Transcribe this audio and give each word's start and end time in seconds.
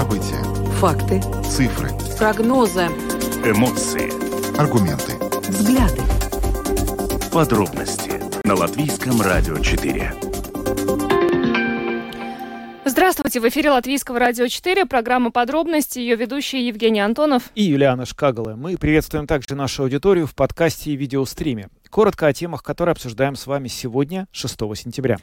События. 0.00 0.42
Факты. 0.78 1.20
Цифры. 1.44 1.90
Прогнозы. 2.16 2.86
Эмоции. 3.44 4.08
Аргументы. 4.58 5.12
Взгляды. 5.46 6.00
Подробности 7.30 8.12
на 8.42 8.54
Латвийском 8.54 9.20
радио 9.20 9.58
4. 9.58 10.14
Здравствуйте, 12.86 13.40
в 13.40 13.48
эфире 13.50 13.72
Латвийского 13.72 14.18
радио 14.18 14.48
4, 14.48 14.86
программа 14.86 15.30
«Подробности», 15.30 15.98
ее 15.98 16.16
ведущие 16.16 16.66
Евгений 16.66 17.00
Антонов 17.00 17.50
и 17.54 17.64
Юлиана 17.64 18.06
Шкагала. 18.06 18.56
Мы 18.56 18.78
приветствуем 18.78 19.26
также 19.26 19.54
нашу 19.54 19.82
аудиторию 19.82 20.26
в 20.26 20.34
подкасте 20.34 20.92
и 20.92 20.96
видеостриме. 20.96 21.68
Коротко 21.90 22.28
о 22.28 22.32
темах, 22.32 22.62
которые 22.62 22.92
обсуждаем 22.92 23.34
с 23.34 23.48
вами 23.48 23.66
сегодня, 23.66 24.28
6 24.30 24.56
сентября. 24.76 25.16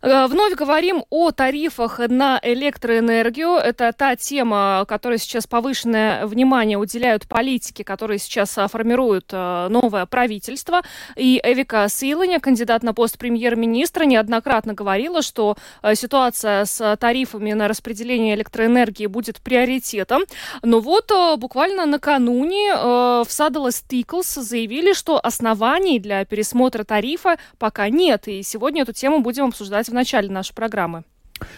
Э, 0.00 0.26
вновь 0.26 0.54
говорим 0.54 1.04
о 1.10 1.32
тарифах 1.32 1.98
на 1.98 2.40
электроэнергию. 2.42 3.50
Это 3.50 3.92
та 3.92 4.16
тема, 4.16 4.86
которой 4.88 5.18
сейчас 5.18 5.46
повышенное 5.46 6.26
внимание 6.26 6.78
уделяют 6.78 7.28
политики, 7.28 7.82
которые 7.82 8.18
сейчас 8.18 8.56
а, 8.56 8.68
формируют 8.68 9.26
э, 9.32 9.68
новое 9.68 10.06
правительство. 10.06 10.80
И 11.14 11.38
Эвика 11.44 11.88
Силаня, 11.90 12.40
кандидат 12.40 12.82
на 12.82 12.94
пост 12.94 13.18
премьер-министра, 13.18 14.04
неоднократно 14.04 14.72
говорила, 14.72 15.20
что 15.20 15.56
э, 15.82 15.94
ситуация 15.94 16.64
с 16.64 16.96
тарифами 16.96 17.52
на 17.52 17.68
распределение 17.68 18.34
электроэнергии 18.34 19.06
будет 19.06 19.42
приоритетом. 19.42 20.22
Но 20.62 20.80
вот 20.80 21.12
буквально 21.38 21.84
накануне 21.84 22.74
в 22.74 23.26
Садалас 23.28 23.82
Тиклс 23.82 24.34
заявили, 24.34 24.94
что 24.94 25.20
оснований 25.22 25.98
для 25.98 26.13
для 26.14 26.24
пересмотра 26.24 26.84
тарифа 26.84 27.38
пока 27.58 27.88
нет. 27.88 28.28
И 28.28 28.42
сегодня 28.42 28.82
эту 28.82 28.92
тему 28.92 29.20
будем 29.20 29.46
обсуждать 29.46 29.88
в 29.88 29.94
начале 29.94 30.30
нашей 30.30 30.54
программы. 30.54 31.04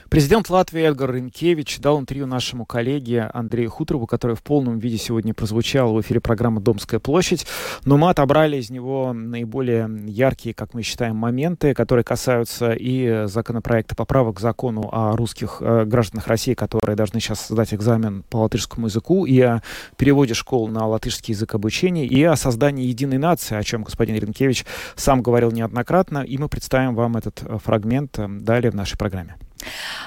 Президент 0.09 0.49
Латвии 0.49 0.83
Эдгар 0.83 1.13
Ринкевич 1.15 1.79
дал 1.81 2.01
интервью 2.01 2.27
нашему 2.27 2.65
коллеге 2.65 3.31
Андрею 3.35 3.71
Хуторову, 3.71 4.07
который 4.07 4.37
в 4.37 4.43
полном 4.43 4.79
виде 4.79 4.97
сегодня 4.97 5.35
прозвучал 5.35 5.95
в 5.95 6.01
эфире 6.01 6.21
программы 6.21 6.61
«Домская 6.61 7.01
площадь». 7.01 7.47
Но 7.85 7.97
мы 7.97 8.11
отобрали 8.11 8.57
из 8.57 8.71
него 8.71 9.13
наиболее 9.13 9.91
яркие, 10.07 10.55
как 10.55 10.75
мы 10.75 10.83
считаем, 10.83 11.17
моменты, 11.17 11.75
которые 11.75 12.05
касаются 12.05 12.73
и 12.73 13.27
законопроекта 13.27 13.95
поправок 13.95 14.37
к 14.37 14.41
закону 14.41 14.89
о 14.91 15.17
русских 15.17 15.59
э, 15.61 15.85
гражданах 15.85 16.27
России, 16.29 16.55
которые 16.55 16.97
должны 16.97 17.21
сейчас 17.21 17.49
сдать 17.49 17.75
экзамен 17.75 18.23
по 18.31 18.39
латышскому 18.39 18.87
языку, 18.87 19.27
и 19.27 19.41
о 19.41 19.63
переводе 19.97 20.35
школ 20.35 20.69
на 20.69 20.87
латышский 20.87 21.35
язык 21.35 21.55
обучения, 21.55 22.07
и 22.07 22.23
о 22.23 22.37
создании 22.37 22.87
единой 22.87 23.19
нации, 23.19 23.57
о 23.57 23.63
чем 23.63 23.83
господин 23.83 24.17
Ринкевич 24.17 24.65
сам 24.95 25.23
говорил 25.23 25.51
неоднократно. 25.51 26.19
И 26.19 26.39
мы 26.39 26.49
представим 26.49 26.95
вам 26.95 27.17
этот 27.17 27.43
э, 27.43 27.59
фрагмент 27.63 28.19
э, 28.19 28.27
далее 28.29 28.71
в 28.71 28.75
нашей 28.75 28.97
программе. 28.97 29.37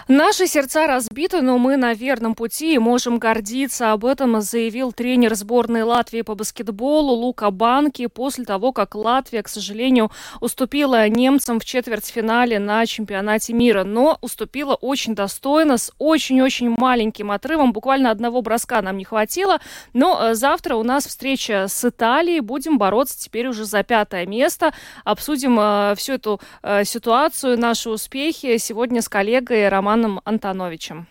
Наши 0.07 0.47
сердца 0.47 0.87
разбиты, 0.87 1.41
но 1.41 1.57
мы 1.57 1.77
на 1.77 1.93
верном 1.93 2.33
пути 2.33 2.73
и 2.73 2.79
можем 2.79 3.19
гордиться. 3.19 3.91
Об 3.91 4.05
этом 4.05 4.41
заявил 4.41 4.91
тренер 4.91 5.35
сборной 5.35 5.83
Латвии 5.83 6.21
по 6.21 6.35
баскетболу 6.35 7.13
Лука 7.13 7.51
Банки 7.51 8.07
после 8.07 8.45
того, 8.45 8.71
как 8.71 8.95
Латвия, 8.95 9.43
к 9.43 9.47
сожалению, 9.47 10.11
уступила 10.41 11.07
немцам 11.07 11.59
в 11.59 11.65
четвертьфинале 11.65 12.59
на 12.59 12.85
чемпионате 12.85 13.53
мира. 13.53 13.83
Но 13.83 14.17
уступила 14.21 14.73
очень 14.75 15.13
достойно, 15.13 15.77
с 15.77 15.91
очень-очень 15.99 16.75
маленьким 16.77 17.31
отрывом. 17.31 17.71
Буквально 17.71 18.09
одного 18.09 18.41
броска 18.41 18.81
нам 18.81 18.97
не 18.97 19.05
хватило. 19.05 19.59
Но 19.93 20.19
э, 20.21 20.33
завтра 20.33 20.75
у 20.75 20.83
нас 20.83 21.05
встреча 21.05 21.67
с 21.67 21.85
Италией. 21.85 22.39
Будем 22.39 22.77
бороться 22.77 23.19
теперь 23.19 23.47
уже 23.47 23.65
за 23.65 23.83
пятое 23.83 24.25
место. 24.25 24.73
Обсудим 25.03 25.59
э, 25.59 25.93
всю 25.97 26.13
эту 26.13 26.39
э, 26.63 26.83
ситуацию, 26.83 27.59
наши 27.59 27.89
успехи 27.89 28.57
сегодня 28.57 29.01
с 29.01 29.09
коллегой 29.09 29.48
коллегой 29.49 29.69
Романом 29.69 30.21
Антоновичем. 30.25 31.07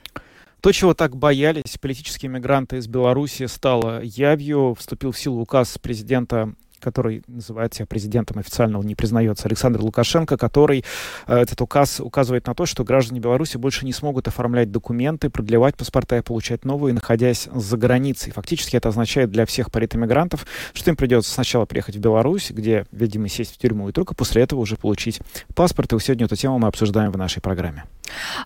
То, 0.61 0.73
чего 0.73 0.95
так 0.95 1.17
боялись 1.17 1.79
политические 1.81 2.31
мигранты 2.31 2.77
из 2.77 2.87
Беларуси, 2.87 3.47
стало 3.47 4.01
явью. 4.03 4.75
Вступил 4.79 5.13
в 5.13 5.19
силу 5.19 5.41
указ 5.41 5.79
президента 5.79 6.55
который 6.81 7.25
называет 7.27 7.75
себя 7.75 7.87
президентом 7.87 8.39
официально, 8.39 8.79
он 8.79 8.87
не 8.87 8.95
признается, 8.95 9.49
Александр 9.49 9.81
Лукашенко, 9.81 10.37
который 10.37 10.85
э, 11.27 11.37
этот 11.37 11.61
указ 11.61 11.99
указывает 11.99 12.47
на 12.47 12.55
то, 12.55 12.67
что 12.67 12.85
граждане 12.85 13.19
Беларуси 13.19 13.57
больше 13.57 13.85
не 13.85 13.93
смогут 13.93 14.29
оформлять 14.29 14.71
документы, 14.71 15.29
продлевать 15.29 15.77
паспорта 15.77 16.19
и 16.19 16.23
получать 16.23 16.65
новые, 16.65 16.95
находясь 16.95 17.49
за 17.53 17.77
границей. 17.77 18.33
Фактически 18.33 18.77
это 18.77 18.91
означает 18.91 19.33
для 19.33 19.45
всех 19.45 19.73
политэмигрантов, 19.73 20.47
что 20.73 20.91
им 20.91 20.97
придется 20.97 21.33
сначала 21.33 21.65
приехать 21.65 21.97
в 21.97 22.01
Беларусь, 22.01 22.53
где, 22.53 22.87
видимо, 22.93 23.29
сесть 23.29 23.57
в 23.57 23.59
тюрьму, 23.59 23.89
и 23.89 23.93
только 23.93 24.15
после 24.15 24.43
этого 24.43 24.61
уже 24.61 24.77
получить 24.77 25.21
паспорт. 25.57 25.93
И 25.93 25.99
сегодня 25.99 26.27
эту 26.27 26.37
тему 26.37 26.61
мы 26.61 26.69
обсуждаем 26.69 27.11
в 27.11 27.19
нашей 27.19 27.43
программе. 27.43 27.87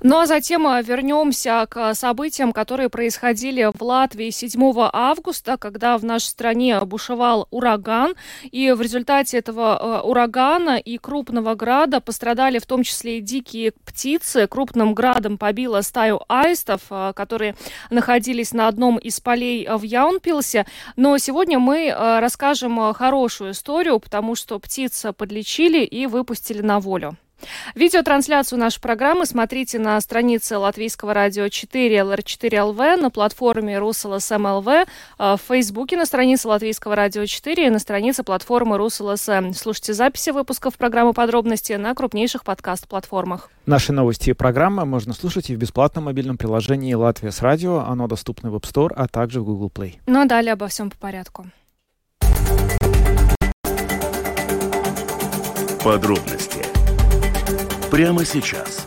Ну 0.00 0.19
а 0.19 0.27
затем 0.27 0.67
э, 0.67 0.83
вернемся 0.83 1.67
к 1.69 1.95
событиям, 1.95 2.53
которые 2.53 2.89
происходили 2.89 3.71
в 3.73 3.83
Латвии 3.83 4.31
7 4.31 4.61
августа, 4.93 5.56
когда 5.56 5.99
в 5.99 6.05
нашей 6.05 6.27
стране 6.27 6.81
бушевал 6.81 7.47
ураган. 7.50 8.15
И 8.50 8.73
в 8.73 8.81
результате 8.81 9.39
этого 9.39 9.78
э, 9.81 10.06
урагана 10.06 10.78
и 10.78 10.99
крупного 10.99 11.55
града 11.55 12.00
пострадали 12.00 12.59
в 12.59 12.67
том 12.67 12.83
числе 12.83 13.19
и 13.19 13.21
дикие 13.21 13.73
птицы. 13.84 14.47
Крупным 14.47 14.95
градом 14.95 15.39
побило 15.39 15.81
стаю 15.83 16.21
аистов, 16.29 16.83
э, 16.91 17.12
которые 17.15 17.55
находились 17.91 18.53
на 18.53 18.69
одном 18.69 18.99
из 18.99 19.21
полей 19.21 19.69
в 19.69 19.83
Яунпилсе. 19.83 20.67
Но 20.97 21.19
сегодня 21.19 21.59
мы 21.59 21.94
расскажем 21.97 22.93
хорошую 22.94 23.53
историю, 23.53 23.99
потому 24.00 24.34
что 24.34 24.59
птиц 24.59 25.05
подлечили 25.17 25.84
и 25.84 26.06
выпустили 26.06 26.62
на 26.62 26.81
волю. 26.81 27.17
Видеотрансляцию 27.75 28.59
нашей 28.59 28.81
программы 28.81 29.27
смотрите 29.27 29.78
на 29.78 30.00
странице 30.00 30.59
Латвийского 30.59 31.15
радио 31.15 31.49
4 31.49 31.97
LR4LV, 31.97 32.97
на 33.00 33.11
платформе 33.11 33.78
РусЛСМ 33.78 34.47
э, 34.47 34.84
в 35.19 35.39
Фейсбуке 35.49 35.97
на 35.97 36.06
странице 36.06 36.49
Латвийского 36.49 36.97
радио 36.97 37.27
4 37.27 37.67
и 37.67 37.71
на 37.71 37.78
странице 37.78 38.23
платформы 38.23 38.77
РусЛСМ. 38.78 39.53
Слушайте 39.55 39.95
записи 39.95 40.31
выпусков 40.31 40.77
программы 40.77 41.12
«Подробности» 41.12 41.73
на 41.75 41.95
крупнейших 41.95 42.45
подкаст-платформах. 42.45 43.50
Наши 43.67 43.93
новости 43.93 44.31
и 44.31 44.33
программы 44.33 44.84
можно 44.84 45.12
слушать 45.12 45.50
и 45.50 45.55
в 45.55 45.59
бесплатном 45.59 46.05
мобильном 46.05 46.37
приложении 46.37 46.94
«Латвия 46.94 47.31
с 47.31 47.43
радио». 47.43 47.81
Оно 47.81 48.09
доступно 48.09 48.50
в 48.50 48.56
App 48.56 48.65
Store, 48.65 48.93
а 48.94 49.06
также 49.09 49.41
в 49.41 49.44
Google 49.44 49.71
Play. 49.75 49.94
Ну 50.06 50.21
а 50.21 50.25
далее 50.27 50.53
обо 50.53 50.69
всем 50.69 50.91
по 50.91 50.97
порядку. 50.97 51.47
Подробности 55.84 56.52
прямо 57.93 58.25
сейчас. 58.25 58.87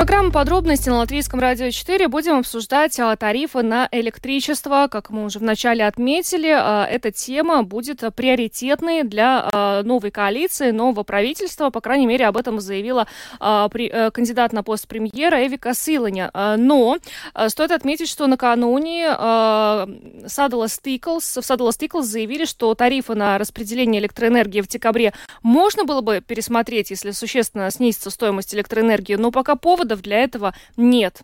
Программа 0.00 0.30
подробности 0.30 0.88
на 0.88 0.96
Латвийском 0.96 1.40
радио 1.40 1.68
4. 1.70 2.08
Будем 2.08 2.38
обсуждать 2.38 2.98
а, 2.98 3.14
тарифы 3.16 3.60
на 3.62 3.86
электричество. 3.92 4.88
Как 4.90 5.10
мы 5.10 5.26
уже 5.26 5.38
вначале 5.40 5.84
отметили, 5.86 6.48
а, 6.48 6.86
эта 6.86 7.12
тема 7.12 7.64
будет 7.64 8.02
приоритетной 8.16 9.02
для 9.02 9.46
а, 9.52 9.82
новой 9.82 10.10
коалиции, 10.10 10.70
нового 10.70 11.02
правительства. 11.02 11.68
По 11.68 11.82
крайней 11.82 12.06
мере, 12.06 12.26
об 12.28 12.38
этом 12.38 12.60
заявила 12.60 13.08
а, 13.40 13.68
а, 13.70 14.10
кандидат 14.10 14.54
на 14.54 14.62
пост 14.62 14.88
премьера 14.88 15.46
Эвика 15.46 15.74
Силаня. 15.74 16.30
А, 16.32 16.56
но 16.56 16.96
а, 17.34 17.50
стоит 17.50 17.70
отметить, 17.70 18.08
что 18.08 18.26
накануне 18.26 19.06
а, 19.10 19.86
Садала 20.26 20.66
в 20.66 21.22
Садала 21.44 21.72
Стиклс 21.74 22.06
заявили, 22.06 22.46
что 22.46 22.74
тарифы 22.74 23.14
на 23.14 23.36
распределение 23.36 24.00
электроэнергии 24.00 24.62
в 24.62 24.66
декабре 24.66 25.12
можно 25.42 25.84
было 25.84 26.00
бы 26.00 26.22
пересмотреть, 26.26 26.88
если 26.88 27.10
существенно 27.10 27.70
снизится 27.70 28.08
стоимость 28.08 28.54
электроэнергии, 28.54 29.16
но 29.16 29.30
пока 29.30 29.56
повод 29.56 29.89
поводов 29.90 30.02
для 30.02 30.18
этого 30.18 30.54
нет. 30.76 31.22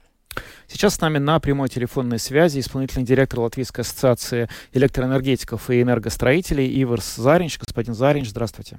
Сейчас 0.68 0.96
с 0.96 1.00
нами 1.00 1.18
на 1.18 1.40
прямой 1.40 1.68
телефонной 1.68 2.18
связи 2.18 2.60
исполнительный 2.60 3.06
директор 3.06 3.40
Латвийской 3.40 3.80
ассоциации 3.80 4.48
электроэнергетиков 4.72 5.70
и 5.70 5.80
энергостроителей 5.80 6.68
Иверс 6.68 7.16
Заринч. 7.16 7.58
Господин 7.58 7.94
Заринч, 7.94 8.28
здравствуйте. 8.28 8.78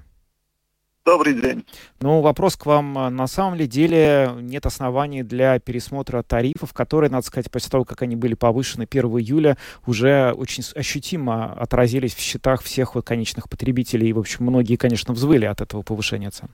Добрый 1.03 1.41
день. 1.41 1.65
Ну, 2.01 2.19
вопрос 2.19 2.57
к 2.57 2.65
вам. 2.65 3.15
На 3.15 3.27
самом 3.27 3.55
ли 3.55 3.65
деле 3.65 4.29
нет 4.41 4.65
оснований 4.65 5.23
для 5.23 5.57
пересмотра 5.57 6.21
тарифов, 6.21 6.73
которые, 6.73 7.09
надо 7.09 7.25
сказать, 7.25 7.49
после 7.49 7.71
того, 7.71 7.85
как 7.85 8.01
они 8.01 8.17
были 8.17 8.33
повышены 8.33 8.85
1 8.89 9.05
июля, 9.05 9.57
уже 9.85 10.33
очень 10.33 10.63
ощутимо 10.75 11.53
отразились 11.53 12.13
в 12.13 12.19
счетах 12.19 12.61
всех 12.61 12.95
вот 12.95 13.05
конечных 13.05 13.49
потребителей. 13.49 14.09
И, 14.09 14.13
в 14.13 14.19
общем, 14.19 14.45
многие, 14.45 14.75
конечно, 14.75 15.13
взвыли 15.13 15.45
от 15.45 15.61
этого 15.61 15.81
повышения 15.81 16.29
цен. 16.29 16.49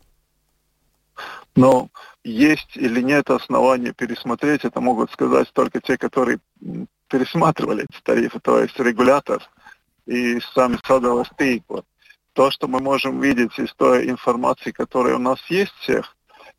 Но 1.56 1.90
есть 2.24 2.76
или 2.76 3.02
нет 3.02 3.30
основания 3.30 3.94
пересмотреть, 3.94 4.66
это 4.66 4.82
могут 4.82 5.12
сказать 5.12 5.52
только 5.54 5.82
те, 5.82 5.98
которые 5.98 6.40
пересматривали 7.08 7.86
эти 7.90 8.02
тарифы, 8.02 8.40
то 8.40 8.60
есть 8.60 8.80
регулятор 8.80 9.44
и 10.06 10.40
сами 10.54 10.78
садовый 10.86 11.26
стейк. 11.26 11.64
То, 12.34 12.50
что 12.50 12.68
мы 12.68 12.80
можем 12.80 13.22
видеть 13.22 13.58
из 13.60 13.74
той 13.76 14.10
информации, 14.10 14.72
которая 14.72 15.16
у 15.16 15.20
нас 15.20 15.40
есть 15.50 15.74
всех, 15.82 16.16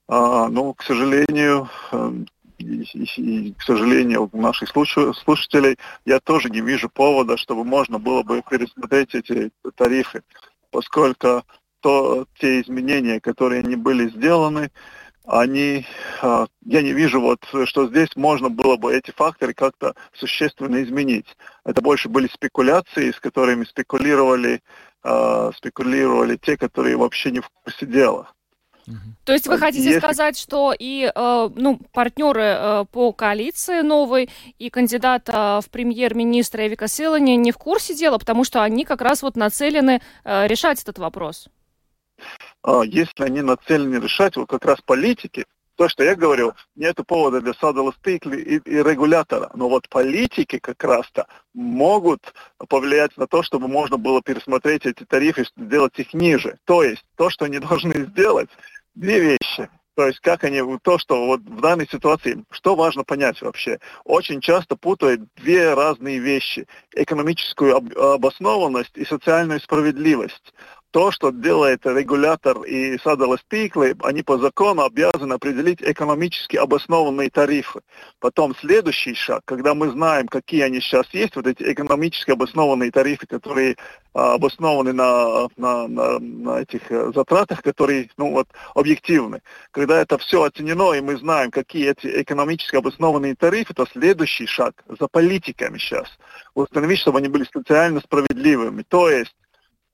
а, 0.06 0.48
ну, 0.48 0.72
к 0.74 0.82
сожалению, 0.82 1.68
эм, 1.90 2.26
и, 2.58 2.82
и, 2.82 3.48
и, 3.48 3.52
к 3.54 3.62
сожалению, 3.62 4.28
у 4.30 4.40
наших 4.40 4.68
слушателей, 4.68 5.76
я 6.04 6.20
тоже 6.20 6.50
не 6.50 6.60
вижу 6.60 6.88
повода, 6.88 7.36
чтобы 7.36 7.64
можно 7.64 7.98
было 7.98 8.22
бы 8.22 8.42
пересмотреть 8.48 9.14
эти 9.14 9.50
тарифы, 9.74 10.22
поскольку 10.70 11.42
то, 11.84 12.24
те 12.40 12.62
изменения, 12.62 13.20
которые 13.20 13.62
не 13.62 13.76
были 13.76 14.08
сделаны, 14.08 14.70
они, 15.26 15.84
а, 16.22 16.46
я 16.64 16.80
не 16.80 16.94
вижу 16.94 17.20
вот, 17.20 17.40
что 17.66 17.88
здесь 17.88 18.08
можно 18.16 18.48
было 18.48 18.76
бы 18.76 18.96
эти 18.96 19.10
факторы 19.10 19.52
как-то 19.52 19.94
существенно 20.14 20.82
изменить. 20.82 21.26
Это 21.62 21.82
больше 21.82 22.08
были 22.08 22.26
спекуляции, 22.28 23.10
с 23.10 23.20
которыми 23.20 23.64
спекулировали, 23.64 24.62
а, 25.02 25.50
спекулировали 25.52 26.38
те, 26.38 26.56
которые 26.56 26.96
вообще 26.96 27.30
не 27.30 27.40
в 27.40 27.50
курсе 27.50 27.84
дела. 27.84 28.30
То 29.24 29.34
есть 29.34 29.46
вы 29.46 29.58
хотите 29.58 29.84
Если... 29.84 29.98
сказать, 29.98 30.38
что 30.38 30.74
и 30.78 31.10
э, 31.14 31.48
ну, 31.54 31.80
партнеры 31.92 32.42
э, 32.42 32.84
по 32.92 33.12
коалиции 33.12 33.80
новой, 33.80 34.28
и 34.58 34.68
кандидат 34.68 35.28
э, 35.30 35.32
в 35.32 35.70
премьер-министра 35.70 36.66
Эвика 36.66 36.86
Силани 36.86 37.36
не 37.36 37.50
в 37.50 37.56
курсе 37.56 37.94
дела, 37.94 38.18
потому 38.18 38.44
что 38.44 38.62
они 38.62 38.84
как 38.84 39.00
раз 39.00 39.22
вот 39.22 39.36
нацелены 39.36 40.02
э, 40.24 40.46
решать 40.46 40.82
этот 40.82 40.98
вопрос? 40.98 41.48
А, 42.62 42.82
если 42.82 43.24
они 43.24 43.42
нацелены 43.42 43.96
решать, 43.96 44.36
вот 44.36 44.48
как 44.48 44.64
раз 44.64 44.80
политики, 44.80 45.44
то, 45.76 45.88
что 45.88 46.04
я 46.04 46.14
говорил, 46.14 46.54
нет 46.76 46.96
повода 47.06 47.40
для 47.40 47.52
садового 47.54 47.92
стыкли 47.92 48.40
и, 48.40 48.56
и 48.58 48.82
регулятора. 48.82 49.50
Но 49.54 49.68
вот 49.68 49.88
политики 49.88 50.58
как 50.58 50.82
раз-то 50.84 51.26
могут 51.52 52.32
повлиять 52.68 53.16
на 53.16 53.26
то, 53.26 53.42
чтобы 53.42 53.68
можно 53.68 53.96
было 53.96 54.22
пересмотреть 54.22 54.86
эти 54.86 55.04
тарифы, 55.04 55.44
сделать 55.56 55.98
их 55.98 56.14
ниже. 56.14 56.58
То 56.64 56.82
есть 56.82 57.04
то, 57.16 57.28
что 57.30 57.46
они 57.46 57.58
должны 57.60 58.06
сделать, 58.06 58.48
две 58.94 59.20
вещи. 59.20 59.68
То 59.96 60.08
есть 60.08 60.18
как 60.20 60.42
они, 60.42 60.60
то, 60.82 60.98
что 60.98 61.26
вот 61.26 61.40
в 61.40 61.60
данной 61.60 61.86
ситуации, 61.86 62.44
что 62.50 62.74
важно 62.74 63.04
понять 63.04 63.40
вообще, 63.40 63.78
очень 64.04 64.40
часто 64.40 64.74
путают 64.76 65.22
две 65.36 65.72
разные 65.72 66.18
вещи. 66.18 66.66
Экономическую 66.92 67.76
обоснованность 67.76 68.96
и 68.96 69.04
социальную 69.04 69.60
справедливость 69.60 70.52
то, 70.94 71.10
что 71.10 71.32
делает 71.32 71.84
регулятор 71.86 72.62
и 72.62 72.96
Садовые 72.98 73.40
стиклы, 73.40 73.96
они 74.04 74.22
по 74.22 74.38
закону 74.38 74.84
обязаны 74.84 75.32
определить 75.32 75.82
экономически 75.82 76.54
обоснованные 76.56 77.30
тарифы. 77.30 77.80
Потом 78.20 78.54
следующий 78.54 79.14
шаг, 79.14 79.42
когда 79.44 79.74
мы 79.74 79.90
знаем, 79.90 80.28
какие 80.28 80.60
они 80.60 80.80
сейчас 80.80 81.12
есть, 81.12 81.34
вот 81.34 81.48
эти 81.48 81.64
экономически 81.64 82.30
обоснованные 82.30 82.92
тарифы, 82.92 83.26
которые 83.26 83.74
а, 84.12 84.34
обоснованы 84.34 84.92
на, 84.92 85.48
на, 85.56 85.88
на, 85.88 86.20
на 86.20 86.60
этих 86.60 86.88
э, 86.92 87.10
затратах, 87.12 87.62
которые 87.62 88.08
ну, 88.16 88.30
вот, 88.30 88.46
объективны. 88.76 89.42
Когда 89.72 90.00
это 90.00 90.16
все 90.18 90.44
оценено, 90.44 90.92
и 90.92 91.00
мы 91.00 91.16
знаем, 91.16 91.50
какие 91.50 91.90
эти 91.90 92.22
экономически 92.22 92.76
обоснованные 92.76 93.34
тарифы, 93.34 93.74
то 93.74 93.84
следующий 93.86 94.46
шаг 94.46 94.84
за 94.86 95.08
политиками 95.08 95.76
сейчас 95.76 96.06
установить, 96.54 97.00
чтобы 97.00 97.18
они 97.18 97.26
были 97.26 97.48
социально 97.52 97.98
справедливыми. 97.98 98.84
То 98.88 99.10
есть 99.10 99.34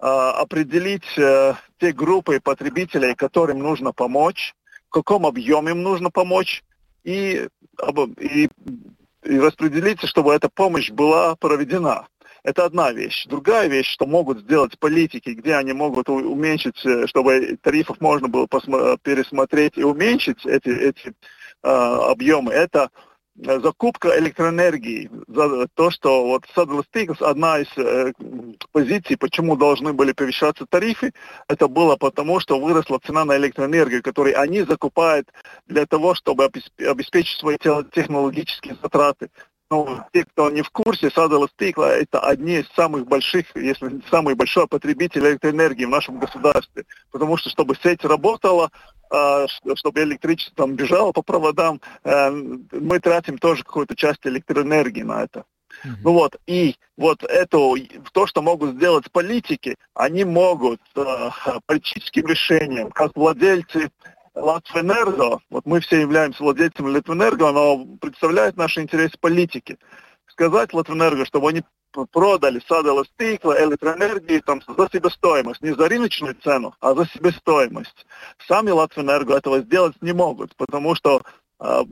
определить 0.00 1.18
э, 1.18 1.54
те 1.78 1.92
группы 1.92 2.40
потребителей, 2.40 3.14
которым 3.14 3.58
нужно 3.58 3.92
помочь, 3.92 4.54
в 4.88 4.92
каком 4.92 5.26
объеме 5.26 5.72
им 5.72 5.82
нужно 5.82 6.10
помочь, 6.10 6.62
и, 7.04 7.48
и, 8.18 8.48
и 9.24 9.38
распределить, 9.38 10.00
чтобы 10.02 10.34
эта 10.34 10.48
помощь 10.48 10.90
была 10.90 11.36
проведена. 11.36 12.06
Это 12.42 12.64
одна 12.64 12.90
вещь. 12.92 13.26
Другая 13.26 13.68
вещь, 13.68 13.92
что 13.92 14.06
могут 14.06 14.40
сделать 14.40 14.78
политики, 14.78 15.30
где 15.30 15.56
они 15.56 15.74
могут 15.74 16.08
уменьшить, 16.08 16.84
э, 16.86 17.06
чтобы 17.06 17.58
тарифов 17.62 18.00
можно 18.00 18.28
было 18.28 18.46
пересмотреть 18.46 19.76
и 19.76 19.84
уменьшить 19.84 20.46
эти, 20.46 20.68
эти 20.68 21.08
э, 21.08 21.12
объемы, 21.62 22.52
это 22.52 22.90
Э, 22.90 23.09
закупка 23.42 24.18
электроэнергии, 24.18 25.10
за 25.28 25.66
то, 25.74 25.90
что 25.90 26.26
вот 26.26 26.44
Stickles, 26.54 27.22
одна 27.22 27.58
из 27.58 27.68
э, 27.76 28.12
позиций, 28.72 29.16
почему 29.16 29.56
должны 29.56 29.92
были 29.92 30.12
повышаться 30.12 30.66
тарифы, 30.66 31.12
это 31.48 31.68
было 31.68 31.96
потому, 31.96 32.40
что 32.40 32.60
выросла 32.60 33.00
цена 33.04 33.24
на 33.24 33.36
электроэнергию, 33.36 34.02
которую 34.02 34.38
они 34.40 34.62
закупают 34.62 35.28
для 35.66 35.86
того, 35.86 36.14
чтобы 36.14 36.44
обеспечить 36.78 37.38
свои 37.38 37.56
технологические 37.58 38.76
затраты. 38.82 39.30
Ну, 39.70 40.00
те, 40.12 40.24
кто 40.24 40.50
не 40.50 40.62
в 40.62 40.70
курсе, 40.70 41.08
Saddle 41.08 41.48
Stickle 41.56 41.86
это 41.86 42.18
одни 42.20 42.56
из 42.56 42.68
самых 42.74 43.06
больших, 43.06 43.46
если 43.54 44.00
самый 44.10 44.34
большой 44.34 44.66
потребитель 44.66 45.24
электроэнергии 45.24 45.84
в 45.84 45.90
нашем 45.90 46.18
государстве. 46.18 46.84
Потому 47.12 47.36
что, 47.36 47.50
чтобы 47.50 47.76
сеть 47.80 48.04
работала, 48.04 48.70
а, 49.10 49.46
чтобы 49.48 50.02
электричество 50.02 50.56
там 50.56 50.74
бежало 50.74 51.12
по 51.12 51.22
проводам, 51.22 51.80
э, 52.02 52.30
мы 52.30 52.98
тратим 52.98 53.38
тоже 53.38 53.62
какую-то 53.62 53.94
часть 53.94 54.26
электроэнергии 54.26 55.02
на 55.02 55.22
это. 55.22 55.44
Mm-hmm. 55.84 55.96
Ну 56.02 56.12
вот, 56.12 56.36
и 56.46 56.76
вот 56.96 57.22
это, 57.22 57.58
то, 58.12 58.26
что 58.26 58.42
могут 58.42 58.74
сделать 58.74 59.10
политики, 59.12 59.76
они 59.94 60.24
могут 60.24 60.80
э, 60.96 61.30
политическим 61.66 62.26
решением, 62.26 62.90
как 62.90 63.12
владельцы 63.16 63.90
Латвэнерго, 64.34 65.40
вот 65.50 65.66
мы 65.66 65.80
все 65.80 66.00
являемся 66.00 66.42
владельцами 66.42 66.90
Латвэнерго, 66.90 67.50
но 67.52 67.84
представляет 68.00 68.56
наши 68.56 68.80
интересы 68.80 69.18
политики, 69.18 69.78
сказать 70.28 70.72
Латвэнерго, 70.72 71.24
чтобы 71.24 71.50
они 71.50 71.62
продали 72.12 72.62
садовое 72.68 73.04
стекло, 73.04 73.56
электроэнергии 73.56 74.40
там, 74.40 74.62
за 74.66 74.88
себестоимость. 74.92 75.60
Не 75.60 75.74
за 75.74 75.88
рыночную 75.88 76.36
цену, 76.36 76.74
а 76.80 76.94
за 76.94 77.06
себестоимость. 77.06 78.06
Сами 78.46 78.70
Латвэнерго 78.70 79.36
этого 79.36 79.60
сделать 79.60 80.00
не 80.00 80.12
могут, 80.12 80.54
потому 80.56 80.94
что 80.94 81.22
э, 81.58 81.82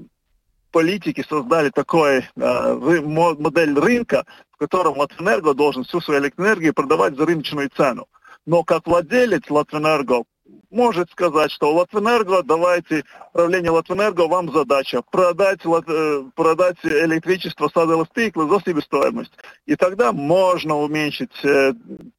политики 0.71 1.25
создали 1.29 1.71
такой 1.71 2.19
э, 2.19 2.75
модель 3.03 3.79
рынка, 3.79 4.25
в 4.53 4.59
котором 4.59 4.99
Латвэнерго 4.99 5.55
должен 5.55 5.85
всю 5.85 6.01
свою 6.01 6.21
электроэнергию 6.21 6.75
продавать 6.75 7.17
за 7.17 7.27
рыночную 7.27 7.71
цену. 7.71 8.07
Но 8.47 8.63
как 8.63 8.87
владелец 8.87 9.43
Латвэнерго 9.51 10.25
может 10.71 11.11
сказать, 11.11 11.51
что 11.51 11.75
Латвэнерго, 11.75 12.43
давайте, 12.43 13.05
правление 13.33 13.71
Латвэнерго, 13.71 14.29
вам 14.29 14.53
задача 14.53 15.03
продать, 15.03 15.61
э, 15.65 16.23
продать 16.35 16.77
электричество 16.85 17.69
садового 17.69 18.07
стекла 18.07 18.47
за 18.47 18.61
себестоимость. 18.61 19.33
И 19.67 19.77
тогда 19.77 20.13
можно 20.13 20.77
уменьшить 20.77 21.45
э, 21.45 21.73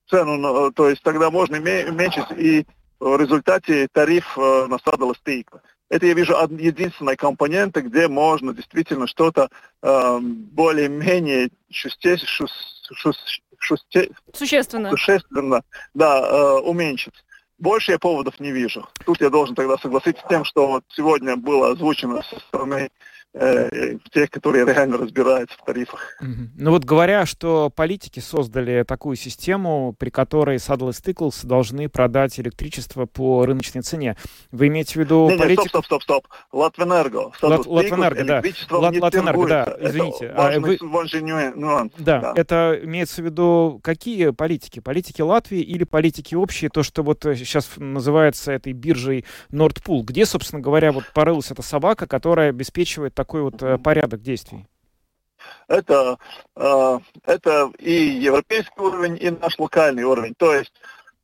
цену, 0.09 0.71
то 0.71 0.89
есть 0.89 1.03
тогда 1.03 1.29
можно 1.29 1.57
уменьшить 1.57 2.31
и 2.37 2.65
в 2.99 3.17
результате 3.17 3.87
тариф 3.91 4.37
э, 4.37 4.65
на 4.67 4.77
садовое 4.79 5.15
стекло. 5.15 5.61
Это 5.89 6.05
я 6.05 6.13
вижу 6.13 6.35
единственная 6.51 7.15
компонента, 7.15 7.81
где 7.81 8.07
можно 8.07 8.53
действительно 8.53 9.07
что-то 9.07 9.49
э, 9.81 10.19
более-менее 10.21 11.49
существенно, 13.59 14.91
существенно 14.91 15.61
да, 15.93 16.19
э, 16.19 16.59
уменьшить. 16.59 17.15
Больше 17.59 17.91
я 17.91 17.99
поводов 17.99 18.39
не 18.39 18.51
вижу. 18.51 18.87
Тут 19.05 19.19
я 19.19 19.29
должен 19.29 19.53
тогда 19.53 19.77
согласиться 19.77 20.23
с 20.25 20.29
тем, 20.29 20.45
что 20.45 20.67
вот 20.67 20.83
сегодня 20.89 21.35
было 21.35 21.71
озвучено 21.71 22.23
со 22.23 22.39
стороны 22.39 22.89
э, 23.33 23.97
тех, 24.11 24.29
которые 24.29 24.65
реально 24.65 24.97
разбираются 24.97 25.57
в 25.57 25.65
тарифах. 25.65 26.17
Ну 26.55 26.71
вот 26.71 26.83
говоря, 26.83 27.25
что 27.25 27.69
политики 27.69 28.19
создали 28.19 28.83
такую 28.83 29.15
систему, 29.15 29.95
при 29.97 30.09
которой 30.09 30.57
Saddle 30.57 30.89
Stickles 30.89 31.45
должны 31.45 31.89
продать 31.89 32.39
электричество 32.39 33.05
по 33.05 33.45
рыночной 33.45 33.81
цене. 33.81 34.17
Вы 34.51 34.67
имеете 34.67 34.93
в 34.93 34.95
виду 34.97 35.29
не, 35.29 35.37
политику... 35.37 35.69
стоп, 35.69 35.85
стоп, 35.85 36.03
стоп, 36.03 36.25
стоп. 36.25 36.27
Латвэнерго. 36.51 37.31
Лат, 37.41 37.65
Латвэнерго, 37.65 38.23
да. 38.25 38.43
Лат, 38.69 38.95
Латвэнерго, 38.97 39.47
да, 39.47 39.77
извините. 39.79 40.25
Это 40.25 40.37
важный, 40.37 40.57
а, 40.57 40.59
вы... 40.59 40.77
важный 40.89 41.21
нюанс. 41.21 41.91
Да, 41.97 42.19
да, 42.19 42.33
это 42.35 42.79
имеется 42.83 43.21
в 43.21 43.25
виду 43.25 43.79
какие 43.83 44.31
политики? 44.31 44.79
Политики 44.79 45.21
Латвии 45.21 45.61
или 45.61 45.83
политики 45.83 46.35
общие? 46.35 46.69
То, 46.69 46.83
что 46.83 47.03
вот 47.03 47.23
сейчас 47.23 47.69
называется 47.77 48.51
этой 48.51 48.73
биржей 48.73 49.25
Nordpool. 49.51 50.03
Где, 50.03 50.25
собственно 50.25 50.61
говоря, 50.61 50.91
вот 50.91 51.05
порылась 51.13 51.51
эта 51.51 51.61
собака, 51.61 52.07
которая 52.07 52.49
обеспечивает 52.49 53.13
такой 53.19 53.41
вот 53.41 53.61
э, 53.61 53.77
порядок 53.77 54.21
действий? 54.21 54.65
Это, 55.67 56.17
э, 56.55 56.99
это 57.25 57.69
и 57.77 57.91
европейский 57.91 58.79
уровень, 58.79 59.17
и 59.19 59.29
наш 59.29 59.59
локальный 59.59 60.03
уровень. 60.03 60.35
То 60.37 60.53
есть 60.53 60.71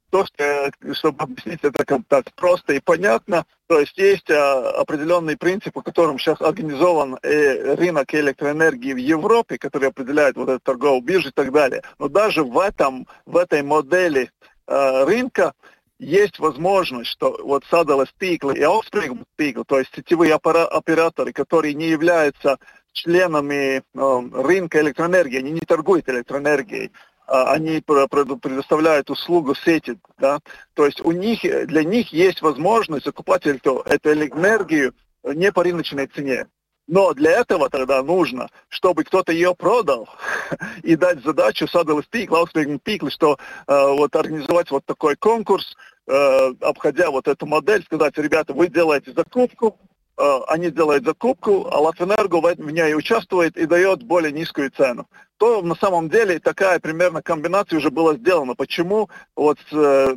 то, 0.10 0.26
что, 0.26 0.72
чтобы 0.94 1.24
объяснить 1.24 1.60
это 1.64 1.86
как 1.86 2.02
так 2.10 2.26
просто 2.36 2.74
и 2.74 2.82
понятно, 2.82 3.46
то 3.68 3.80
есть 3.80 3.98
есть 3.98 4.30
определенный 4.30 5.38
принцип, 5.38 5.74
по 5.74 5.82
которым 5.82 6.20
сейчас 6.20 6.42
организован 6.42 7.18
э, 7.22 7.76
рынок 7.76 8.14
электроэнергии 8.14 8.94
в 8.94 8.98
Европе, 8.98 9.58
который 9.58 9.88
определяет 9.88 10.36
вот 10.36 10.50
эту 10.50 10.60
торговую 10.60 11.02
биржу 11.02 11.30
и 11.30 11.32
так 11.32 11.54
далее. 11.54 11.82
Но 11.98 12.10
даже 12.10 12.44
в 12.44 12.60
этом, 12.60 13.08
в 13.26 13.38
этой 13.38 13.64
модели 13.64 14.32
э, 14.68 15.04
рынка 15.06 15.54
есть 16.00 16.40
возможность, 16.40 17.10
что 17.10 17.38
вот 17.44 17.64
Садовый 17.70 18.08
стикл 18.08 18.52
и 18.52 18.62
Offspring 18.62 19.24
стикл, 19.34 19.64
то 19.64 19.80
есть 19.80 19.92
сетевые 19.96 20.36
операторы, 20.36 21.32
которые 21.32 21.74
не 21.74 21.88
являются 21.88 22.58
членами 22.92 23.78
э, 23.78 23.82
рынка 23.94 24.82
электроэнергии, 24.82 25.40
они 25.40 25.52
не 25.52 25.62
торгуют 25.62 26.08
электроэнергией, 26.10 26.92
а 27.28 27.54
они 27.54 27.82
предоставляют 27.82 29.10
услугу 29.10 29.56
сети, 29.56 29.98
да, 30.18 30.40
то 30.74 30.86
есть 30.86 31.02
у 31.02 31.12
них, 31.12 31.42
для 31.42 31.84
них 31.84 32.14
есть 32.14 32.42
возможность 32.42 33.06
закупать 33.06 33.46
эту, 33.48 33.80
эту 33.80 34.14
электроэнергию 34.14 34.94
не 35.24 35.52
по 35.52 35.64
рыночной 35.64 36.08
цене. 36.08 36.48
Но 36.88 37.14
для 37.14 37.32
этого 37.32 37.70
тогда 37.70 38.04
нужно, 38.04 38.50
чтобы 38.70 39.04
кто-то 39.04 39.32
ее 39.32 39.56
продал 39.56 40.08
и 40.84 40.96
дать 40.96 41.24
задачу 41.24 41.66
Saddle 41.66 42.04
Peak, 42.12 42.28
Lauswegen 42.28 42.80
Peak, 42.80 43.10
что 43.10 43.38
э, 43.68 43.88
вот 43.98 44.16
организовать 44.16 44.70
вот 44.70 44.86
такой 44.86 45.16
конкурс, 45.16 45.76
э, 46.08 46.54
обходя 46.62 47.10
вот 47.10 47.28
эту 47.28 47.48
модель, 47.48 47.84
сказать, 47.84 48.16
ребята, 48.18 48.54
вы 48.54 48.68
делаете 48.68 49.14
закупку, 49.14 49.80
э, 50.18 50.40
они 50.48 50.70
делают 50.70 51.06
закупку, 51.06 51.68
а 51.72 51.80
Латвэнерго 51.80 52.36
в 52.36 52.72
ней 52.72 52.94
участвует 52.94 53.58
и 53.58 53.66
дает 53.66 54.04
более 54.04 54.32
низкую 54.32 54.70
цену. 54.70 55.08
То 55.38 55.64
на 55.64 55.76
самом 55.76 56.10
деле 56.10 56.40
такая 56.40 56.80
примерно 56.80 57.24
комбинация 57.24 57.78
уже 57.78 57.90
была 57.90 58.14
сделана. 58.14 58.54
Почему 58.54 59.10
вот 59.36 59.58
э, 59.72 60.16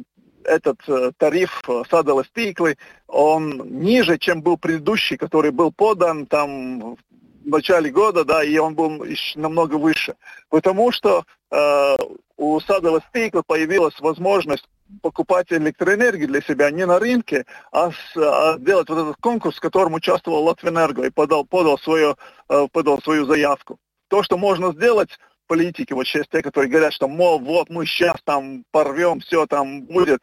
этот 0.49 0.81
э, 0.88 1.12
тариф 1.17 1.62
э, 1.69 1.83
садовой 1.90 2.25
стиклы, 2.25 2.76
он 3.07 3.81
ниже, 3.81 4.19
чем 4.19 4.43
был 4.43 4.57
предыдущий, 4.57 5.17
который 5.17 5.50
был 5.50 5.73
подан 5.73 6.26
там 6.26 6.95
в 6.95 6.99
начале 7.45 7.90
года, 7.90 8.25
да, 8.25 8.43
и 8.43 8.57
он 8.59 8.75
был 8.75 9.05
еще 9.05 9.38
намного 9.38 9.76
выше. 9.76 10.17
Потому 10.49 10.90
что 10.93 11.25
э, 11.50 11.97
у 12.37 12.61
садового 12.61 13.02
стикла 13.11 13.43
появилась 13.47 13.99
возможность 14.00 14.69
покупать 15.02 15.52
электроэнергию 15.52 16.28
для 16.28 16.40
себя 16.40 16.71
не 16.71 16.87
на 16.87 16.99
рынке, 16.99 17.45
а, 17.73 17.90
с, 17.90 18.17
а 18.17 18.57
сделать 18.59 18.88
вот 18.88 18.99
этот 18.99 19.17
конкурс, 19.21 19.57
в 19.57 19.61
котором 19.61 19.95
участвовал 19.95 20.45
Латвэнерго 20.45 21.07
и 21.07 21.11
подал, 21.11 21.45
подал, 21.45 21.78
свою, 21.78 22.17
э, 22.49 22.67
подал 22.73 23.00
свою 23.02 23.26
заявку. 23.26 23.78
То, 24.09 24.23
что 24.23 24.38
можно 24.38 24.73
сделать, 24.73 25.11
политики, 25.49 25.93
вот 25.93 26.07
сейчас 26.07 26.28
те, 26.28 26.43
которые 26.43 26.71
говорят, 26.71 26.93
что, 26.93 27.09
мол, 27.09 27.40
вот 27.40 27.69
мы 27.71 27.87
сейчас 27.87 28.17
там 28.25 28.64
порвем, 28.71 29.21
все 29.21 29.47
там 29.47 29.83
будет. 29.83 30.21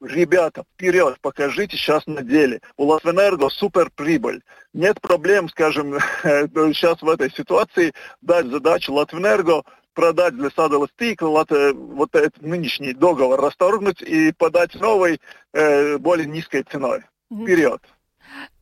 Ребята, 0.00 0.64
вперед, 0.74 1.18
покажите 1.20 1.76
сейчас 1.76 2.06
на 2.06 2.22
деле. 2.22 2.60
У 2.76 2.84
Латвэнерго 2.84 3.48
супер 3.50 3.90
прибыль. 3.94 4.42
Нет 4.72 5.00
проблем, 5.00 5.48
скажем, 5.48 5.98
сейчас 6.22 7.02
в 7.02 7.08
этой 7.08 7.30
ситуации 7.30 7.92
дать 8.20 8.46
задачу 8.46 8.92
Латвэнерго 8.92 9.62
продать 9.94 10.36
для 10.36 10.50
сада 10.50 10.76
стикла, 10.94 11.46
вот 11.74 12.14
этот 12.14 12.42
нынешний 12.42 12.92
договор 12.92 13.40
расторгнуть 13.40 14.02
и 14.02 14.32
подать 14.32 14.74
новый 14.74 15.20
э, 15.52 15.98
более 15.98 16.26
низкой 16.26 16.64
ценой. 16.64 17.02
Вперед. 17.32 17.80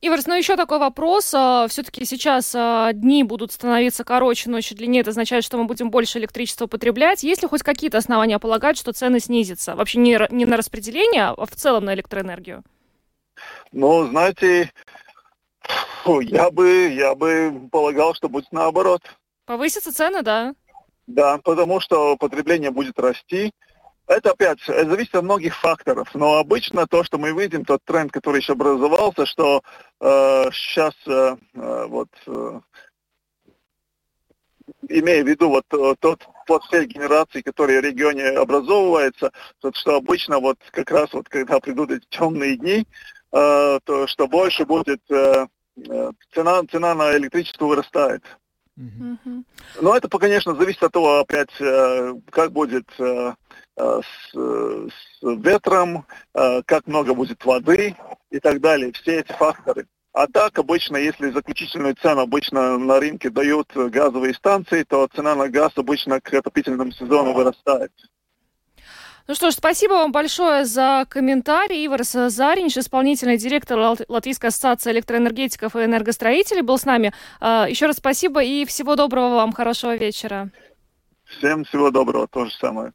Иварс, 0.01 0.27
ну 0.27 0.35
еще 0.35 0.57
такой 0.57 0.79
вопрос. 0.79 1.33
А, 1.35 1.67
Все-таки 1.69 2.05
сейчас 2.05 2.55
а, 2.55 2.93
дни 2.93 3.23
будут 3.23 3.53
становиться 3.53 4.05
короче, 4.05 4.51
ночи 4.51 4.75
длиннее. 4.75 5.01
Это 5.01 5.11
означает, 5.11 5.45
что 5.45 5.59
мы 5.59 5.65
будем 5.65 5.91
больше 5.91 6.19
электричества 6.19 6.67
потреблять. 6.67 7.23
Есть 7.23 7.43
ли 7.43 7.49
хоть 7.49 7.63
какие-то 7.63 7.99
основания 7.99 8.39
полагать, 8.39 8.77
что 8.77 8.93
цены 8.93 9.21
снизятся? 9.21 9.75
Вообще 9.75 9.99
не, 9.99 10.19
не 10.31 10.45
на 10.45 10.57
распределение, 10.57 11.35
а 11.37 11.47
в 11.47 11.53
целом 11.53 11.85
на 11.85 11.95
электроэнергию? 11.95 12.63
Ну, 13.71 14.07
знаете, 14.09 14.73
я 16.07 16.51
бы, 16.51 16.89
я 16.89 17.15
бы 17.15 17.69
полагал, 17.71 18.15
что 18.15 18.29
будет 18.29 18.51
наоборот. 18.53 19.03
Повысятся 19.47 19.93
цены, 19.93 20.23
да? 20.23 20.55
Да, 21.07 21.39
потому 21.39 21.81
что 21.81 22.17
потребление 22.17 22.71
будет 22.71 22.99
расти, 22.99 23.53
это 24.13 24.31
опять 24.33 24.61
зависит 24.67 25.15
от 25.15 25.25
многих 25.25 25.57
факторов, 25.57 26.09
но 26.15 26.39
обычно 26.39 26.87
то, 26.87 27.05
что 27.05 27.19
мы 27.19 27.33
видим, 27.33 27.65
тот 27.65 27.83
тренд, 27.85 28.13
который 28.13 28.41
еще 28.41 28.53
образовался, 28.53 29.27
что 29.27 29.63
э, 30.01 30.51
сейчас 30.53 30.95
э, 31.07 31.37
э, 31.55 31.87
вот 31.89 32.09
э, 32.27 32.61
имея 34.89 35.25
в 35.25 35.29
виду 35.29 35.49
вот 35.49 35.65
э, 35.73 35.95
тот 36.01 36.27
портфель 36.47 36.87
генерации, 36.87 37.43
который 37.43 37.81
в 37.81 37.85
регионе 37.85 38.29
образовывается, 38.29 39.33
то, 39.61 39.73
что 39.75 39.97
обычно 39.97 40.39
вот 40.39 40.59
как 40.71 40.91
раз 40.91 41.13
вот 41.13 41.29
когда 41.29 41.61
придут 41.61 41.91
эти 41.91 42.07
темные 42.11 42.57
дни, 42.57 42.87
э, 43.33 43.79
то 43.85 44.07
что 44.07 44.29
больше 44.29 44.65
будет 44.65 45.01
э, 45.11 45.47
э 45.77 46.11
цена, 46.35 46.63
цена 46.71 46.95
на 46.95 47.17
электричество 47.17 47.67
вырастает. 47.67 48.23
Mm-hmm. 48.79 49.45
Но 49.83 49.97
это, 49.97 50.09
конечно, 50.19 50.55
зависит 50.55 50.83
от 50.83 50.93
того, 50.93 51.21
опять, 51.21 51.51
как 52.31 52.53
будет 52.53 52.89
Э, 52.99 53.35
с, 53.77 54.35
с 54.35 55.23
ветром, 55.23 56.07
э, 56.35 56.63
как 56.67 56.87
много 56.87 57.15
будет 57.15 57.45
воды 57.45 57.97
и 58.31 58.41
так 58.41 58.61
далее. 58.61 58.93
Все 58.93 59.21
эти 59.21 59.33
факторы. 59.33 59.87
А 60.13 60.27
так 60.27 60.59
обычно, 60.59 60.99
если 60.99 61.31
заключительную 61.31 61.95
цену 61.95 62.21
обычно 62.21 62.77
на 62.77 63.01
рынке 63.01 63.31
дают 63.31 63.73
газовые 63.75 64.35
станции, 64.35 64.83
то 64.83 65.09
цена 65.15 65.35
на 65.35 65.49
газ 65.49 65.73
обычно 65.77 66.21
к 66.21 66.35
отопительному 66.35 66.93
сезону 66.93 67.33
вырастает. 67.33 67.93
Ну 69.29 69.35
что 69.35 69.51
ж, 69.51 69.55
спасибо 69.55 69.93
вам 69.93 70.13
большое 70.13 70.65
за 70.65 71.07
комментарий. 71.09 71.87
Ивар 71.87 72.03
Заринч, 72.03 72.77
исполнительный 72.77 73.39
директор 73.39 73.97
Латвийской 74.09 74.47
ассоциации 74.47 74.91
электроэнергетиков 74.91 75.77
и 75.77 75.85
энергостроителей, 75.85 76.63
был 76.63 76.77
с 76.77 76.85
нами. 76.85 77.15
Э, 77.41 77.65
еще 77.69 77.87
раз 77.87 77.97
спасибо 77.97 78.43
и 78.43 78.67
всего 78.67 78.97
доброго 78.97 79.37
вам, 79.37 79.53
хорошего 79.53 79.97
вечера. 79.97 80.51
Всем 81.25 81.65
всего 81.65 81.91
доброго, 81.91 82.27
то 82.27 82.45
же 82.45 82.53
самое. 82.53 82.93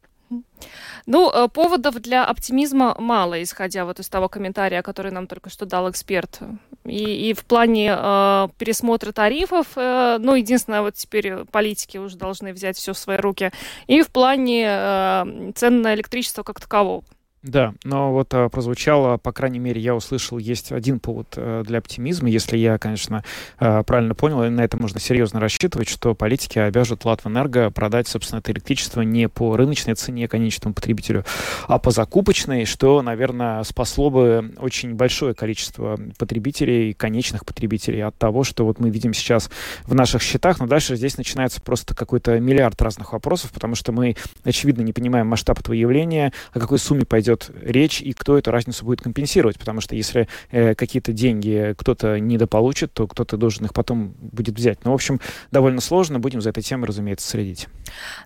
Ну, 1.06 1.30
э, 1.30 1.48
поводов 1.48 1.96
для 2.00 2.24
оптимизма 2.24 2.94
мало, 2.98 3.42
исходя 3.42 3.84
вот 3.84 4.00
из 4.00 4.08
того 4.08 4.28
комментария, 4.28 4.82
который 4.82 5.12
нам 5.12 5.26
только 5.26 5.50
что 5.50 5.66
дал 5.66 5.90
эксперт. 5.90 6.40
И, 6.84 7.30
и 7.30 7.34
в 7.34 7.44
плане 7.44 7.94
э, 7.96 8.48
пересмотра 8.58 9.12
тарифов, 9.12 9.66
э, 9.76 10.18
ну, 10.20 10.34
единственное, 10.34 10.82
вот 10.82 10.94
теперь 10.94 11.44
политики 11.46 11.98
уже 11.98 12.16
должны 12.16 12.52
взять 12.52 12.76
все 12.76 12.92
в 12.92 12.98
свои 12.98 13.16
руки, 13.16 13.52
и 13.86 14.02
в 14.02 14.08
плане 14.08 14.66
э, 14.68 15.52
цен 15.54 15.82
на 15.82 15.94
электричество 15.94 16.42
как 16.42 16.60
такового. 16.60 17.04
Да, 17.44 17.72
но 17.84 18.12
вот 18.12 18.34
а, 18.34 18.48
прозвучало, 18.48 19.16
по 19.16 19.30
крайней 19.30 19.60
мере, 19.60 19.80
я 19.80 19.94
услышал, 19.94 20.38
есть 20.38 20.72
один 20.72 20.98
повод 20.98 21.28
а, 21.36 21.62
для 21.62 21.78
оптимизма. 21.78 22.28
Если 22.28 22.56
я, 22.56 22.78
конечно, 22.78 23.22
а, 23.60 23.84
правильно 23.84 24.16
понял, 24.16 24.42
и 24.42 24.48
на 24.48 24.62
это 24.62 24.76
можно 24.76 24.98
серьезно 24.98 25.38
рассчитывать, 25.38 25.88
что 25.88 26.16
политики 26.16 26.58
обяжут 26.58 27.04
Латвэнерго 27.04 27.70
продать, 27.70 28.08
собственно, 28.08 28.40
это 28.40 28.50
электричество 28.50 29.02
не 29.02 29.28
по 29.28 29.56
рыночной 29.56 29.94
цене 29.94 30.26
конечному 30.26 30.74
потребителю, 30.74 31.24
а 31.68 31.78
по 31.78 31.92
закупочной, 31.92 32.64
что, 32.64 33.02
наверное, 33.02 33.62
спасло 33.62 34.10
бы 34.10 34.52
очень 34.58 34.94
большое 34.94 35.32
количество 35.32 35.96
потребителей, 36.18 36.92
конечных 36.92 37.46
потребителей 37.46 38.02
от 38.02 38.16
того, 38.16 38.42
что 38.42 38.64
вот 38.64 38.80
мы 38.80 38.90
видим 38.90 39.14
сейчас 39.14 39.48
в 39.84 39.94
наших 39.94 40.22
счетах. 40.22 40.58
Но 40.58 40.66
дальше 40.66 40.96
здесь 40.96 41.16
начинается 41.16 41.62
просто 41.62 41.94
какой-то 41.94 42.40
миллиард 42.40 42.82
разных 42.82 43.12
вопросов, 43.12 43.52
потому 43.52 43.76
что 43.76 43.92
мы, 43.92 44.16
очевидно, 44.42 44.82
не 44.82 44.92
понимаем 44.92 45.28
масштаб 45.28 45.60
этого 45.60 45.74
явления, 45.74 46.32
о 46.52 46.58
какой 46.58 46.80
сумме 46.80 47.04
пойдет 47.04 47.27
идет 47.28 47.50
речь 47.62 48.00
и 48.00 48.12
кто 48.12 48.38
эту 48.38 48.50
разницу 48.50 48.84
будет 48.84 49.00
компенсировать, 49.02 49.58
потому 49.58 49.80
что 49.80 49.94
если 49.94 50.28
э, 50.50 50.74
какие-то 50.74 51.12
деньги 51.12 51.74
кто-то 51.76 52.18
недополучит, 52.18 52.92
то 52.92 53.06
кто-то 53.06 53.36
должен 53.36 53.66
их 53.66 53.74
потом 53.74 54.14
будет 54.18 54.56
взять. 54.56 54.84
Ну, 54.84 54.92
в 54.92 54.94
общем, 54.94 55.20
довольно 55.50 55.80
сложно, 55.80 56.18
будем 56.18 56.40
за 56.40 56.50
этой 56.50 56.62
темой, 56.62 56.86
разумеется, 56.86 57.28
следить. 57.28 57.68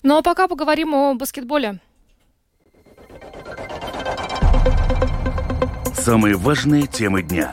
Ну, 0.02 0.16
а 0.16 0.22
пока 0.22 0.48
поговорим 0.48 0.94
о 0.94 1.14
баскетболе. 1.14 1.80
Самые 5.94 6.36
важные 6.36 6.86
темы 6.86 7.22
дня. 7.22 7.52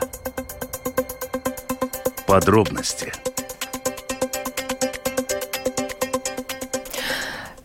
Подробности– 2.26 3.12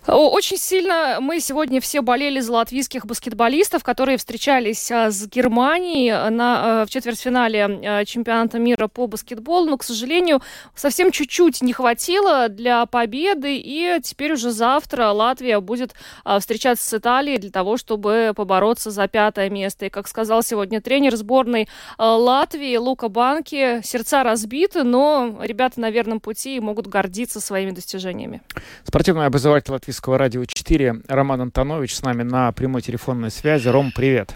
Очень 0.08 0.58
сильно 0.58 1.18
мы 1.20 1.40
сегодня 1.40 1.82
все 1.82 2.02
болели 2.02 2.40
за 2.40 2.52
латвийских 2.52 3.08
баскетболистов, 3.08 3.84
которые 3.84 4.20
встречались 4.20 4.92
а, 4.92 5.10
с 5.10 5.28
Германией 5.28 6.30
на, 6.30 6.82
а, 6.82 6.86
в 6.86 6.92
четвертьфинале 6.92 7.66
а, 7.66 8.06
чемпионата 8.06 8.60
мира 8.60 8.88
по 8.88 9.08
баскетболу, 9.08 9.72
но, 9.72 9.78
к 9.78 9.84
сожалению, 9.84 10.42
совсем 10.76 11.10
чуть-чуть 11.10 11.64
не 11.64 11.74
хватило 11.74 12.50
для 12.50 12.86
победы, 12.86 13.58
и 13.58 14.00
теперь 14.04 14.34
уже 14.34 14.52
завтра 14.52 15.10
Латвия 15.10 15.60
будет 15.60 15.96
встречаться 16.40 16.88
с 16.88 16.94
Италией 16.94 17.40
для 17.40 17.50
того, 17.50 17.78
чтобы 17.78 18.34
побороться 18.36 18.92
за 18.92 19.08
пятое 19.08 19.50
место. 19.50 19.88
И, 19.88 19.90
как 19.90 20.08
сказал 20.08 20.44
сегодня 20.44 20.82
тренер 20.82 21.16
сборной 21.16 21.68
Латвии 21.98 22.78
Лука 22.78 23.10
Банки, 23.10 23.82
сердца 23.84 24.22
разбиты, 24.22 24.84
но 24.84 25.40
ребята 25.42 25.80
на 25.80 25.90
верном 25.90 26.20
пути 26.20 26.58
и 26.58 26.60
могут 26.60 26.86
гордиться 26.86 27.42
своими 27.42 27.72
достижениями. 27.72 28.42
Спортивный 28.84 29.26
обозреватель 29.26 29.72
латвийского 29.72 29.95
Латвийского 29.96 30.18
радио 30.18 30.44
4 30.44 31.04
Роман 31.08 31.40
Антонович 31.40 31.96
с 31.96 32.02
нами 32.02 32.24
на 32.24 32.52
прямой 32.52 32.82
телефонной 32.82 33.32
связи. 33.32 33.70
Ром, 33.70 33.94
привет. 33.96 34.36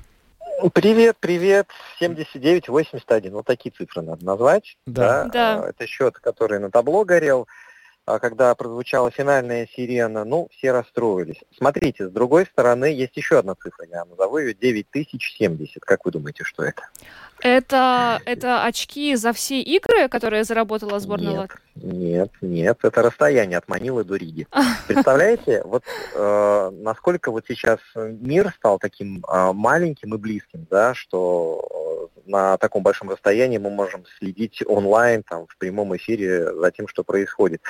Привет, 0.73 1.17
привет. 1.19 1.67
79-81. 1.99 3.31
Вот 3.31 3.45
такие 3.45 3.69
цифры 3.71 4.01
надо 4.01 4.23
назвать. 4.23 4.77
Да. 4.85 5.25
да. 5.25 5.57
да. 5.59 5.69
Это 5.69 5.85
счет, 5.85 6.17
который 6.19 6.59
на 6.59 6.71
табло 6.71 7.03
горел. 7.03 7.45
А 8.05 8.19
когда 8.19 8.55
прозвучала 8.55 9.11
финальная 9.11 9.67
сирена, 9.75 10.23
ну, 10.23 10.47
все 10.49 10.71
расстроились. 10.71 11.41
Смотрите, 11.57 12.07
с 12.07 12.09
другой 12.09 12.45
стороны, 12.45 12.85
есть 12.85 13.17
еще 13.17 13.39
одна 13.39 13.53
цифра, 13.55 13.85
я 13.85 14.05
назову 14.05 14.37
ее 14.37 14.53
9070. 14.53 15.83
Как 15.83 16.05
вы 16.05 16.11
думаете, 16.11 16.45
что 16.45 16.63
это? 16.63 16.83
Это, 17.41 18.19
это 18.25 18.63
очки 18.65 19.15
за 19.15 19.33
все 19.33 19.61
игры, 19.61 20.09
которые 20.09 20.43
заработала 20.43 20.99
сборная 20.99 21.29
нет, 21.29 21.51
Нет, 21.75 22.31
нет, 22.41 22.77
это 22.83 23.01
расстояние 23.01 23.57
от 23.57 23.67
Манилы 23.67 24.03
до 24.03 24.15
Риги. 24.15 24.47
Представляете, 24.87 25.61
вот 25.63 25.83
э, 26.15 26.71
насколько 26.73 27.31
вот 27.31 27.45
сейчас 27.47 27.79
мир 27.95 28.53
стал 28.57 28.79
таким 28.79 29.23
э, 29.25 29.51
маленьким 29.53 30.15
и 30.15 30.17
близким, 30.17 30.67
да, 30.69 30.93
что 30.93 32.09
э, 32.25 32.29
на 32.29 32.57
таком 32.57 32.83
большом 32.83 33.09
расстоянии 33.09 33.57
мы 33.57 33.69
можем 33.69 34.05
следить 34.17 34.61
онлайн, 34.65 35.23
там, 35.23 35.47
в 35.47 35.57
прямом 35.57 35.95
эфире 35.95 36.53
за 36.53 36.71
тем, 36.71 36.87
что 36.87 37.03
происходит. 37.03 37.61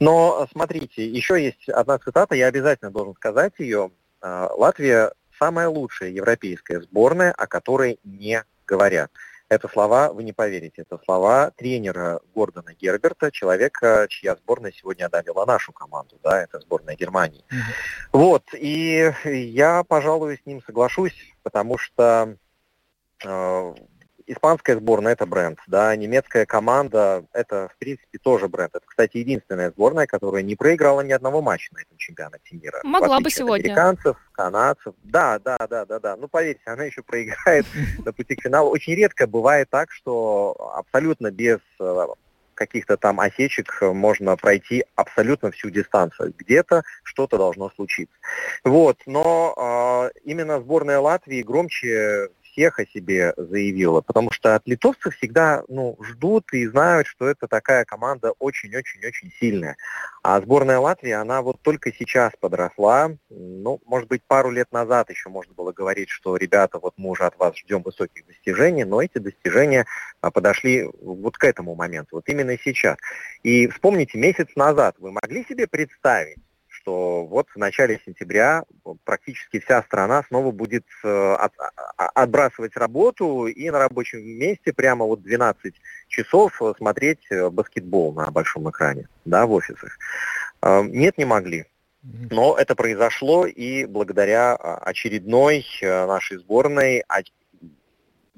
Но 0.00 0.46
смотрите, 0.52 1.06
еще 1.06 1.42
есть 1.42 1.68
одна 1.68 1.98
цитата, 1.98 2.34
я 2.34 2.46
обязательно 2.46 2.90
должен 2.90 3.14
сказать 3.14 3.52
ее. 3.58 3.90
Э, 4.22 4.48
Латвия 4.56 5.12
самая 5.38 5.68
лучшая 5.68 6.10
европейская 6.10 6.80
сборная, 6.80 7.32
о 7.32 7.46
которой 7.46 7.98
не 8.04 8.42
говорят. 8.68 9.10
Это 9.48 9.66
слова, 9.66 10.12
вы 10.12 10.24
не 10.24 10.34
поверите, 10.34 10.82
это 10.82 11.00
слова 11.02 11.50
тренера 11.56 12.20
Гордона 12.34 12.74
Герберта, 12.74 13.30
человека, 13.32 14.06
чья 14.10 14.36
сборная 14.36 14.72
сегодня 14.72 15.06
одолела 15.06 15.46
нашу 15.46 15.72
команду, 15.72 16.20
да, 16.22 16.42
это 16.42 16.60
сборная 16.60 16.96
Германии. 16.96 17.42
Mm-hmm. 17.50 18.08
Вот, 18.12 18.44
и 18.52 19.10
я, 19.24 19.84
пожалуй, 19.84 20.36
с 20.36 20.44
ним 20.44 20.62
соглашусь, 20.62 21.16
потому 21.42 21.78
что 21.78 22.36
э, 23.24 23.74
испанская 24.28 24.76
сборная 24.76 25.12
это 25.12 25.26
бренд, 25.26 25.58
да, 25.66 25.94
немецкая 25.96 26.46
команда 26.46 27.24
это, 27.32 27.68
в 27.74 27.78
принципе, 27.78 28.18
тоже 28.18 28.48
бренд. 28.48 28.74
Это, 28.74 28.84
кстати, 28.86 29.16
единственная 29.16 29.70
сборная, 29.70 30.06
которая 30.06 30.42
не 30.42 30.54
проиграла 30.54 31.00
ни 31.00 31.12
одного 31.12 31.42
матча 31.42 31.74
на 31.74 31.80
этом 31.80 31.96
чемпионате 31.96 32.56
мира. 32.56 32.80
Могла 32.84 33.20
бы 33.20 33.30
сегодня. 33.30 33.70
Американцев, 33.70 34.16
канадцев. 34.32 34.94
Да, 35.02 35.38
да, 35.38 35.58
да, 35.68 35.84
да, 35.84 35.98
да. 35.98 36.16
Ну, 36.16 36.28
поверьте, 36.28 36.62
она 36.66 36.84
еще 36.84 37.02
проиграет 37.02 37.66
на 38.04 38.12
пути 38.12 38.36
к 38.36 38.42
финалу. 38.42 38.70
Очень 38.70 38.94
редко 38.94 39.26
бывает 39.26 39.68
так, 39.70 39.90
что 39.90 40.72
абсолютно 40.76 41.30
без 41.30 41.58
э, 41.80 42.06
каких-то 42.58 42.96
там 42.96 43.20
осечек 43.20 43.80
можно 43.80 44.36
пройти 44.36 44.84
абсолютно 44.96 45.52
всю 45.52 45.70
дистанцию. 45.70 46.34
Где-то 46.36 46.82
что-то 47.04 47.38
должно 47.38 47.70
случиться. 47.70 48.14
Вот, 48.64 48.98
но 49.06 50.10
э, 50.12 50.18
именно 50.24 50.60
сборная 50.60 50.98
Латвии 50.98 51.42
громче 51.42 52.28
всех 52.58 52.80
о 52.80 52.86
себе 52.86 53.34
заявила, 53.36 54.00
потому 54.00 54.32
что 54.32 54.56
от 54.56 54.66
литовцев 54.66 55.14
всегда 55.14 55.62
ну, 55.68 55.96
ждут 56.02 56.52
и 56.52 56.66
знают, 56.66 57.06
что 57.06 57.28
это 57.28 57.46
такая 57.46 57.84
команда 57.84 58.32
очень-очень-очень 58.40 59.30
сильная. 59.38 59.76
А 60.24 60.40
сборная 60.40 60.80
Латвии, 60.80 61.12
она 61.12 61.40
вот 61.40 61.60
только 61.62 61.92
сейчас 61.92 62.32
подросла. 62.40 63.12
Ну, 63.30 63.80
может 63.86 64.08
быть, 64.08 64.22
пару 64.26 64.50
лет 64.50 64.72
назад 64.72 65.08
еще 65.08 65.28
можно 65.28 65.54
было 65.54 65.70
говорить, 65.70 66.08
что, 66.08 66.36
ребята, 66.36 66.80
вот 66.80 66.94
мы 66.96 67.10
уже 67.10 67.24
от 67.24 67.38
вас 67.38 67.56
ждем 67.56 67.82
высоких 67.82 68.26
достижений, 68.26 68.84
но 68.84 69.00
эти 69.00 69.18
достижения 69.18 69.86
а, 70.20 70.32
подошли 70.32 70.90
вот 71.00 71.38
к 71.38 71.44
этому 71.44 71.76
моменту, 71.76 72.16
вот 72.16 72.28
именно 72.28 72.58
сейчас. 72.58 72.96
И 73.44 73.68
вспомните, 73.68 74.18
месяц 74.18 74.48
назад 74.56 74.96
вы 74.98 75.12
могли 75.12 75.44
себе 75.44 75.68
представить, 75.68 76.38
что 76.88 77.26
вот 77.26 77.48
в 77.54 77.58
начале 77.58 78.00
сентября 78.06 78.64
практически 79.04 79.60
вся 79.60 79.82
страна 79.82 80.24
снова 80.28 80.52
будет 80.52 80.86
э, 81.04 81.34
от, 81.34 81.52
отбрасывать 81.96 82.76
работу 82.76 83.46
и 83.46 83.70
на 83.70 83.78
рабочем 83.78 84.20
месте 84.20 84.72
прямо 84.72 85.04
вот 85.04 85.22
12 85.22 85.74
часов 86.08 86.58
смотреть 86.78 87.20
э, 87.30 87.50
баскетбол 87.50 88.14
на 88.14 88.30
большом 88.30 88.70
экране, 88.70 89.06
да, 89.26 89.44
в 89.44 89.52
офисах. 89.52 89.98
Э, 90.62 90.82
нет, 90.82 91.18
не 91.18 91.26
могли. 91.26 91.66
Но 92.02 92.56
это 92.56 92.74
произошло 92.74 93.44
и 93.44 93.84
благодаря 93.84 94.54
очередной 94.54 95.66
нашей 95.82 96.38
сборной 96.38 97.04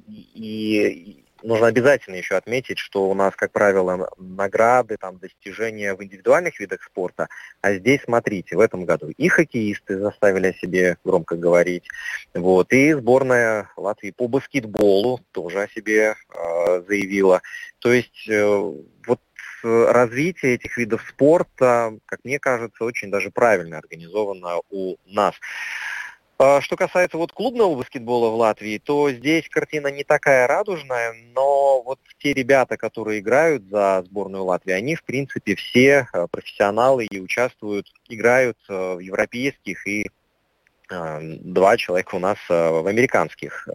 и 0.08 1.24
нужно 1.42 1.66
обязательно 1.66 2.16
еще 2.16 2.36
отметить, 2.36 2.78
что 2.78 3.08
у 3.08 3.14
нас, 3.14 3.34
как 3.36 3.52
правило, 3.52 4.10
награды, 4.18 4.96
там, 4.96 5.18
достижения 5.18 5.94
в 5.94 6.02
индивидуальных 6.02 6.60
видах 6.60 6.82
спорта, 6.82 7.28
а 7.60 7.74
здесь, 7.74 8.02
смотрите, 8.04 8.56
в 8.56 8.60
этом 8.60 8.84
году 8.84 9.08
и 9.08 9.28
хоккеисты 9.28 9.98
заставили 9.98 10.48
о 10.48 10.54
себе 10.54 10.96
громко 11.04 11.36
говорить, 11.36 11.88
вот, 12.34 12.72
и 12.72 12.92
сборная 12.92 13.70
Латвии 13.76 14.10
по 14.10 14.28
баскетболу 14.28 15.20
тоже 15.32 15.62
о 15.62 15.68
себе 15.68 16.14
э, 16.14 16.82
заявила. 16.86 17.42
То 17.80 17.92
есть 17.92 18.28
э, 18.28 18.72
вот 19.06 19.20
развитие 19.62 20.54
этих 20.54 20.76
видов 20.76 21.04
спорта, 21.08 21.98
как 22.06 22.20
мне 22.24 22.38
кажется, 22.38 22.84
очень 22.84 23.10
даже 23.10 23.30
правильно 23.30 23.78
организовано 23.78 24.60
у 24.70 24.96
нас. 25.06 25.34
А, 26.42 26.62
что 26.62 26.74
касается 26.74 27.18
вот 27.18 27.32
клубного 27.32 27.76
баскетбола 27.76 28.30
в 28.30 28.34
Латвии, 28.36 28.78
то 28.78 29.10
здесь 29.10 29.46
картина 29.50 29.88
не 29.88 30.04
такая 30.04 30.46
радужная, 30.46 31.12
но 31.34 31.82
вот 31.82 31.98
те 32.18 32.32
ребята, 32.32 32.78
которые 32.78 33.20
играют 33.20 33.64
за 33.64 34.02
сборную 34.06 34.44
Латвии, 34.44 34.72
они 34.72 34.94
в 34.94 35.04
принципе 35.04 35.54
все 35.54 36.08
а, 36.14 36.28
профессионалы 36.28 37.04
и 37.04 37.20
участвуют, 37.20 37.92
играют 38.08 38.56
а, 38.70 38.94
в 38.94 39.00
европейских 39.00 39.86
и 39.86 40.06
два 40.90 41.76
человека 41.76 42.14
у 42.16 42.18
нас 42.18 42.38
в 42.48 42.86
американских 42.86 43.68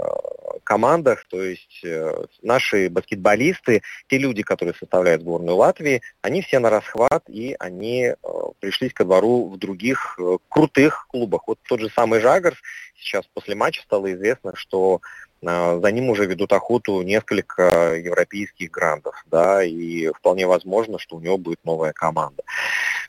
командах, 0.66 1.26
то 1.30 1.42
есть 1.42 1.80
э, 1.86 2.26
наши 2.42 2.90
баскетболисты, 2.90 3.82
те 4.10 4.18
люди, 4.18 4.42
которые 4.42 4.76
составляют 4.76 5.22
сборную 5.22 5.56
Латвии, 5.56 6.02
они 6.22 6.42
все 6.42 6.60
на 6.60 6.70
расхват, 6.70 7.24
и 7.30 7.56
они 7.60 8.08
э, 8.08 8.16
пришлись 8.60 8.92
ко 8.92 9.06
двору 9.06 9.50
в 9.50 9.58
других 9.58 10.18
э, 10.20 10.38
крутых 10.50 11.08
клубах. 11.08 11.48
Вот 11.48 11.60
тот 11.70 11.80
же 11.80 11.90
самый 11.90 12.20
Жагарс, 12.20 12.58
сейчас 12.98 13.26
после 13.34 13.56
матча 13.56 13.82
стало 13.84 14.12
известно, 14.14 14.54
что 14.56 15.00
за 15.42 15.92
ним 15.92 16.10
уже 16.10 16.26
ведут 16.26 16.54
охоту 16.54 17.04
несколько 17.04 17.94
европейских 17.96 18.72
грандов, 18.72 19.14
да, 19.28 19.64
и 19.64 20.08
вполне 20.08 20.48
возможно, 20.48 20.98
что 20.98 21.18
у 21.18 21.20
него 21.20 21.38
будет 21.38 21.60
новая 21.64 21.94
команда. 21.94 22.42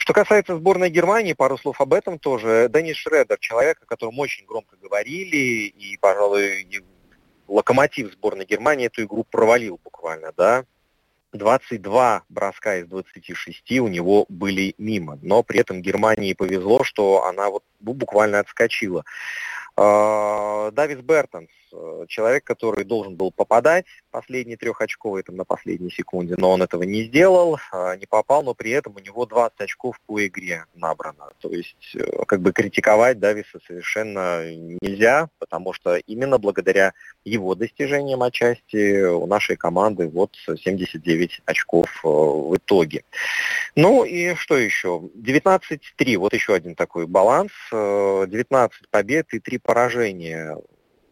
Что 0.07 0.12
касается 0.12 0.55
сборной 0.55 0.88
Германии, 0.88 1.33
пару 1.33 1.59
слов 1.59 1.81
об 1.81 1.92
этом 1.92 2.21
тоже. 2.21 2.71
Денис 2.73 2.95
Шредер, 2.95 3.38
человек, 3.40 3.83
о 3.83 3.87
котором 3.87 4.16
очень 4.21 4.47
громко 4.47 4.77
говорили, 4.77 5.66
и, 5.66 5.97
пожалуй, 6.01 6.64
локомотив 7.49 8.12
сборной 8.12 8.45
Германии 8.45 8.87
эту 8.87 9.03
игру 9.03 9.27
провалил 9.29 9.81
буквально, 9.83 10.31
да. 10.37 10.64
22 11.33 12.23
броска 12.29 12.77
из 12.77 12.87
26 12.87 13.81
у 13.81 13.88
него 13.88 14.27
были 14.29 14.77
мимо. 14.79 15.19
Но 15.23 15.42
при 15.42 15.59
этом 15.59 15.83
Германии 15.83 16.35
повезло, 16.35 16.85
что 16.85 17.25
она 17.25 17.51
вот 17.51 17.64
буквально 17.81 18.38
отскочила. 18.38 19.05
А, 19.75 20.71
Давис 20.71 21.01
Бертонс, 21.01 21.51
человек, 22.09 22.44
который 22.44 22.85
должен 22.85 23.16
был 23.16 23.31
попадать, 23.33 23.87
последний 24.11 24.57
трехочковый 24.57 25.22
там 25.22 25.37
на 25.37 25.44
последней 25.44 25.90
секунде, 25.90 26.35
но 26.38 26.50
он 26.50 26.62
этого 26.62 26.85
не 26.85 27.02
сделал, 27.05 27.59
а, 27.72 27.96
не 27.96 28.07
попал, 28.07 28.42
но 28.42 28.55
при 28.55 28.70
этом 28.70 28.94
у 28.96 28.98
него 28.98 29.26
20 29.26 29.61
очков 29.61 30.00
по 30.07 30.26
игре 30.26 30.64
набрано. 30.74 31.33
То 31.40 31.50
есть 31.50 31.94
э, 31.94 32.24
как 32.26 32.40
бы 32.40 32.52
критиковать 32.52 33.18
Дависа 33.18 33.61
совершенно 33.66 34.50
нельзя, 34.81 35.29
потому 35.38 35.72
что 35.72 35.96
именно 35.96 36.38
благодаря 36.38 36.92
его 37.24 37.55
достижениям 37.55 38.22
отчасти 38.22 39.02
у 39.02 39.26
нашей 39.26 39.57
команды 39.57 40.09
вот 40.09 40.35
79 40.46 41.42
очков 41.44 41.87
э, 42.05 42.09
в 42.09 42.57
итоге. 42.57 43.05
Ну 43.74 44.05
и 44.05 44.35
что 44.35 44.57
еще? 44.57 45.02
19-3, 45.14 46.16
вот 46.16 46.33
еще 46.33 46.55
один 46.55 46.74
такой 46.74 47.07
баланс. 47.07 47.52
19 47.70 48.88
побед 48.90 49.35
и 49.35 49.40
3 49.40 49.59
поражения. 49.59 50.57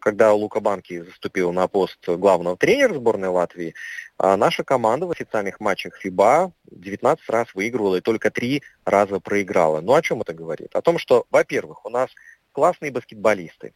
Когда 0.05 0.33
Лука 0.33 0.59
Банки 0.59 1.01
заступил 1.01 1.51
на 1.51 1.67
пост 1.67 1.97
главного 2.07 2.55
тренера 2.55 2.93
сборной 2.93 3.29
Латвии, 3.29 3.73
а 4.19 4.37
наша 4.37 4.63
команда 4.63 5.07
в 5.07 5.11
официальных 5.11 5.59
матчах 5.59 5.95
ФИБА 5.97 6.51
19 6.69 7.27
раз 7.31 7.47
выигрывала 7.55 7.95
и 7.95 8.01
только 8.01 8.29
3 8.29 8.61
раза 8.85 9.19
проиграла. 9.19 9.81
Ну 9.81 9.95
о 9.95 10.03
чем 10.03 10.21
это 10.21 10.35
говорит? 10.35 10.75
О 10.75 10.83
том, 10.83 10.99
что, 10.99 11.25
во-первых, 11.31 11.87
у 11.87 11.89
нас 11.89 12.11
классные 12.51 12.91
баскетболисты, 12.91 13.73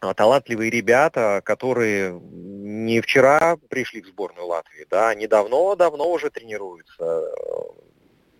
а, 0.00 0.14
талантливые 0.14 0.68
ребята, 0.68 1.40
которые 1.44 2.20
не 2.20 3.00
вчера 3.00 3.56
пришли 3.68 4.02
в 4.02 4.08
сборную 4.08 4.48
Латвии, 4.48 4.84
да, 4.90 5.10
они 5.10 5.28
давно-давно 5.28 6.10
уже 6.10 6.30
тренируются 6.30 7.30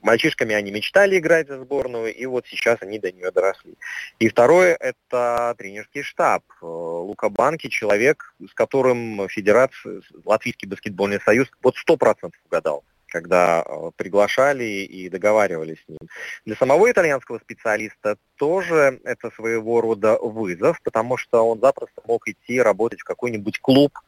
мальчишками 0.02 0.54
они 0.54 0.70
мечтали 0.70 1.18
играть 1.18 1.48
за 1.48 1.58
сборную, 1.60 2.14
и 2.14 2.26
вот 2.26 2.46
сейчас 2.46 2.78
они 2.80 2.98
до 2.98 3.12
нее 3.12 3.30
доросли. 3.30 3.74
И 4.18 4.28
второе– 4.28 4.76
это 4.80 5.54
тренерский 5.58 6.02
штаб. 6.02 6.42
Э, 6.60 6.66
Лука 6.66 7.28
Банки– 7.28 7.68
человек, 7.68 8.34
с 8.46 8.52
которым 8.54 9.28
Федерация, 9.28 10.02
Латвийский 10.24 10.68
баскетбольный 10.68 11.20
союз 11.20 11.48
вот 11.62 11.76
сто 11.76 11.96
процентов 11.96 12.40
угадал 12.46 12.84
когда 13.12 13.62
э, 13.64 13.90
приглашали 13.96 14.64
и 14.64 15.08
договаривались 15.10 15.78
с 15.84 15.88
ним. 15.88 15.98
Для 16.46 16.56
самого 16.56 16.90
итальянского 16.90 17.38
специалиста 17.38 18.16
тоже 18.36 19.00
это 19.04 19.30
своего 19.30 19.82
рода 19.82 20.16
вызов, 20.18 20.80
потому 20.82 21.18
что 21.18 21.42
он 21.42 21.60
запросто 21.60 22.00
мог 22.06 22.26
идти 22.26 22.60
работать 22.60 23.00
в 23.00 23.04
какой-нибудь 23.04 23.60
клуб 23.60 23.98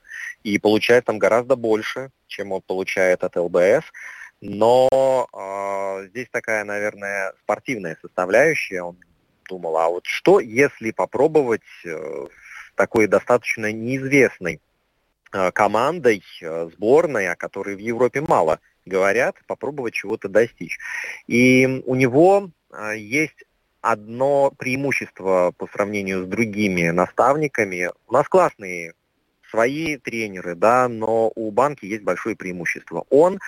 и 0.43 0.59
получать 0.59 1.05
там 1.05 1.19
гораздо 1.19 1.55
больше, 1.55 2.11
чем 2.27 2.53
он 2.53 2.63
получает 2.63 3.23
от 3.25 3.37
ЛБС. 3.37 3.85
Но 4.41 5.29
э, 5.33 6.09
здесь 6.09 6.29
такая, 6.31 6.65
наверное, 6.65 7.33
спортивная 7.43 7.97
составляющая. 8.01 8.83
Он 8.83 8.97
думал, 9.49 9.77
а 9.77 9.89
вот 9.89 10.07
что, 10.07 10.41
если 10.41 10.91
попробовать 10.91 11.63
э, 11.85 12.27
такой 12.75 13.07
достаточно 13.07 13.73
неизвестной 13.73 14.61
э, 15.33 15.51
командой, 15.53 16.23
э, 16.43 16.69
сборной, 16.75 17.29
о 17.29 17.37
которой 17.37 17.77
в 17.77 17.81
Европе 17.81 18.21
мало 18.21 18.61
говорят, 18.85 19.37
попробовать 19.47 19.95
чего-то 19.95 20.29
достичь. 20.29 20.79
И 21.27 21.83
у 21.87 21.95
него 21.95 22.51
э, 22.71 22.99
есть 22.99 23.45
одно 23.81 24.51
преимущество 24.57 25.53
по 25.57 25.67
сравнению 25.69 26.25
с 26.25 26.27
другими 26.27 26.91
наставниками. 26.91 27.91
У 28.07 28.13
нас 28.13 28.29
классные 28.29 28.95
свои 29.51 29.99
тренеры, 29.99 30.55
да, 30.55 30.89
но 30.89 31.31
у 31.35 31.51
банки 31.51 31.85
есть 31.85 32.03
большое 32.03 32.35
преимущество. 32.35 33.05
Он 33.11 33.39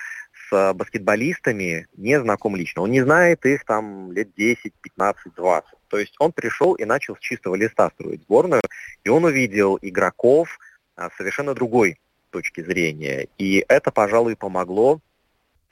с 0.48 0.72
баскетболистами 0.74 1.86
не 1.96 2.20
знаком 2.20 2.56
лично. 2.56 2.82
Он 2.82 2.90
не 2.90 3.02
знает 3.02 3.44
их 3.46 3.64
там 3.64 4.12
лет 4.12 4.28
10, 4.36 4.72
15, 4.80 5.34
20. 5.34 5.70
То 5.88 5.98
есть 5.98 6.14
он 6.18 6.32
пришел 6.32 6.74
и 6.74 6.84
начал 6.84 7.16
с 7.16 7.20
чистого 7.20 7.54
листа 7.54 7.90
строить 7.90 8.22
сборную, 8.22 8.62
и 9.04 9.08
он 9.08 9.24
увидел 9.24 9.78
игроков 9.80 10.58
а, 10.96 11.10
совершенно 11.16 11.54
другой 11.54 11.98
точки 12.30 12.62
зрения. 12.62 13.28
И 13.38 13.64
это, 13.68 13.90
пожалуй, 13.90 14.36
помогло 14.36 15.00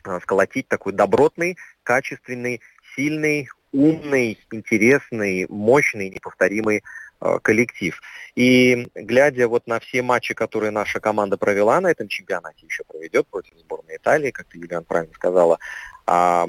э, 0.04 0.18
сколотить 0.22 0.68
такой 0.68 0.92
добротный, 0.92 1.56
качественный, 1.82 2.60
сильный, 2.94 3.48
умный, 3.74 4.38
интересный, 4.52 5.46
мощный, 5.48 6.08
неповторимый 6.08 6.84
э, 7.20 7.38
коллектив. 7.42 8.00
И 8.36 8.86
глядя 8.94 9.48
вот 9.48 9.66
на 9.66 9.80
все 9.80 10.02
матчи, 10.02 10.32
которые 10.32 10.70
наша 10.70 11.00
команда 11.00 11.36
провела 11.36 11.80
на 11.80 11.90
этом 11.90 12.08
чемпионате, 12.08 12.66
еще 12.66 12.84
проведет 12.84 13.26
против 13.26 13.58
сборной 13.58 13.96
Италии, 13.96 14.30
как 14.30 14.46
ты, 14.46 14.58
Юлиан, 14.58 14.84
правильно 14.84 15.12
сказала, 15.14 15.58
а, 16.06 16.46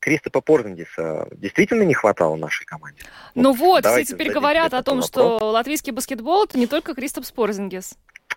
Кристопа 0.00 0.40
Порзингиса 0.40 1.28
действительно 1.32 1.82
не 1.82 1.94
хватало 1.94 2.36
нашей 2.36 2.66
команде? 2.66 3.02
Ну, 3.34 3.42
ну 3.42 3.52
вот, 3.54 3.86
все 3.86 4.04
теперь 4.04 4.32
говорят 4.32 4.74
о 4.74 4.82
том, 4.82 5.00
вопрос. 5.00 5.08
что 5.08 5.50
латвийский 5.52 5.92
баскетбол 5.92 6.44
это 6.44 6.58
не 6.58 6.66
только 6.66 6.94
Кристоп 6.94 7.24
Порзингис. 7.32 7.94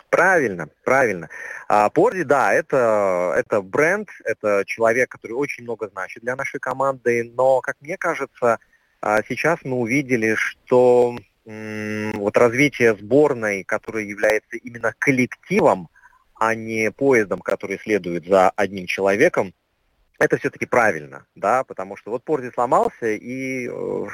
Правильно, 0.09 0.69
правильно. 0.83 1.29
А, 1.67 1.89
Порди, 1.89 2.23
да, 2.23 2.53
это, 2.53 3.33
это 3.37 3.61
бренд, 3.61 4.09
это 4.23 4.63
человек, 4.65 5.09
который 5.09 5.33
очень 5.33 5.63
много 5.63 5.89
значит 5.89 6.23
для 6.23 6.35
нашей 6.35 6.59
команды, 6.59 7.31
но, 7.35 7.59
как 7.59 7.75
мне 7.81 7.97
кажется, 7.97 8.59
а, 9.01 9.21
сейчас 9.27 9.59
мы 9.63 9.77
увидели, 9.77 10.35
что 10.35 11.17
вот 11.45 12.35
развитие 12.35 12.93
сборной, 12.93 13.63
которая 13.63 14.03
является 14.03 14.57
именно 14.57 14.93
коллективом, 14.99 15.87
а 16.35 16.53
не 16.55 16.91
поездом, 16.91 17.39
который 17.39 17.79
следует 17.79 18.25
за 18.25 18.49
одним 18.49 18.85
человеком, 18.85 19.53
это 20.19 20.37
все-таки 20.37 20.65
правильно, 20.65 21.25
да, 21.35 21.63
потому 21.63 21.95
что 21.95 22.11
вот 22.11 22.23
Порзи 22.23 22.51
сломался, 22.53 23.07
и 23.07 23.69
э, 23.69 24.05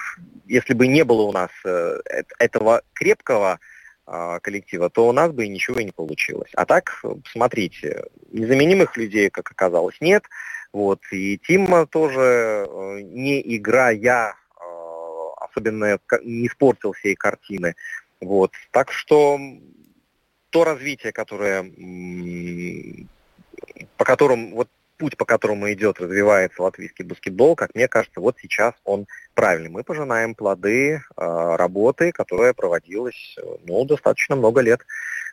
если 0.46 0.74
бы 0.74 0.88
не 0.88 1.04
было 1.04 1.22
у 1.22 1.32
нас 1.32 1.50
э, 1.66 2.00
этого 2.40 2.82
крепкого 2.94 3.60
коллектива, 4.06 4.90
то 4.90 5.08
у 5.08 5.12
нас 5.14 5.32
бы 5.32 5.48
ничего 5.48 5.80
и 5.80 5.86
не 5.86 5.92
получилось. 5.92 6.52
А 6.56 6.66
так, 6.66 7.02
смотрите, 7.32 8.04
незаменимых 8.32 8.98
людей, 8.98 9.30
как 9.30 9.52
оказалось, 9.52 9.96
нет, 10.02 10.24
вот, 10.74 11.00
и 11.12 11.38
Тима 11.38 11.86
тоже, 11.86 12.68
э, 12.68 13.02
не 13.02 13.42
играя, 13.58 13.96
э, 13.96 14.64
особенно 15.40 16.00
не 16.24 16.48
испортил 16.48 16.94
всей 16.94 17.16
картины, 17.16 17.76
вот, 18.20 18.52
так 18.72 18.92
что 18.92 19.40
то 20.50 20.64
развитие, 20.64 21.12
которое, 21.12 21.64
по 23.98 24.04
которому, 24.06 24.56
вот 24.56 24.70
путь, 25.04 25.18
по 25.18 25.26
которому 25.26 25.70
идет, 25.74 26.00
развивается 26.00 26.64
латвийский 26.64 27.04
баскетбол, 27.04 27.58
как 27.58 27.76
мне 27.76 27.90
кажется, 27.90 28.22
вот 28.22 28.38
сейчас 28.42 28.74
он 28.86 29.06
правильный. 29.34 29.70
Мы 29.70 29.84
пожинаем 29.84 30.34
плоды 30.34 30.94
э, 30.94 31.02
работы, 31.18 32.14
которая 32.14 32.54
проводилась 32.54 33.36
ну, 33.66 33.84
достаточно 33.84 34.38
много 34.38 34.62
лет. 34.62 34.80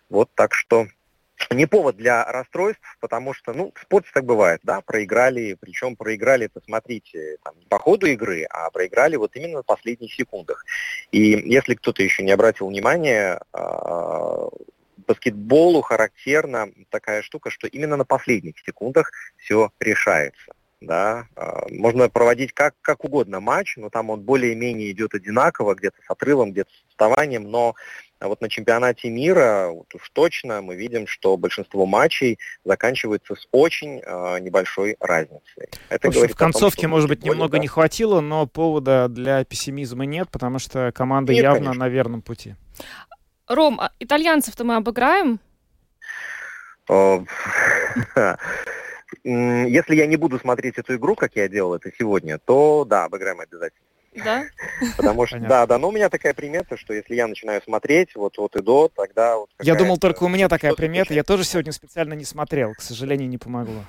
Вот 0.09 0.29
так 0.35 0.55
что 0.55 0.89
не 1.53 1.67
повод 1.67 1.97
для 1.97 2.25
расстройств, 2.25 2.83
потому 2.99 3.33
что, 3.33 3.53
ну, 3.53 3.73
в 3.77 3.81
спорте 3.81 4.11
так 4.13 4.25
бывает, 4.25 4.59
да, 4.65 4.81
проиграли, 4.81 5.57
причем 5.61 5.95
проиграли 5.95 6.47
это, 6.47 6.61
смотрите, 6.65 7.37
там, 7.45 7.55
не 7.57 7.67
по 7.67 7.79
ходу 7.79 8.07
игры, 8.07 8.49
а 8.51 8.71
проиграли 8.71 9.15
вот 9.15 9.37
именно 9.37 9.59
на 9.59 9.63
последних 9.63 10.13
секундах. 10.13 10.65
И 11.13 11.21
если 11.21 11.75
кто-то 11.75 12.03
еще 12.03 12.25
не 12.25 12.33
обратил 12.33 12.67
внимания, 12.67 13.41
а, 13.53 14.49
баскетболу 15.11 15.83
характерна 15.83 16.69
такая 16.89 17.23
штука, 17.23 17.51
что 17.51 17.67
именно 17.67 17.97
на 17.97 18.05
последних 18.05 18.55
секундах 18.65 19.11
все 19.37 19.73
решается. 19.81 20.53
Да, 20.81 21.27
а, 21.37 21.67
можно 21.69 22.09
проводить 22.09 22.55
как, 22.55 22.75
как 22.81 23.05
угодно 23.05 23.41
матч, 23.41 23.77
но 23.77 23.91
там 23.91 24.09
он 24.09 24.23
более-менее 24.23 24.93
идет 24.93 25.15
одинаково, 25.15 25.75
где-то 25.75 25.97
с 26.07 26.11
отрывом, 26.11 26.53
где-то 26.53 26.71
с 26.71 26.85
отставанием, 26.89 27.43
но 27.43 27.75
вот 28.19 28.41
на 28.41 28.49
чемпионате 28.49 29.11
мира 29.11 29.69
вот 29.73 29.95
уж 29.95 30.09
точно 30.11 30.63
мы 30.63 30.77
видим, 30.77 31.07
что 31.07 31.37
большинство 31.37 31.85
матчей 31.85 32.39
заканчиваются 32.65 33.35
с 33.35 33.47
очень 33.51 34.01
э, 34.01 34.39
небольшой 34.41 34.97
разницей. 35.01 35.69
Это 35.91 36.11
в, 36.11 36.17
общем, 36.17 36.29
в 36.29 36.37
концовке, 36.37 36.83
том, 36.83 36.93
может 36.93 37.09
быть, 37.11 37.25
немного 37.25 37.53
да. 37.53 37.59
не 37.59 37.69
хватило, 37.69 38.21
но 38.21 38.47
повода 38.47 39.09
для 39.09 39.45
пессимизма 39.45 40.07
нет, 40.07 40.31
потому 40.31 40.59
что 40.59 40.93
команда 40.93 41.35
нет, 41.35 41.43
явно 41.43 41.59
конечно. 41.59 41.85
на 41.85 41.89
верном 41.91 42.23
пути. 42.23 42.55
Ром, 43.51 43.81
а 43.81 43.91
итальянцев-то 43.99 44.63
мы 44.63 44.77
обыграем? 44.77 45.41
Если 49.25 49.97
я 49.97 50.07
не 50.07 50.17
буду 50.17 50.39
смотреть 50.39 50.79
эту 50.79 50.95
игру, 50.95 51.17
как 51.17 51.35
я 51.35 51.49
делал 51.49 51.75
это 51.75 51.91
сегодня, 51.99 52.39
то 52.39 52.85
да, 52.85 53.05
обыграем 53.05 53.41
обязательно. 53.41 53.87
Да? 54.15 54.45
Потому 54.97 55.27
что, 55.27 55.41
да, 55.41 55.67
да, 55.67 55.79
но 55.79 55.89
у 55.89 55.93
меня 55.93 56.09
такая 56.09 56.33
примета, 56.33 56.77
что 56.77 56.95
если 56.95 57.17
я 57.17 57.27
начинаю 57.27 57.61
смотреть 57.63 58.15
вот 58.15 58.39
вот 58.39 58.55
и 58.55 58.63
до, 58.63 58.89
тогда 58.89 59.37
вот 59.37 59.51
Я 59.61 59.75
думал, 59.75 59.99
только 59.99 60.25
у 60.25 60.29
меня 60.29 60.49
такая 60.49 60.75
примета, 60.75 61.13
я 61.13 61.25
тоже 61.25 61.43
сегодня 61.45 61.73
специально 61.73 62.15
не 62.15 62.25
смотрел, 62.25 62.75
к 62.75 62.81
сожалению, 62.81 63.29
не 63.29 63.39
помогло. 63.39 63.83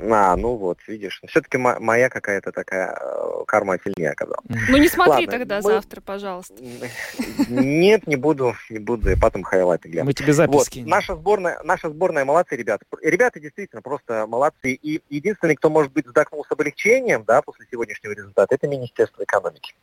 А, 0.00 0.36
ну 0.36 0.56
вот, 0.56 0.78
видишь. 0.86 1.20
Все-таки 1.26 1.56
моя 1.58 2.08
какая-то 2.08 2.52
такая 2.52 2.96
э, 3.00 3.44
карма 3.46 3.78
сильнее 3.78 4.10
оказалась. 4.10 4.44
Ну 4.68 4.76
не 4.76 4.88
смотри 4.88 5.26
Ладно, 5.26 5.38
тогда 5.38 5.56
мы... 5.56 5.62
завтра, 5.62 6.00
пожалуйста. 6.00 6.54
Нет, 7.48 8.06
не 8.06 8.16
буду, 8.16 8.54
не 8.70 8.78
буду. 8.78 9.10
И 9.10 9.16
потом 9.16 9.42
хайлайты 9.42 9.88
глянуть. 9.88 10.06
Мы 10.06 10.12
тебе 10.12 10.32
записки. 10.32 10.80
Вот. 10.80 10.88
Наша 10.88 11.14
сборная, 11.14 11.60
наша 11.64 11.90
сборная 11.90 12.24
молодцы, 12.24 12.56
ребята. 12.56 12.84
Ребята 13.02 13.40
действительно 13.40 13.82
просто 13.82 14.26
молодцы. 14.26 14.72
И 14.72 15.02
единственный, 15.10 15.56
кто, 15.56 15.70
может 15.70 15.92
быть, 15.92 16.06
вздохнул 16.06 16.44
с 16.44 16.50
облегчением, 16.50 17.24
да, 17.26 17.42
после 17.42 17.66
сегодняшнего 17.70 18.12
результата, 18.12 18.54
это 18.54 18.68
Министерство 18.68 19.22
экономики. 19.22 19.74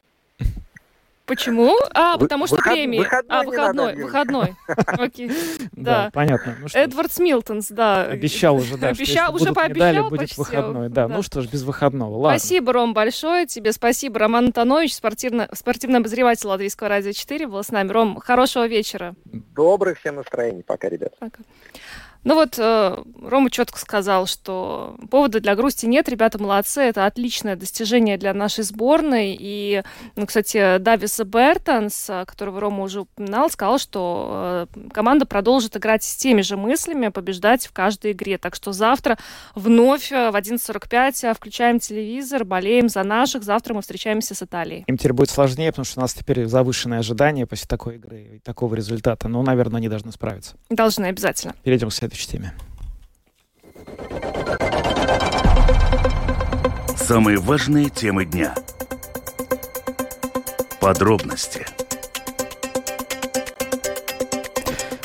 Почему? 1.32 1.78
А, 1.92 2.18
потому 2.18 2.46
что 2.46 2.58
выход... 2.58 2.74
премии. 2.74 3.00
Выходной 3.00 3.26
а, 3.30 3.44
выходной, 3.44 3.96
выходной. 3.96 4.56
Окей. 4.86 5.32
Да, 5.72 6.10
понятно. 6.14 6.58
Ну 6.60 6.68
Эдвард 6.74 7.10
Смилтонс, 7.14 7.70
да. 7.70 8.04
Обещал 8.04 8.58
уже, 8.58 8.78
да. 8.78 8.90
Обещал, 8.90 9.34
уже 9.34 9.54
пообещал 9.54 10.10
будет 10.10 10.38
выходной. 10.38 10.90
Да, 10.90 11.08
ну 11.08 11.22
что 11.22 11.40
ж, 11.40 11.48
без 11.48 11.64
выходного. 11.64 12.18
Ладно. 12.18 12.38
Спасибо, 12.38 12.74
Ром, 12.74 12.94
большое 12.94 13.46
тебе. 13.46 13.72
Спасибо, 13.72 14.20
Роман 14.20 14.48
Антонович, 14.48 14.94
спортивный 14.94 15.46
обозреватель 16.00 16.48
Латвийского 16.48 16.90
радио 16.90 17.14
4 17.14 17.48
был 17.48 17.64
с 17.64 17.70
нами. 17.70 17.90
Ром, 17.94 18.20
хорошего 18.20 18.68
вечера. 18.68 19.16
Добрых 19.24 20.00
всем 20.00 20.16
настроений. 20.16 20.64
Пока, 20.64 20.90
ребят. 20.90 21.14
Пока. 21.18 21.40
Ну 22.24 22.36
вот 22.36 22.56
э, 22.60 22.98
Рома 23.24 23.50
четко 23.50 23.80
сказал, 23.80 24.28
что 24.28 24.96
повода 25.10 25.40
для 25.40 25.56
грусти 25.56 25.88
нет, 25.88 26.08
ребята 26.08 26.38
молодцы, 26.38 26.82
это 26.82 27.08
отличное 27.08 27.56
достижение 27.56 28.18
для 28.18 28.34
нашей 28.34 28.64
сборной. 28.64 29.36
И, 29.40 29.82
ну, 30.16 30.28
кстати, 30.28 30.78
Давис 30.78 31.20
Бертонс, 31.20 32.10
э, 32.10 32.26
которого 32.26 32.62
Рома 32.62 32.84
уже 32.84 33.02
упоминал, 33.02 33.50
сказал, 33.50 33.80
что 33.80 34.68
э, 34.76 34.90
команда 34.92 35.26
продолжит 35.26 35.76
играть 35.78 36.04
с 36.04 36.16
теми 36.16 36.42
же 36.42 36.58
мыслями, 36.58 37.08
побеждать 37.08 37.66
в 37.66 37.72
каждой 37.72 38.12
игре. 38.12 38.38
Так 38.38 38.54
что 38.54 38.72
завтра 38.72 39.18
вновь 39.56 40.12
в 40.12 40.14
11.45 40.14 41.34
включаем 41.34 41.80
телевизор, 41.80 42.46
болеем 42.46 42.88
за 42.88 43.04
наших. 43.04 43.44
Завтра 43.44 43.74
мы 43.74 43.82
встречаемся 43.82 44.36
с 44.36 44.44
Италией. 44.44 44.84
Им 44.86 44.98
теперь 44.98 45.14
будет 45.14 45.32
сложнее, 45.32 45.72
потому 45.72 45.86
что 45.86 46.00
у 46.00 46.02
нас 46.02 46.14
теперь 46.14 46.46
завышенные 46.46 47.00
ожидания 47.00 47.48
после 47.48 47.66
такой 47.68 47.96
игры 47.96 48.36
и 48.36 48.40
такого 48.40 48.76
результата. 48.76 49.28
Но, 49.28 49.42
наверное, 49.42 49.78
они 49.78 49.90
должны 49.90 50.12
справиться. 50.12 50.56
Должны 50.70 51.08
обязательно. 51.08 51.56
Перейдем 51.64 51.90
к 51.90 51.94
следующей 52.12 52.28
теме. 52.28 52.54
Самые 56.98 57.38
важные 57.38 57.90
темы 57.90 58.26
дня. 58.26 58.56
Подробности– 60.80 61.66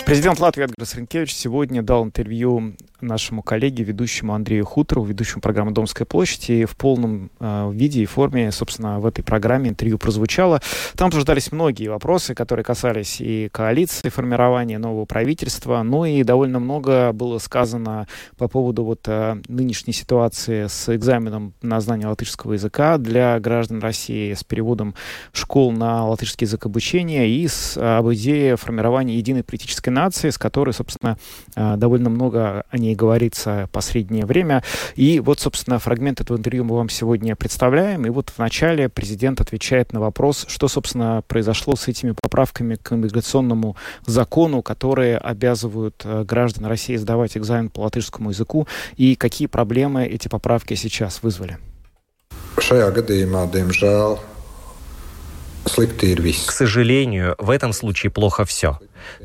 Президент 0.07 0.39
Латвии 0.39 0.63
Эдгар 0.63 0.87
Сренкевич 0.87 1.35
сегодня 1.35 1.83
дал 1.83 2.05
интервью 2.05 2.77
нашему 3.01 3.43
коллеге, 3.43 3.85
ведущему 3.85 4.35
Андрею 4.35 4.65
Хутору, 4.65 5.05
ведущему 5.05 5.41
программы 5.41 5.73
«Домская 5.73 6.07
площадь». 6.07 6.51
И 6.51 6.65
в 6.65 6.77
полном 6.77 7.31
э, 7.41 7.71
виде 7.73 8.03
и 8.03 8.07
форме, 8.07 8.51
собственно, 8.53 9.01
в 9.01 9.07
этой 9.07 9.23
программе 9.23 9.71
интервью 9.71 9.99
прозвучало. 9.99 10.61
Там 10.97 11.09
обсуждались 11.09 11.53
многие 11.53 11.89
вопросы, 11.89 12.35
которые 12.35 12.65
касались 12.65 13.21
и 13.21 13.49
коалиции, 13.53 14.09
формирования 14.09 14.79
нового 14.79 15.05
правительства, 15.05 15.83
ну 15.83 16.05
и 16.05 16.23
довольно 16.23 16.59
много 16.59 17.13
было 17.13 17.39
сказано 17.39 18.07
по 18.37 18.49
поводу 18.49 18.85
вот 18.85 19.01
э, 19.07 19.37
нынешней 19.49 19.93
ситуации 19.93 20.67
с 20.67 20.95
экзаменом 20.95 21.55
на 21.63 21.81
знание 21.81 22.09
латышского 22.09 22.55
языка 22.55 22.99
для 22.99 23.39
граждан 23.41 23.81
России, 23.81 24.33
с 24.33 24.45
переводом 24.45 24.95
школ 25.33 25.73
на 25.73 26.07
латышский 26.07 26.47
язык 26.47 26.67
обучения 26.67 27.29
и 27.29 27.47
с, 27.47 27.77
об 27.77 28.13
идее 28.13 28.57
формирования 28.57 29.17
единой 29.17 29.43
политической 29.43 29.91
нации, 29.91 30.31
с 30.31 30.39
которой, 30.39 30.73
собственно, 30.73 31.19
э, 31.55 31.77
довольно 31.77 32.11
много 32.11 32.65
о 32.71 32.79
ней 32.87 32.95
говорится 32.95 33.69
последнее 33.73 34.27
время. 34.27 34.63
И 34.95 35.21
вот, 35.21 35.41
собственно, 35.41 35.79
фрагмент 35.79 36.21
этого 36.21 36.39
интервью 36.39 36.65
мы 36.65 36.77
вам 36.77 36.89
сегодня 36.89 37.37
представляем. 37.37 38.07
И 38.07 38.11
вот 38.11 38.33
вначале 38.37 38.89
президент 38.89 39.41
отвечает 39.41 39.93
на 39.93 40.01
вопрос, 40.01 40.47
что, 40.49 40.69
собственно, 40.69 41.23
произошло 41.27 41.77
с 41.77 41.89
этими 41.89 42.15
поправками 42.21 42.77
к 42.77 42.93
иммиграционному 42.93 43.77
закону, 44.07 44.63
которые 44.63 45.19
обязывают 45.19 46.03
э, 46.05 46.25
граждан 46.25 46.67
России 46.67 46.97
сдавать 46.97 47.37
экзамен 47.37 47.71
по 47.71 47.81
латышскому 47.81 48.31
языку, 48.31 48.67
и 48.97 49.17
какие 49.17 49.49
проблемы 49.49 50.07
эти 50.07 50.29
поправки 50.29 50.75
сейчас 50.75 51.23
вызвали. 51.23 51.59
Šajā 52.57 52.89
gadījumā, 52.97 53.45
diemžēl, 53.53 54.17
К 56.47 56.53
сожалению, 56.53 57.35
в 57.39 57.51
этом 57.51 57.73
случае 57.73 58.11
плохо 58.11 58.45
все. 58.45 58.79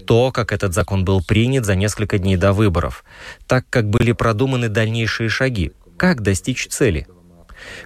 То, 0.06 0.32
как 0.32 0.52
этот 0.52 0.74
закон 0.74 1.06
был 1.06 1.24
принят 1.24 1.66
за 1.66 1.76
несколько 1.76 2.18
дней 2.18 2.36
до 2.36 2.54
выборов, 2.54 3.04
так 3.48 3.66
как 3.70 3.90
были 3.90 4.12
продуманы 4.12 4.70
дальнейшие 4.70 5.30
шаги, 5.30 5.72
как 5.98 6.22
достичь 6.22 6.68
цели. 6.68 7.08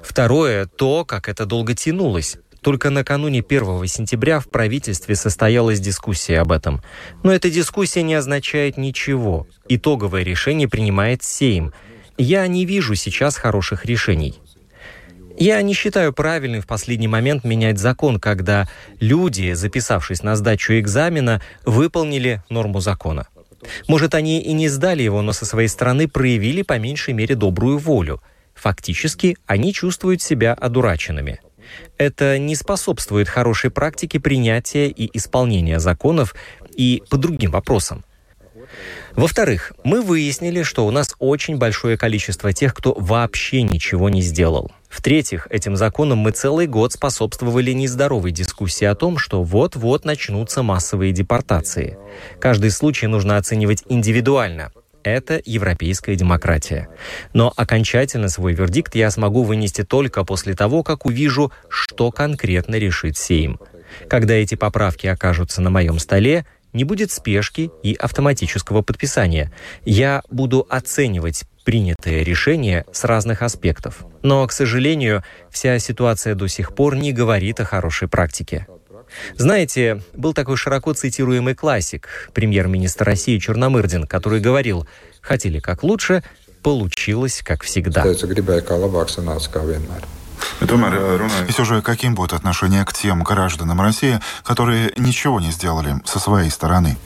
Второе, 0.01 0.65
то, 0.65 1.05
как 1.05 1.29
это 1.29 1.45
долго 1.45 1.73
тянулось. 1.73 2.37
Только 2.61 2.89
накануне 2.89 3.43
1 3.47 3.85
сентября 3.85 4.39
в 4.39 4.47
правительстве 4.49 5.15
состоялась 5.15 5.79
дискуссия 5.79 6.39
об 6.39 6.51
этом. 6.51 6.81
Но 7.21 7.31
эта 7.31 7.51
дискуссия 7.51 8.01
не 8.01 8.15
означает 8.15 8.77
ничего. 8.77 9.47
Итоговое 9.69 10.23
решение 10.23 10.67
принимает 10.67 11.21
Сейм. 11.21 11.73
Я 12.17 12.47
не 12.47 12.65
вижу 12.65 12.95
сейчас 12.95 13.35
хороших 13.35 13.85
решений. 13.85 14.39
Я 15.37 15.61
не 15.61 15.73
считаю 15.73 16.13
правильным 16.13 16.61
в 16.61 16.67
последний 16.67 17.07
момент 17.07 17.43
менять 17.43 17.77
закон, 17.77 18.19
когда 18.19 18.69
люди, 18.99 19.53
записавшись 19.53 20.23
на 20.23 20.35
сдачу 20.35 20.73
экзамена, 20.73 21.41
выполнили 21.65 22.41
норму 22.49 22.79
закона. 22.79 23.27
Может, 23.87 24.15
они 24.15 24.41
и 24.41 24.53
не 24.53 24.69
сдали 24.69 25.03
его, 25.03 25.21
но 25.21 25.33
со 25.33 25.45
своей 25.45 25.67
стороны 25.67 26.07
проявили 26.07 26.61
по 26.61 26.77
меньшей 26.77 27.13
мере 27.13 27.35
добрую 27.35 27.77
волю. 27.77 28.21
Фактически, 28.53 29.37
они 29.45 29.73
чувствуют 29.73 30.21
себя 30.21 30.53
одураченными. 30.53 31.41
Это 31.97 32.37
не 32.37 32.55
способствует 32.55 33.27
хорошей 33.27 33.71
практике 33.71 34.19
принятия 34.19 34.87
и 34.87 35.09
исполнения 35.17 35.79
законов 35.79 36.35
и 36.75 37.03
по 37.09 37.17
другим 37.17 37.51
вопросам. 37.51 38.05
Во-вторых, 39.13 39.73
мы 39.83 40.01
выяснили, 40.01 40.63
что 40.63 40.85
у 40.85 40.91
нас 40.91 41.15
очень 41.19 41.57
большое 41.57 41.97
количество 41.97 42.53
тех, 42.53 42.73
кто 42.73 42.93
вообще 42.93 43.61
ничего 43.61 44.09
не 44.09 44.21
сделал. 44.21 44.71
В-третьих, 44.95 45.47
этим 45.49 45.75
законом 45.75 46.19
мы 46.19 46.31
целый 46.31 46.67
год 46.67 46.93
способствовали 46.93 47.73
нездоровой 47.73 48.31
дискуссии 48.31 48.85
о 48.85 48.95
том, 48.95 49.17
что 49.17 49.43
вот-вот 49.43 50.05
начнутся 50.05 50.63
массовые 50.63 51.11
депортации. 51.11 51.97
Каждый 52.39 52.71
случай 52.71 53.05
нужно 53.05 53.35
оценивать 53.35 53.83
индивидуально. 53.89 54.71
Это 55.03 55.41
европейская 55.43 56.15
демократия. 56.15 56.87
Но 57.33 57.51
окончательно 57.57 58.29
свой 58.29 58.53
вердикт 58.53 58.95
я 58.95 59.11
смогу 59.11 59.43
вынести 59.43 59.83
только 59.83 60.23
после 60.23 60.55
того, 60.55 60.81
как 60.81 61.05
увижу, 61.05 61.51
что 61.67 62.09
конкретно 62.09 62.75
решит 62.75 63.17
Сейм. 63.17 63.59
Когда 64.07 64.35
эти 64.35 64.55
поправки 64.55 65.07
окажутся 65.07 65.61
на 65.61 65.71
моем 65.71 65.99
столе, 65.99 66.45
не 66.71 66.85
будет 66.85 67.11
спешки 67.11 67.69
и 67.83 67.95
автоматического 67.95 68.81
подписания. 68.81 69.51
Я 69.83 70.23
буду 70.31 70.65
оценивать 70.69 71.43
принятое 71.65 72.23
решение 72.23 72.85
с 72.93 73.03
разных 73.03 73.41
аспектов. 73.41 74.05
Но, 74.21 74.47
к 74.47 74.53
сожалению, 74.53 75.23
вся 75.49 75.77
ситуация 75.79 76.35
до 76.35 76.47
сих 76.47 76.73
пор 76.73 76.95
не 76.95 77.11
говорит 77.11 77.59
о 77.59 77.65
хорошей 77.65 78.07
практике. 78.07 78.67
Знаете, 79.35 80.01
был 80.13 80.33
такой 80.33 80.57
широко 80.57 80.93
цитируемый 80.93 81.55
классик, 81.55 82.29
премьер-министр 82.33 83.05
России 83.05 83.37
Черномырдин, 83.37 84.07
который 84.07 84.39
говорил 84.39 84.87
«хотели 85.21 85.59
как 85.59 85.83
лучше, 85.83 86.23
получилось 86.63 87.41
как 87.43 87.63
всегда». 87.63 88.03
И 91.47 91.51
все 91.51 91.65
же, 91.65 91.81
каким 91.81 92.15
будет 92.15 92.33
отношение 92.33 92.85
к 92.85 92.93
тем 92.93 93.23
гражданам 93.23 93.81
России, 93.81 94.19
которые 94.43 94.93
ничего 94.97 95.39
не 95.39 95.51
сделали 95.51 95.95
со 96.05 96.19
своей 96.19 96.49
стороны? 96.49 96.97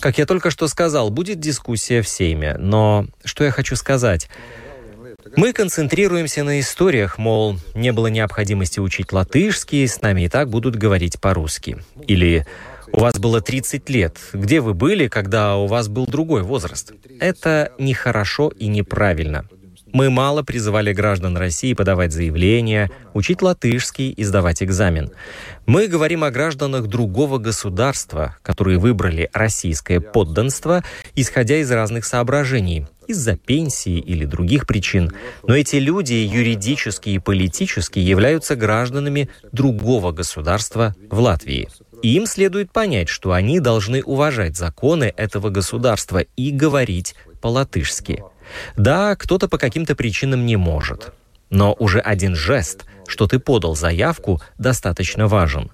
Как 0.00 0.18
я 0.18 0.26
только 0.26 0.50
что 0.50 0.68
сказал, 0.68 1.10
будет 1.10 1.40
дискуссия 1.40 2.02
в 2.02 2.08
Сейме. 2.08 2.56
Но 2.58 3.06
что 3.24 3.44
я 3.44 3.50
хочу 3.50 3.76
сказать? 3.76 4.28
Мы 5.36 5.52
концентрируемся 5.52 6.42
на 6.42 6.60
историях, 6.60 7.18
мол, 7.18 7.58
не 7.74 7.92
было 7.92 8.06
необходимости 8.06 8.80
учить 8.80 9.12
латышский, 9.12 9.86
с 9.86 10.00
нами 10.00 10.22
и 10.22 10.28
так 10.28 10.48
будут 10.48 10.76
говорить 10.76 11.20
по-русски. 11.20 11.78
Или 12.06 12.46
у 12.92 13.00
вас 13.00 13.18
было 13.18 13.40
30 13.40 13.88
лет. 13.90 14.16
Где 14.32 14.60
вы 14.60 14.74
были, 14.74 15.08
когда 15.08 15.56
у 15.56 15.66
вас 15.66 15.88
был 15.88 16.06
другой 16.06 16.42
возраст? 16.42 16.92
Это 17.20 17.72
нехорошо 17.78 18.48
и 18.48 18.66
неправильно. 18.68 19.44
Мы 19.98 20.10
мало 20.10 20.44
призывали 20.44 20.92
граждан 20.92 21.36
России 21.36 21.72
подавать 21.72 22.12
заявления, 22.12 22.88
учить 23.14 23.42
латышский 23.42 24.10
и 24.10 24.22
сдавать 24.22 24.62
экзамен. 24.62 25.10
Мы 25.66 25.88
говорим 25.88 26.22
о 26.22 26.30
гражданах 26.30 26.86
другого 26.86 27.38
государства, 27.38 28.36
которые 28.42 28.78
выбрали 28.78 29.28
российское 29.32 29.98
подданство, 29.98 30.84
исходя 31.16 31.56
из 31.56 31.72
разных 31.72 32.04
соображений, 32.04 32.86
из-за 33.08 33.36
пенсии 33.36 33.98
или 33.98 34.24
других 34.24 34.68
причин. 34.68 35.10
Но 35.42 35.56
эти 35.56 35.74
люди 35.76 36.14
юридически 36.14 37.08
и 37.08 37.18
политически 37.18 37.98
являются 37.98 38.54
гражданами 38.54 39.28
другого 39.50 40.12
государства 40.12 40.94
в 41.10 41.18
Латвии. 41.18 41.68
И 42.02 42.14
им 42.14 42.26
следует 42.26 42.70
понять, 42.70 43.08
что 43.08 43.32
они 43.32 43.58
должны 43.58 44.04
уважать 44.04 44.56
законы 44.56 45.12
этого 45.16 45.50
государства 45.50 46.18
и 46.36 46.52
говорить 46.52 47.16
по-латышски– 47.40 48.22
да, 48.76 49.16
кто-то 49.16 49.48
по 49.48 49.58
каким-то 49.58 49.94
причинам 49.94 50.46
не 50.46 50.56
может. 50.56 51.12
Но 51.50 51.74
уже 51.78 52.00
один 52.00 52.34
жест, 52.34 52.84
что 53.06 53.26
ты 53.26 53.38
подал 53.38 53.74
заявку, 53.74 54.40
достаточно 54.58 55.26
важен. 55.28 55.70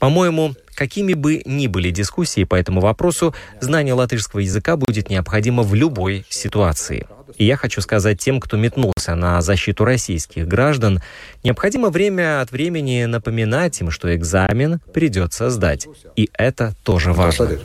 По-моему, 0.00 0.54
какими 0.74 1.12
бы 1.12 1.42
ни 1.44 1.66
были 1.66 1.90
дискуссии 1.90 2.44
по 2.44 2.54
этому 2.54 2.80
вопросу, 2.80 3.34
знание 3.60 3.94
латышского 3.94 4.40
языка 4.40 4.76
будет 4.76 5.10
необходимо 5.10 5.62
в 5.62 5.74
любой 5.74 6.24
ситуации. 6.30 7.06
И 7.36 7.44
я 7.44 7.56
хочу 7.56 7.80
сказать 7.82 8.18
тем, 8.18 8.40
кто 8.40 8.56
метнулся 8.56 9.14
на 9.14 9.42
защиту 9.42 9.84
российских 9.84 10.48
граждан, 10.48 11.00
необходимо 11.44 11.90
время 11.90 12.40
от 12.40 12.50
времени 12.50 13.04
напоминать 13.04 13.78
им, 13.80 13.90
что 13.90 14.14
экзамен 14.14 14.80
придется 14.92 15.50
сдать. 15.50 15.86
И 16.16 16.30
это 16.32 16.74
тоже 16.84 17.12
важно. 17.12 17.58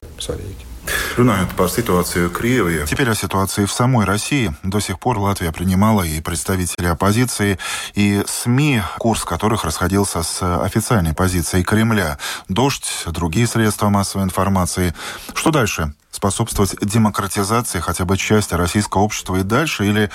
Теперь 2.85 3.09
о 3.09 3.15
ситуации 3.15 3.65
в 3.65 3.71
самой 3.71 4.05
России. 4.05 4.53
До 4.63 4.79
сих 4.79 4.99
пор 4.99 5.17
Латвия 5.19 5.51
принимала 5.51 6.03
и 6.03 6.21
представителей 6.21 6.89
оппозиции, 6.89 7.59
и 7.93 8.23
СМИ, 8.27 8.81
курс 8.97 9.23
которых 9.23 9.63
расходился 9.63 10.23
с 10.23 10.41
официальной 10.63 11.13
позицией 11.13 11.63
Кремля. 11.63 12.17
Дождь, 12.49 13.05
другие 13.07 13.47
средства 13.47 13.89
массовой 13.89 14.25
информации. 14.25 14.93
Что 15.33 15.51
дальше? 15.51 15.93
Способствовать 16.11 16.75
демократизации 16.81 17.79
хотя 17.79 18.05
бы 18.05 18.17
части 18.17 18.53
российского 18.53 19.01
общества 19.01 19.37
и 19.37 19.43
дальше? 19.43 19.85
Или 19.85 20.09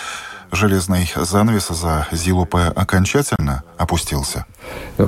железный 0.53 1.11
занавес 1.17 1.69
за 1.69 2.07
ЗИЛУП 2.13 2.55
окончательно 2.75 3.65
опустился? 3.77 4.47
Ну, 4.97 5.07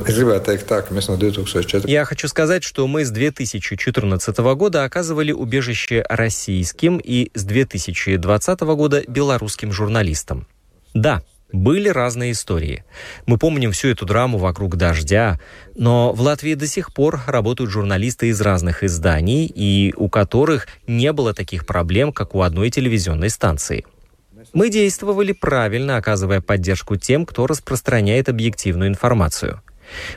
Я 1.87 2.05
хочу 2.05 2.29
сказать, 2.29 2.63
что 2.63 2.87
мы 2.87 3.05
с 3.05 3.11
2014 3.11 4.39
года 4.39 4.85
оказывали 4.85 5.33
убежище 5.33 6.05
российским 6.09 6.99
и 6.99 7.31
с 7.35 7.45
2020 7.45 8.61
года 8.61 9.03
белорусским 9.07 9.73
журналистам. 9.73 10.47
Да, 10.95 11.23
были 11.53 11.89
разные 11.89 12.33
истории. 12.33 12.85
Мы 13.27 13.39
помним 13.39 13.73
всю 13.73 13.89
эту 13.89 14.07
драму 14.07 14.39
вокруг 14.39 14.77
дождя, 14.77 15.41
но 15.75 16.13
в 16.13 16.21
Латвии 16.21 16.55
до 16.55 16.67
сих 16.67 16.93
пор 16.95 17.21
работают 17.27 17.71
журналисты 17.71 18.29
из 18.29 18.41
разных 18.41 18.85
изданий, 18.85 19.47
и 19.47 19.93
у 19.97 20.09
которых 20.09 20.69
не 20.87 21.13
было 21.13 21.35
таких 21.35 21.67
проблем, 21.67 22.13
как 22.13 22.35
у 22.35 22.43
одной 22.43 22.71
телевизионной 22.71 23.31
станции. 23.31 23.85
Мы 24.53 24.69
действовали 24.69 25.33
правильно, 25.33 25.97
оказывая 25.97 26.41
поддержку 26.41 26.97
тем, 26.97 27.25
кто 27.25 27.47
распространяет 27.47 28.29
объективную 28.29 28.89
информацию. 28.89 29.63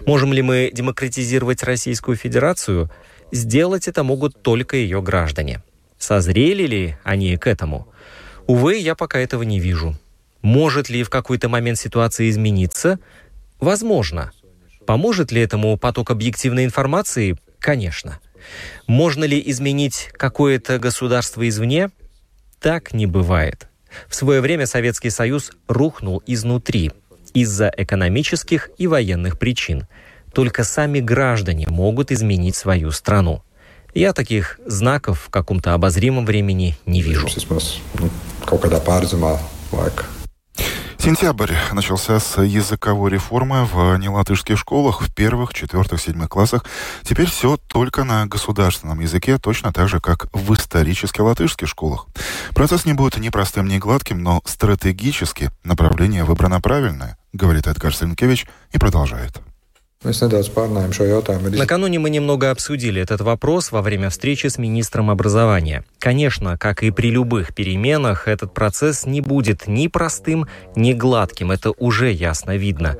Можем 0.06 0.34
ли 0.34 0.42
мы 0.42 0.72
демократизировать 0.74 1.64
Российскую 1.64 2.18
Федерацию? 2.18 2.90
Сделать 3.32 3.88
это 3.88 4.04
могут 4.04 4.42
только 4.42 4.78
ее 4.78 5.02
граждане. 5.02 5.62
Созрели 5.98 6.64
ли 6.64 6.98
они 7.04 7.38
к 7.38 7.48
этому? 7.48 7.88
Увы, 8.48 8.78
я 8.78 8.96
пока 8.96 9.20
этого 9.20 9.44
не 9.44 9.60
вижу. 9.60 9.96
Может 10.42 10.90
ли 10.90 11.04
в 11.04 11.10
какой-то 11.10 11.48
момент 11.48 11.78
ситуация 11.78 12.30
измениться? 12.30 13.00
Возможно. 13.60 14.32
Поможет 14.86 15.32
ли 15.32 15.42
этому 15.42 15.78
поток 15.78 16.12
объективной 16.12 16.66
информации? 16.66 17.38
Конечно. 17.60 18.20
Можно 18.88 19.24
ли 19.24 19.42
изменить 19.46 20.10
какое-то 20.14 20.78
государство 20.80 21.48
извне? 21.48 21.92
Так 22.60 22.94
не 22.94 23.06
бывает. 23.06 23.68
В 24.08 24.16
свое 24.16 24.42
время 24.42 24.66
Советский 24.66 25.10
Союз 25.10 25.52
рухнул 25.68 26.22
изнутри 26.26 26.92
из-за 27.34 27.72
экономических 27.76 28.70
и 28.78 28.88
военных 28.88 29.40
причин. 29.40 29.88
Только 30.34 30.64
сами 30.64 31.00
граждане 31.00 31.68
могут 31.68 32.12
изменить 32.12 32.56
свою 32.56 32.92
страну. 32.92 33.44
Я 33.94 34.14
таких 34.14 34.60
знаков 34.66 35.22
в 35.28 35.30
каком-то 35.30 35.74
обозримом 35.74 36.26
времени 36.26 36.78
не 36.86 37.02
вижу. 37.02 37.28
Сентябрь 41.04 41.52
начался 41.74 42.18
с 42.18 42.42
языковой 42.42 43.12
реформы 43.12 43.66
в 43.66 43.98
нелатышских 43.98 44.58
школах 44.58 45.02
в 45.02 45.14
первых, 45.14 45.54
четвертых, 45.54 46.00
седьмых 46.00 46.30
классах. 46.30 46.64
Теперь 47.02 47.30
все 47.30 47.58
только 47.58 48.06
на 48.06 48.26
государственном 48.26 49.02
языке, 49.02 49.38
точно 49.38 49.74
так 49.74 49.90
же, 49.90 50.00
как 50.00 50.28
в 50.32 50.54
исторически 50.54 51.20
латышских 51.20 51.68
школах. 51.68 52.08
Процесс 52.56 52.86
не 52.86 52.94
будет 52.94 53.18
ни 53.18 53.28
простым, 53.28 53.68
ни 53.68 53.80
гладким, 53.80 54.24
но 54.24 54.42
стратегически 54.46 55.52
направление 55.66 56.24
выбрано 56.24 56.62
правильное, 56.62 57.18
говорит 57.34 57.68
Эдгар 57.68 57.94
Сенкевич 57.94 58.48
и 58.72 58.80
продолжает. 58.80 59.42
Накануне 61.60 62.00
мы 62.00 62.10
немного 62.10 62.52
обсудили 62.52 63.02
этот 63.02 63.22
вопрос 63.22 63.72
во 63.72 63.82
время 63.82 64.10
встречи 64.10 64.48
с 64.48 64.58
министром 64.58 65.10
образования. 65.10 65.86
Конечно, 66.00 66.58
как 66.58 66.84
и 66.84 66.92
при 66.92 67.10
любых 67.10 67.56
переменах, 67.56 68.28
этот 68.28 68.54
процесс 68.54 69.06
не 69.06 69.22
будет 69.22 69.68
ни 69.68 69.88
простым, 69.88 70.48
ни 70.76 70.94
гладким. 70.94 71.52
Это 71.52 71.72
уже 71.72 72.12
ясно 72.12 72.58
видно. 72.58 72.98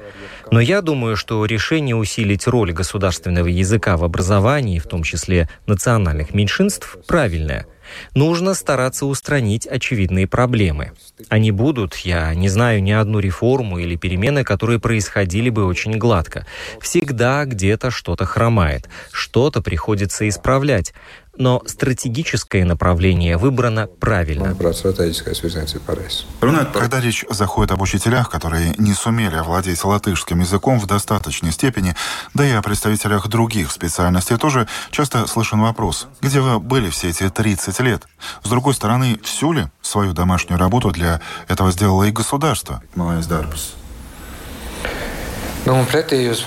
Но 0.52 0.60
я 0.60 0.82
думаю, 0.82 1.18
что 1.18 1.46
решение 1.46 1.96
усилить 1.96 2.48
роль 2.48 2.72
государственного 2.72 3.48
языка 3.48 3.98
в 3.98 4.04
образовании, 4.04 4.80
в 4.80 4.88
том 4.88 5.04
числе 5.04 5.50
национальных 5.68 6.34
меньшинств, 6.34 6.98
правильное– 7.06 7.68
Нужно 8.16 8.54
стараться 8.54 9.06
устранить 9.06 9.68
очевидные 9.68 10.28
проблемы. 10.28 10.92
Они 11.30 11.52
будут, 11.52 11.96
я 11.98 12.34
не 12.34 12.50
знаю 12.50 12.82
ни 12.84 12.92
одну 12.92 13.20
реформу 13.20 13.80
или 13.80 13.96
перемены, 13.96 14.44
которые 14.44 14.80
происходили 14.80 15.50
бы 15.50 15.66
очень 15.66 15.98
гладко. 15.98 16.46
Всегда 16.82 17.46
где-то 17.46 17.92
что-то 17.92 18.26
хромает, 18.26 18.90
что-то 19.12 19.62
приходится 19.62 20.28
исправлять 20.28 20.94
но 21.38 21.62
стратегическое 21.66 22.64
направление 22.66 23.38
выбрано 23.38 23.88
правильно. 23.88 24.56
Когда 26.74 27.00
речь 27.00 27.26
заходит 27.30 27.72
об 27.72 27.82
учителях, 27.82 28.30
которые 28.30 28.76
не 28.78 28.94
сумели 28.94 29.36
овладеть 29.36 29.84
латышским 29.84 30.40
языком 30.40 30.80
в 30.80 30.86
достаточной 30.86 31.52
степени, 31.52 31.96
да 32.34 32.46
и 32.46 32.52
о 32.52 32.62
представителях 32.62 33.28
других 33.28 33.72
специальностей 33.72 34.38
тоже, 34.38 34.68
часто 34.92 35.26
слышен 35.28 35.60
вопрос, 35.60 36.08
где 36.22 36.40
вы 36.40 36.60
были 36.60 36.90
все 36.90 37.10
эти 37.10 37.30
30 37.30 37.80
лет? 37.80 38.04
С 38.44 38.50
другой 38.50 38.74
стороны, 38.74 39.20
всю 39.24 39.54
ли 39.54 39.66
свою 39.82 40.14
домашнюю 40.14 40.60
работу 40.60 40.92
для 40.92 41.22
этого 41.48 41.72
сделало 41.72 42.04
и 42.04 42.12
государство? 42.12 42.82
Ну, 45.66 45.86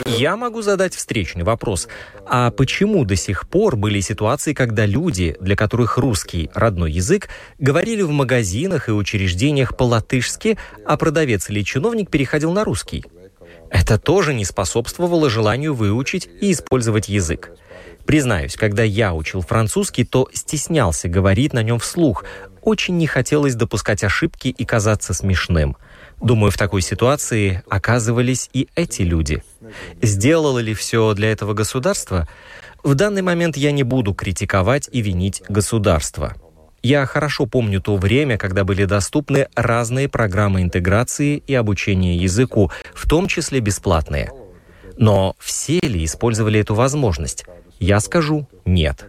Я 0.04 0.36
могу 0.36 0.60
задать 0.60 0.94
встречный 0.94 1.42
вопрос. 1.42 1.88
А 2.26 2.50
почему 2.50 3.06
до 3.06 3.16
сих 3.16 3.48
пор 3.48 3.74
были 3.74 4.00
ситуации, 4.00 4.52
когда 4.52 4.84
люди, 4.84 5.34
для 5.40 5.56
которых 5.56 5.96
русский 5.96 6.50
родной 6.52 6.92
язык, 6.92 7.30
говорили 7.58 8.02
в 8.02 8.10
магазинах 8.10 8.90
и 8.90 8.92
учреждениях 8.92 9.74
по-латышски, 9.74 10.58
а 10.84 10.98
продавец 10.98 11.48
или 11.48 11.62
чиновник 11.62 12.10
переходил 12.10 12.52
на 12.52 12.62
русский? 12.62 13.06
Это 13.70 13.98
тоже 13.98 14.34
не 14.34 14.44
способствовало 14.44 15.30
желанию 15.30 15.74
выучить 15.74 16.28
и 16.42 16.52
использовать 16.52 17.08
язык. 17.08 17.52
Признаюсь, 18.04 18.54
когда 18.54 18.82
я 18.82 19.14
учил 19.14 19.40
французский, 19.40 20.04
то 20.04 20.28
стеснялся 20.34 21.08
говорить 21.08 21.54
на 21.54 21.62
нем 21.62 21.78
вслух. 21.78 22.24
Очень 22.60 22.98
не 22.98 23.06
хотелось 23.06 23.54
допускать 23.54 24.04
ошибки 24.04 24.48
и 24.48 24.64
казаться 24.66 25.14
смешным– 25.14 25.78
Думаю, 26.20 26.50
в 26.50 26.56
такой 26.56 26.80
ситуации 26.80 27.62
оказывались 27.68 28.48
и 28.52 28.68
эти 28.74 29.02
люди. 29.02 29.42
Сделало 30.00 30.58
ли 30.58 30.74
все 30.74 31.14
для 31.14 31.30
этого 31.30 31.54
государство? 31.54 32.26
В 32.82 32.94
данный 32.94 33.22
момент 33.22 33.56
я 33.56 33.72
не 33.72 33.82
буду 33.82 34.14
критиковать 34.14 34.88
и 34.90 35.02
винить 35.02 35.42
государство. 35.48 36.34
Я 36.82 37.04
хорошо 37.04 37.46
помню 37.46 37.80
то 37.80 37.96
время, 37.96 38.38
когда 38.38 38.62
были 38.64 38.84
доступны 38.84 39.48
разные 39.56 40.08
программы 40.08 40.62
интеграции 40.62 41.42
и 41.46 41.54
обучения 41.54 42.16
языку, 42.16 42.70
в 42.94 43.08
том 43.08 43.26
числе 43.26 43.60
бесплатные. 43.60 44.30
Но 44.96 45.34
все 45.38 45.80
ли 45.80 46.04
использовали 46.04 46.60
эту 46.60 46.74
возможность? 46.74 47.44
Я 47.80 48.00
скажу 48.00 48.48
«нет». 48.64 49.06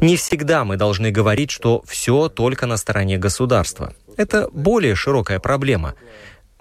Не 0.00 0.16
всегда 0.16 0.64
мы 0.64 0.76
должны 0.76 1.10
говорить, 1.10 1.50
что 1.50 1.82
все 1.86 2.28
только 2.28 2.66
на 2.66 2.76
стороне 2.76 3.18
государства. 3.18 3.94
Это 4.16 4.48
более 4.52 4.94
широкая 4.94 5.38
проблема. 5.38 5.94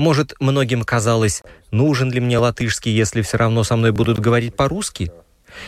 Может, 0.01 0.33
многим 0.39 0.81
казалось, 0.81 1.43
нужен 1.69 2.11
ли 2.11 2.19
мне 2.19 2.39
латышский, 2.39 2.91
если 2.91 3.21
все 3.21 3.37
равно 3.37 3.63
со 3.63 3.75
мной 3.75 3.91
будут 3.91 4.17
говорить 4.17 4.55
по-русски? 4.55 5.11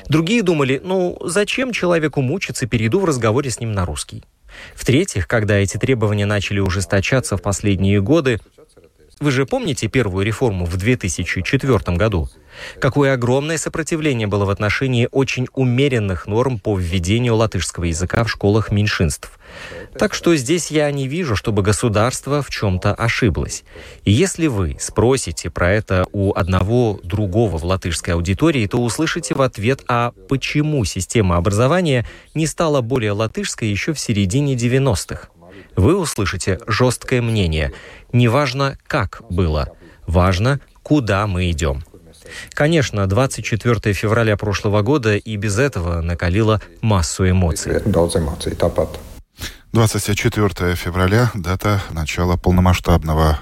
Другие 0.10 0.42
думали, 0.42 0.82
ну, 0.84 1.20
зачем 1.22 1.72
человеку 1.72 2.20
мучиться, 2.22 2.66
перейду 2.66 3.00
в 3.00 3.06
разговоре 3.06 3.52
с 3.52 3.60
ним 3.60 3.74
на 3.74 3.86
русский. 3.86 4.24
В-третьих, 4.74 5.28
когда 5.28 5.58
эти 5.58 5.78
требования 5.78 6.26
начали 6.26 6.60
ужесточаться 6.60 7.38
в 7.38 7.44
последние 7.44 8.02
годы, 8.02 8.40
вы 9.24 9.32
же 9.32 9.46
помните 9.46 9.88
первую 9.88 10.26
реформу 10.26 10.66
в 10.66 10.78
2004 10.78 11.98
году? 11.98 12.30
Какое 12.80 13.14
огромное 13.14 13.58
сопротивление 13.58 14.28
было 14.28 14.46
в 14.46 14.50
отношении 14.50 15.08
очень 15.12 15.48
умеренных 15.54 16.28
норм 16.28 16.60
по 16.60 16.78
введению 16.78 17.36
латышского 17.36 17.86
языка 17.86 18.24
в 18.24 18.30
школах 18.30 18.72
меньшинств. 18.72 19.32
Так 19.98 20.14
что 20.14 20.36
здесь 20.36 20.72
я 20.72 20.92
не 20.92 21.08
вижу, 21.08 21.36
чтобы 21.36 21.62
государство 21.62 22.42
в 22.42 22.50
чем-то 22.50 22.94
ошиблось. 22.94 23.64
И 24.04 24.12
если 24.12 24.48
вы 24.48 24.78
спросите 24.80 25.50
про 25.50 25.72
это 25.72 26.06
у 26.12 26.34
одного 26.34 27.00
другого 27.04 27.58
в 27.58 27.66
латышской 27.66 28.16
аудитории, 28.16 28.66
то 28.68 28.78
услышите 28.84 29.36
в 29.36 29.42
ответ, 29.42 29.84
а 29.88 30.12
почему 30.28 30.84
система 30.86 31.38
образования 31.38 32.06
не 32.34 32.48
стала 32.48 32.82
более 32.82 33.12
латышской 33.12 33.70
еще 33.70 33.94
в 33.94 34.00
середине 34.00 34.56
90-х. 34.56 35.30
Вы 35.76 35.98
услышите 35.98 36.60
жесткое 36.68 37.22
мнение. 37.22 37.74
Неважно, 38.12 38.78
как 38.88 39.22
было, 39.30 39.70
важно, 40.06 40.60
куда 40.82 41.28
мы 41.28 41.50
идем. 41.52 41.84
Конечно, 42.52 43.08
24 43.08 43.94
февраля 43.94 44.38
прошлого 44.38 44.82
года 44.82 45.16
и 45.16 45.36
без 45.36 45.60
этого 45.60 46.02
накалило 46.02 46.62
массу 46.82 47.30
эмоций. 47.30 47.82
24 49.74 50.76
февраля– 50.76 51.32
дата 51.34 51.82
начала 51.90 52.38
полномасштабного 52.38 53.40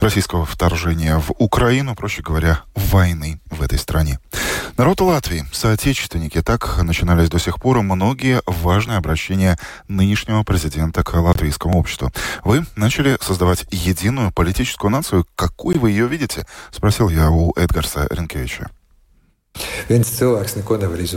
российского 0.00 0.46
вторжения 0.46 1.18
в 1.18 1.32
Украину, 1.32 1.94
проще 1.94 2.22
говоря, 2.22 2.62
войны 2.74 3.38
в 3.50 3.60
этой 3.60 3.78
стране. 3.78 4.18
Народ 4.78 5.02
Латвии, 5.02 5.44
соотечественники, 5.52 6.40
так 6.40 6.82
начинались 6.82 7.28
до 7.28 7.38
сих 7.38 7.60
пор 7.60 7.82
многие 7.82 8.40
важные 8.46 8.96
обращения 8.96 9.58
нынешнего 9.88 10.42
президента 10.42 11.04
к 11.04 11.12
латвийскому 11.12 11.78
обществу. 11.78 12.12
Вы 12.44 12.64
начали 12.74 13.18
создавать 13.20 13.66
единую 13.70 14.32
политическую 14.32 14.90
нацию. 14.90 15.26
Какой 15.36 15.76
вы 15.76 15.90
ее 15.90 16.08
видите? 16.08 16.46
Спросил 16.70 17.10
я 17.10 17.28
у 17.28 17.52
Эдгарса 17.56 18.06
Ренкевича. 18.10 18.70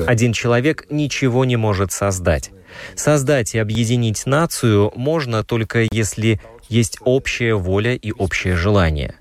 Один 0.08 0.34
человек 0.34 0.86
ничего 0.90 1.46
не 1.46 1.58
может 1.58 1.92
создать. 1.92 2.52
Создать 2.96 3.54
и 3.54 3.60
объединить 3.60 4.26
нацию 4.26 4.92
можно 4.96 5.44
только 5.44 5.88
если 5.92 6.40
есть 6.70 6.98
общая 7.02 7.56
воля 7.56 7.96
и 7.96 8.12
общее 8.12 8.56
желание. 8.56 9.16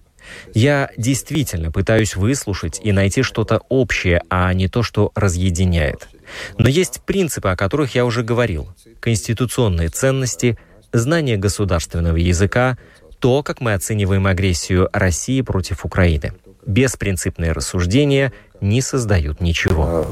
Я 0.55 0.91
действительно 0.97 1.73
пытаюсь 1.73 2.15
выслушать 2.15 2.81
и 2.83 2.93
найти 2.93 3.23
что-то 3.23 3.63
общее, 3.69 4.23
а 4.31 4.53
не 4.55 4.69
то, 4.69 4.85
что 4.85 5.11
разъединяет. 5.17 6.09
Но 6.59 6.69
есть 6.69 7.01
принципы, 7.05 7.49
о 7.49 7.57
которых 7.57 7.97
я 7.97 8.05
уже 8.05 8.23
говорил. 8.23 8.69
Конституционные 9.01 9.89
ценности, 9.89 10.57
знание 10.93 11.37
государственного 11.37 12.17
языка, 12.17 12.79
то, 13.19 13.43
как 13.43 13.61
мы 13.61 13.75
оцениваем 13.75 14.27
агрессию 14.27 14.89
России 14.93 15.41
против 15.41 15.85
Украины. 15.85 16.33
Беспринципные 16.71 17.51
рассуждения 17.51 18.33
не 18.61 18.81
создают 18.81 19.41
ничего. 19.41 20.07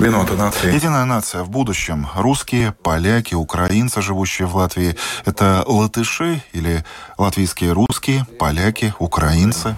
Единая 0.00 1.04
нация 1.04 1.44
в 1.44 1.50
будущем. 1.50 2.08
Русские, 2.16 2.74
поляки, 2.82 3.34
украинцы, 3.34 4.02
живущие 4.02 4.48
в 4.48 4.56
Латвии. 4.56 4.96
Это 5.24 5.62
латыши 5.66 6.42
или 6.52 6.84
латвийские 7.16 7.70
русские, 7.70 8.26
поляки, 8.40 8.92
украинцы? 8.98 9.76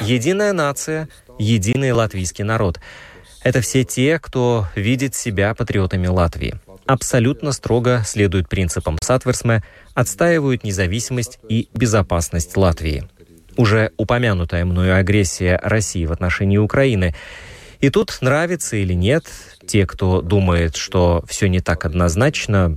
Единая 0.00 0.52
нация, 0.52 1.08
единый 1.38 1.92
латвийский 1.92 2.42
народ. 2.42 2.80
Это 3.44 3.60
все 3.60 3.84
те, 3.84 4.18
кто 4.18 4.66
видит 4.74 5.14
себя 5.14 5.54
патриотами 5.54 6.08
Латвии. 6.08 6.58
Абсолютно 6.88 7.52
строго 7.52 8.02
следуют 8.04 8.48
принципам 8.48 8.98
Сатверсме, 9.00 9.62
отстаивают 9.94 10.64
независимость 10.64 11.38
и 11.48 11.68
безопасность 11.74 12.56
Латвии. 12.56 13.08
Уже 13.56 13.92
упомянутая 13.96 14.64
мною 14.64 14.96
агрессия 14.96 15.60
России 15.62 16.04
в 16.06 16.12
отношении 16.12 16.58
Украины– 16.58 17.14
и 17.80 17.90
тут, 17.90 18.18
нравится 18.20 18.76
или 18.76 18.92
нет, 18.92 19.26
те, 19.66 19.86
кто 19.86 20.20
думает, 20.20 20.74
что 20.74 21.22
все 21.28 21.46
не 21.48 21.60
так 21.60 21.84
однозначно, 21.84 22.76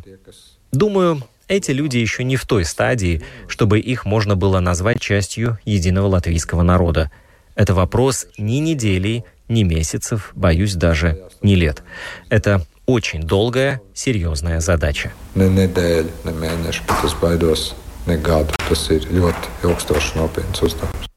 думаю, 0.72 1.24
эти 1.48 1.72
люди 1.72 1.98
еще 1.98 2.24
не 2.24 2.36
в 2.36 2.46
той 2.46 2.66
стадии, 2.66 3.24
чтобы 3.48 3.80
их 3.80 4.06
можно 4.06 4.36
было 4.36 4.60
назвать 4.60 5.02
частью 5.02 5.58
единого 5.66 6.08
латвийского 6.08 6.62
народа. 6.62 7.10
Это 7.56 7.74
вопрос 7.74 8.28
ни 8.38 8.58
недели, 8.58 9.26
ни 9.50 9.64
месяцев, 9.64 10.32
боюсь 10.36 10.76
даже, 10.76 11.24
ни 11.42 11.56
лет. 11.56 11.82
Это 12.30 12.64
очень 12.92 13.24
долгая, 13.24 13.82
серьезная 13.94 14.60
задача. 14.60 15.12
Ne 15.36 15.48
mēneši, 15.48 16.84
bet 16.88 17.06
es 17.08 17.16
baidos, 17.22 17.72
ne 18.08 18.18
gadu. 18.18 18.58
Tas 18.68 18.88
ir 18.92 19.08
ļoti 19.12 19.56
ilgstošs, 19.68 20.16
nopietns 20.20 20.62
uzdevums. 20.68 21.11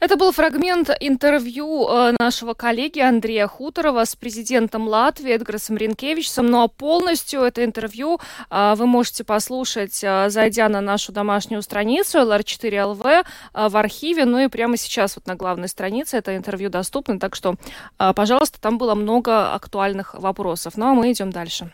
Это 0.00 0.16
был 0.16 0.30
фрагмент 0.30 0.90
интервью 1.00 1.88
э, 1.88 2.14
нашего 2.20 2.54
коллеги 2.54 3.00
Андрея 3.00 3.48
Хуторова 3.48 4.04
с 4.04 4.14
президентом 4.14 4.86
Латвии 4.86 5.32
Эдгаром 5.32 5.76
Ринкевичем. 5.76 6.46
Ну 6.46 6.62
а 6.62 6.68
полностью 6.68 7.42
это 7.42 7.64
интервью 7.64 8.20
э, 8.48 8.74
вы 8.76 8.86
можете 8.86 9.24
послушать, 9.24 9.98
э, 10.04 10.30
зайдя 10.30 10.68
на 10.68 10.80
нашу 10.80 11.10
домашнюю 11.10 11.62
страницу 11.62 12.18
LR4LV 12.18 13.24
в 13.54 13.76
архиве. 13.76 14.24
Ну 14.24 14.38
и 14.38 14.48
прямо 14.48 14.76
сейчас 14.76 15.16
вот 15.16 15.26
на 15.26 15.34
главной 15.34 15.68
странице 15.68 16.16
это 16.16 16.36
интервью 16.36 16.70
доступно. 16.70 17.18
Так 17.18 17.34
что, 17.34 17.56
пожалуйста, 17.96 18.60
там 18.60 18.78
было 18.78 18.94
много 18.94 19.52
актуальных 19.52 20.14
вопросов. 20.14 20.74
Ну 20.76 20.86
а 20.86 20.94
мы 20.94 21.10
идем 21.10 21.30
дальше. 21.30 21.72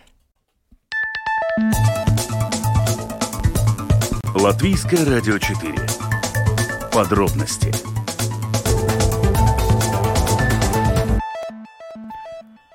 Латвийское 4.34 5.04
радио 5.04 5.38
4. 5.38 5.74
Подробности 6.92 7.93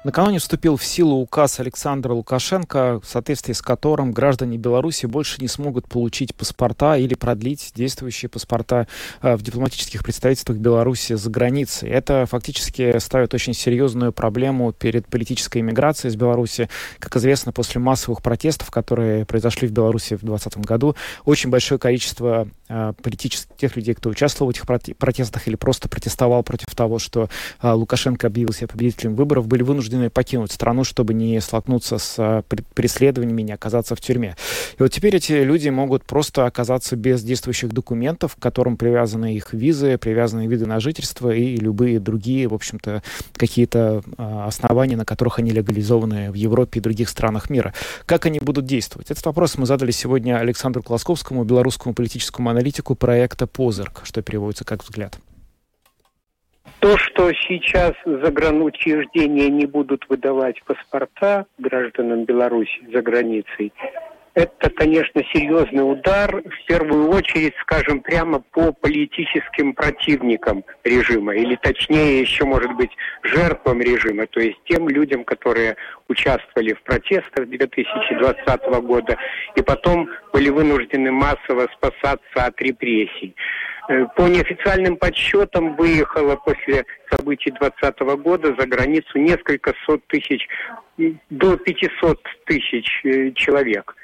Накануне 0.05 0.39
вступил 0.39 0.77
в 0.77 0.85
силу 0.85 1.17
указ 1.17 1.59
Александра 1.59 2.13
Лукашенко, 2.13 3.01
в 3.01 3.05
соответствии 3.05 3.51
с 3.51 3.61
которым 3.61 4.13
граждане 4.13 4.57
Беларуси 4.57 5.07
больше 5.07 5.41
не 5.41 5.49
смогут 5.49 5.89
получить 5.89 6.33
паспорта 6.33 6.95
или 6.95 7.15
продлить 7.15 7.73
действующие 7.75 8.29
паспорта 8.29 8.87
э, 9.21 9.35
в 9.35 9.41
дипломатических 9.41 10.01
представительствах 10.01 10.57
Беларуси 10.57 11.15
за 11.15 11.29
границей. 11.29 11.89
Это 11.89 12.25
фактически 12.27 12.97
ставит 12.99 13.33
очень 13.33 13.53
серьезную 13.53 14.13
проблему 14.13 14.71
перед 14.71 15.05
политической 15.05 15.57
иммиграцией 15.57 16.11
из 16.11 16.15
Беларуси. 16.15 16.69
Как 16.99 17.17
известно, 17.17 17.51
после 17.51 17.81
массовых 17.81 18.21
протестов, 18.21 18.71
которые 18.71 19.25
произошли 19.25 19.67
в 19.67 19.73
Беларуси 19.73 20.15
в 20.15 20.23
2020 20.23 20.59
году, 20.59 20.95
очень 21.25 21.49
большое 21.49 21.77
количество 21.77 22.47
э, 22.69 22.93
политических 23.03 23.53
тех 23.57 23.75
людей, 23.75 23.95
кто 23.95 24.09
участвовал 24.09 24.49
в 24.49 24.55
этих 24.55 24.65
протестах 24.65 25.49
или 25.49 25.55
просто 25.55 25.89
протестовал 25.89 26.41
против 26.43 26.73
того, 26.73 26.99
что 26.99 27.29
э, 27.61 27.69
Лукашенко 27.69 28.27
объявил 28.27 28.53
себя 28.53 28.69
победителем 28.69 29.15
выборов, 29.15 29.45
были 29.45 29.63
вынуждены 29.63 29.89
вынуждены 29.99 30.09
покинуть 30.09 30.51
страну, 30.51 30.83
чтобы 30.83 31.13
не 31.13 31.39
столкнуться 31.41 31.97
с 31.97 32.15
а, 32.17 32.43
преследованиями, 32.73 33.41
не 33.43 33.53
оказаться 33.53 33.95
в 33.95 34.01
тюрьме. 34.01 34.35
И 34.77 34.81
вот 34.81 34.91
теперь 34.91 35.15
эти 35.15 35.33
люди 35.43 35.69
могут 35.69 36.03
просто 36.03 36.45
оказаться 36.45 36.95
без 36.95 37.23
действующих 37.23 37.73
документов, 37.73 38.35
к 38.35 38.39
которым 38.39 38.77
привязаны 38.77 39.35
их 39.35 39.53
визы, 39.53 39.97
привязаны 39.97 40.47
виды 40.47 40.65
на 40.65 40.79
жительство 40.79 41.31
и 41.31 41.57
любые 41.57 41.99
другие, 41.99 42.47
в 42.47 42.53
общем-то, 42.53 43.03
какие-то 43.33 44.01
а, 44.17 44.47
основания, 44.47 44.97
на 44.97 45.05
которых 45.05 45.39
они 45.39 45.51
легализованы 45.51 46.31
в 46.31 46.35
Европе 46.35 46.79
и 46.79 46.81
других 46.81 47.09
странах 47.09 47.49
мира. 47.49 47.73
Как 48.05 48.25
они 48.25 48.39
будут 48.39 48.65
действовать? 48.65 49.11
Этот 49.11 49.25
вопрос 49.25 49.57
мы 49.57 49.65
задали 49.65 49.91
сегодня 49.91 50.37
Александру 50.39 50.83
Колосковскому, 50.83 51.43
белорусскому 51.43 51.93
политическому 51.93 52.49
аналитику 52.49 52.95
проекта 52.95 53.47
«Позырк», 53.47 54.01
что 54.03 54.21
переводится 54.21 54.65
как 54.65 54.83
«взгляд». 54.83 55.19
То, 56.79 56.97
что 56.97 57.31
сейчас 57.33 57.93
загранучреждения 58.05 59.49
не 59.49 59.65
будут 59.65 60.05
выдавать 60.07 60.63
паспорта 60.63 61.45
гражданам 61.57 62.23
Беларуси 62.23 62.79
за 62.93 63.01
границей, 63.01 63.73
это, 64.33 64.69
конечно, 64.69 65.21
серьезный 65.33 65.81
удар, 65.81 66.41
в 66.41 66.65
первую 66.65 67.09
очередь, 67.09 67.53
скажем, 67.61 67.99
прямо 67.99 68.39
по 68.39 68.71
политическим 68.71 69.73
противникам 69.73 70.63
режима, 70.85 71.35
или 71.35 71.55
точнее 71.55 72.21
еще, 72.21 72.45
может 72.45 72.71
быть, 72.75 72.91
жертвам 73.23 73.81
режима, 73.81 74.27
то 74.27 74.39
есть 74.39 74.57
тем 74.65 74.87
людям, 74.87 75.25
которые 75.25 75.75
участвовали 76.07 76.73
в 76.73 76.81
протестах 76.83 77.49
2020 77.49 78.63
года 78.83 79.17
и 79.55 79.61
потом 79.61 80.09
были 80.31 80.49
вынуждены 80.49 81.11
массово 81.11 81.67
спасаться 81.75 82.19
от 82.35 82.61
репрессий. 82.61 83.35
Э, 83.89 84.05
по 84.15 84.27
неофициальным 84.27 84.97
подсчетам 84.97 85.75
выехало 85.75 86.35
после 86.35 86.85
событий 87.09 87.49
2020 87.49 87.99
года 88.21 88.55
за 88.57 88.67
границу 88.67 89.17
несколько 89.17 89.73
сот 89.85 90.05
тысяч, 90.07 90.47
до 91.31 91.57
500 91.57 92.21
тысяч 92.45 93.01
э, 93.03 93.31
человек. 93.31 93.95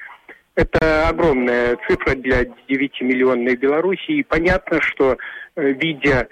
Это 0.55 1.07
огромная 1.07 1.77
цифра 1.87 2.15
для 2.15 2.45
9-миллионной 2.67 3.55
Беларуси. 3.57 4.09
И 4.09 4.23
понятно, 4.23 4.81
что 4.81 5.17
э, 5.55 5.71
видя 5.73 6.29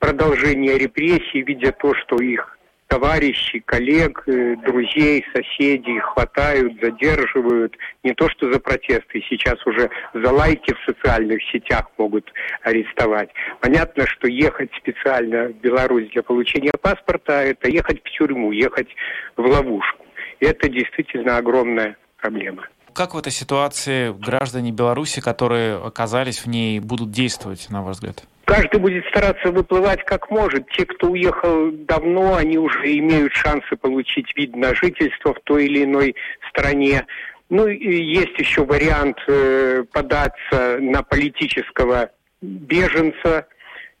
продолжение 0.00 0.76
репрессий, 0.76 1.42
видя 1.42 1.70
то, 1.70 1.94
что 1.94 2.16
их 2.16 2.55
товарищей, 2.88 3.60
коллег, 3.60 4.22
э, 4.26 4.56
друзей, 4.66 5.24
соседей 5.34 5.98
хватают, 6.00 6.72
задерживают. 6.80 7.76
Не 8.04 8.14
то 8.14 8.28
что 8.30 8.52
за 8.52 8.60
протесты, 8.60 9.22
сейчас 9.28 9.54
уже 9.66 9.90
за 10.14 10.30
лайки 10.30 10.74
в 10.74 10.84
социальных 10.84 11.40
сетях 11.52 11.86
могут 11.98 12.30
арестовать. 12.62 13.30
Понятно, 13.60 14.06
что 14.06 14.28
ехать 14.28 14.70
специально 14.76 15.48
в 15.48 15.54
Беларусь 15.60 16.10
для 16.10 16.22
получения 16.22 16.72
паспорта– 16.80 17.42
это 17.44 17.68
ехать 17.68 18.00
в 18.04 18.10
тюрьму, 18.10 18.52
ехать 18.52 18.88
в 19.36 19.42
ловушку. 19.42 20.04
И 20.40 20.46
это 20.46 20.68
действительно 20.68 21.38
огромная 21.38 21.96
проблема. 22.20 22.68
Как 22.92 23.14
в 23.14 23.18
этой 23.18 23.32
ситуации 23.32 24.10
граждане 24.12 24.72
Беларуси, 24.72 25.20
которые 25.20 25.76
оказались 25.76 26.38
в 26.38 26.46
ней, 26.46 26.80
будут 26.80 27.10
действовать, 27.10 27.66
на 27.68 27.82
ваш 27.82 27.96
взгляд? 27.96 28.24
Каждый 28.46 28.78
будет 28.78 29.04
стараться 29.06 29.50
выплывать 29.50 30.04
как 30.04 30.30
может. 30.30 30.70
Те, 30.70 30.86
кто 30.86 31.08
уехал 31.08 31.72
давно, 31.72 32.36
они 32.36 32.58
уже 32.58 32.96
имеют 32.98 33.34
шансы 33.34 33.74
получить 33.74 34.36
вид 34.36 34.54
на 34.54 34.72
жительство 34.72 35.34
в 35.34 35.40
той 35.40 35.66
или 35.66 35.82
иной 35.82 36.14
стране. 36.48 37.04
Ну 37.50 37.66
и 37.66 38.02
есть 38.02 38.38
еще 38.38 38.64
вариант 38.64 39.18
э, 39.26 39.82
податься 39.92 40.78
на 40.80 41.02
политического 41.02 42.10
беженца. 42.40 43.48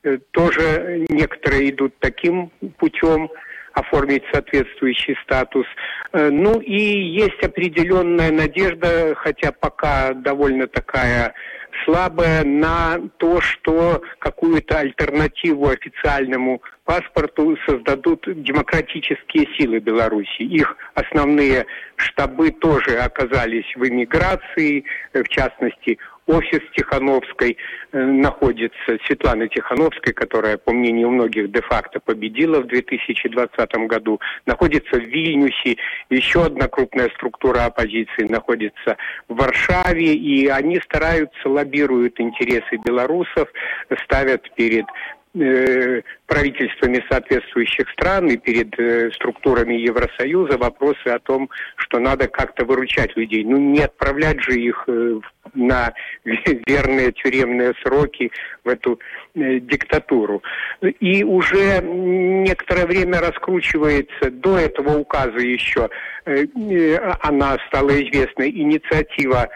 Э, 0.04 0.18
тоже 0.30 1.04
некоторые 1.08 1.70
идут 1.70 1.94
таким 1.98 2.52
путем 2.78 3.28
оформить 3.72 4.22
соответствующий 4.32 5.16
статус. 5.24 5.66
Э, 6.12 6.30
ну 6.30 6.60
и 6.60 6.80
есть 6.80 7.42
определенная 7.42 8.30
надежда, 8.30 9.16
хотя 9.16 9.50
пока 9.50 10.12
довольно 10.12 10.68
такая 10.68 11.34
слабая 11.84 12.44
на 12.44 12.98
то, 13.18 13.40
что 13.40 14.02
какую-то 14.18 14.78
альтернативу 14.78 15.68
официальному 15.68 16.62
паспорту 16.84 17.56
создадут 17.66 18.24
демократические 18.26 19.46
силы 19.56 19.80
Беларуси. 19.80 20.42
Их 20.42 20.76
основные 20.94 21.66
штабы 21.96 22.50
тоже 22.50 22.98
оказались 22.98 23.66
в 23.74 23.86
эмиграции, 23.86 24.84
в 25.12 25.28
частности, 25.28 25.98
офис 26.26 26.60
Тихановской 26.76 27.56
э, 27.92 27.98
находится, 27.98 28.98
Светланы 29.06 29.48
Тихановской, 29.48 30.12
которая, 30.12 30.56
по 30.58 30.72
мнению 30.72 31.10
многих, 31.10 31.50
де-факто 31.50 32.00
победила 32.00 32.60
в 32.60 32.66
2020 32.66 33.74
году, 33.88 34.20
находится 34.44 34.96
в 34.96 35.04
Вильнюсе. 35.04 35.76
Еще 36.10 36.44
одна 36.44 36.68
крупная 36.68 37.10
структура 37.10 37.64
оппозиции 37.66 38.26
находится 38.28 38.96
в 39.28 39.36
Варшаве, 39.36 40.14
и 40.14 40.46
они 40.48 40.80
стараются, 40.80 41.48
лоббируют 41.48 42.20
интересы 42.20 42.76
белорусов, 42.84 43.48
ставят 44.04 44.52
перед 44.54 44.86
Э, 45.38 46.00
правительствами 46.26 47.04
соответствующих 47.10 47.90
стран 47.90 48.28
и 48.28 48.38
перед 48.38 48.78
э, 48.80 49.10
структурами 49.12 49.74
Евросоюза 49.74 50.56
вопросы 50.56 51.08
о 51.08 51.18
том, 51.18 51.50
что 51.76 51.98
надо 51.98 52.26
как-то 52.26 52.64
выручать 52.64 53.14
людей. 53.16 53.44
Ну, 53.44 53.58
не 53.58 53.80
отправлять 53.80 54.40
же 54.40 54.58
их 54.58 54.84
э, 54.86 55.20
на 55.56 55.92
верные 56.66 57.12
тюремные 57.12 57.74
сроки 57.82 58.30
в 58.64 58.68
эту 58.68 59.00
диктатуру. 59.34 60.42
И 61.00 61.24
уже 61.24 61.80
некоторое 61.82 62.86
время 62.86 63.20
раскручивается, 63.20 64.30
до 64.30 64.58
этого 64.58 64.98
указа 64.98 65.38
еще, 65.38 65.88
она 67.22 67.58
стала 67.68 67.90
известной, 67.90 68.50
инициатива 68.50 69.48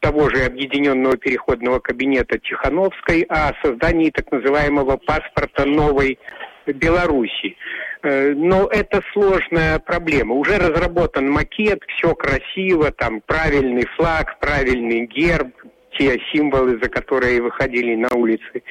того 0.00 0.30
же 0.30 0.44
Объединенного 0.44 1.16
переходного 1.16 1.78
кабинета 1.78 2.38
Тихановской 2.38 3.22
о 3.28 3.52
создании 3.62 4.10
так 4.10 4.30
называемого 4.32 4.96
паспорта 4.96 5.66
новой 5.66 6.18
Беларуси. 6.66 7.56
Э, 8.02 8.32
но 8.34 8.68
это 8.68 9.02
сложная 9.12 9.78
проблема. 9.78 10.34
Уже 10.34 10.58
разработан 10.58 11.30
макет, 11.30 11.82
все 11.96 12.14
красиво, 12.14 12.90
там 12.90 13.20
правильный 13.26 13.86
флаг, 13.96 14.38
правильный 14.40 15.06
герб, 15.06 15.54
те 15.98 16.18
символы, 16.32 16.78
за 16.82 16.88
которые 16.88 17.42
выходили 17.42 17.94
на 17.94 18.08
улицы 18.14 18.62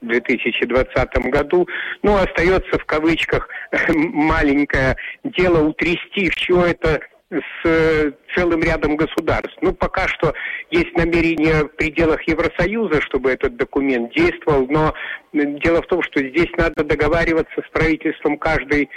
в 0.00 0.06
2020 0.06 1.30
году. 1.30 1.66
Ну, 2.02 2.16
остается 2.16 2.78
в 2.78 2.84
кавычках 2.84 3.48
маленькое 3.88 4.96
дело 5.24 5.64
утрясти 5.64 6.30
все 6.30 6.66
это 6.66 7.00
с 7.30 7.64
э, 7.64 8.12
целым 8.34 8.62
рядом 8.62 8.96
государств. 8.96 9.56
Ну, 9.60 9.72
пока 9.72 10.06
что 10.06 10.32
есть 10.70 10.96
намерение 10.96 11.64
в 11.64 11.68
пределах 11.76 12.22
Евросоюза, 12.28 13.00
чтобы 13.02 13.30
этот 13.30 13.56
документ 13.56 14.12
действовал, 14.14 14.66
но 14.68 14.94
дело 15.32 15.82
в 15.82 15.86
том, 15.86 16.02
что 16.02 16.20
здесь 16.20 16.50
надо 16.56 16.84
договариваться 16.84 17.62
с 17.66 17.70
правительством 17.72 18.38
каждой 18.38 18.88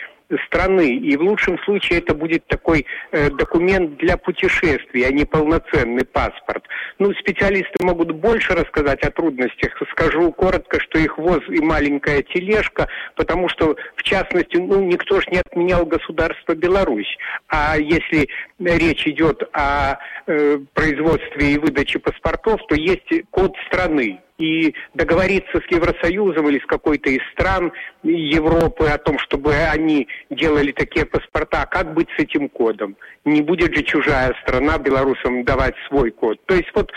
страны. 0.46 0.96
И 0.96 1.16
в 1.18 1.22
лучшем 1.22 1.58
случае 1.60 2.00
это 2.00 2.14
будет 2.14 2.46
такой 2.48 2.86
э, 3.12 3.30
документ 3.32 3.98
для 3.98 4.18
путешествий, 4.18 5.04
а 5.06 5.12
не 5.12 5.26
полноценный 5.26 6.06
паспорт. 6.06 6.66
Ну, 7.00 7.14
специалисты 7.14 7.84
могут 7.84 8.12
больше 8.12 8.54
рассказать 8.54 9.04
о 9.04 9.12
трудностях. 9.12 9.72
Скажу 9.92 10.32
коротко, 10.32 10.80
что 10.80 11.00
их 11.00 11.18
воз 11.18 11.42
и 11.50 11.62
маленькая 11.62 12.22
тележка, 12.22 12.88
потому 13.16 13.50
что, 13.50 13.76
в 13.96 14.04
частности, 14.04 14.58
ну, 14.58 14.84
никто 14.84 15.20
же 15.22 15.28
не 15.32 15.40
отменял 15.40 15.86
государство 15.86 16.54
Беларусь. 16.56 17.18
А 17.48 17.78
если 17.78 18.30
речь 18.60 19.08
идет 19.08 19.44
о 19.54 19.98
э, 20.28 20.58
производстве 20.74 21.54
и 21.54 21.58
выдаче 21.58 22.00
паспортов, 22.00 22.62
то 22.68 22.76
есть 22.76 23.10
код 23.32 23.56
страны 23.68 24.20
и 24.40 24.74
договориться 24.94 25.60
с 25.60 25.72
Евросоюзом 25.72 26.50
или 26.50 26.60
с 26.60 26.66
какой-то 26.66 27.10
из 27.10 27.22
стран 27.34 27.72
Европы 28.04 28.86
о 28.88 28.98
том, 28.98 29.20
чтобы 29.20 29.54
они 29.54 30.08
делали 30.30 30.72
такие 30.72 31.06
паспорта, 31.06 31.68
как 31.70 31.94
быть 31.94 32.08
с 32.18 32.20
этим 32.20 32.50
кодом? 32.50 32.96
Не 33.26 33.42
будет 33.42 33.76
же 33.76 33.84
чужая 33.84 34.34
страна 34.42 34.78
белорусам 34.78 35.44
давать 35.44 35.76
свой 35.88 36.12
код. 36.12 36.40
То 36.46 36.56
есть 36.56 36.70
вот 36.74 36.92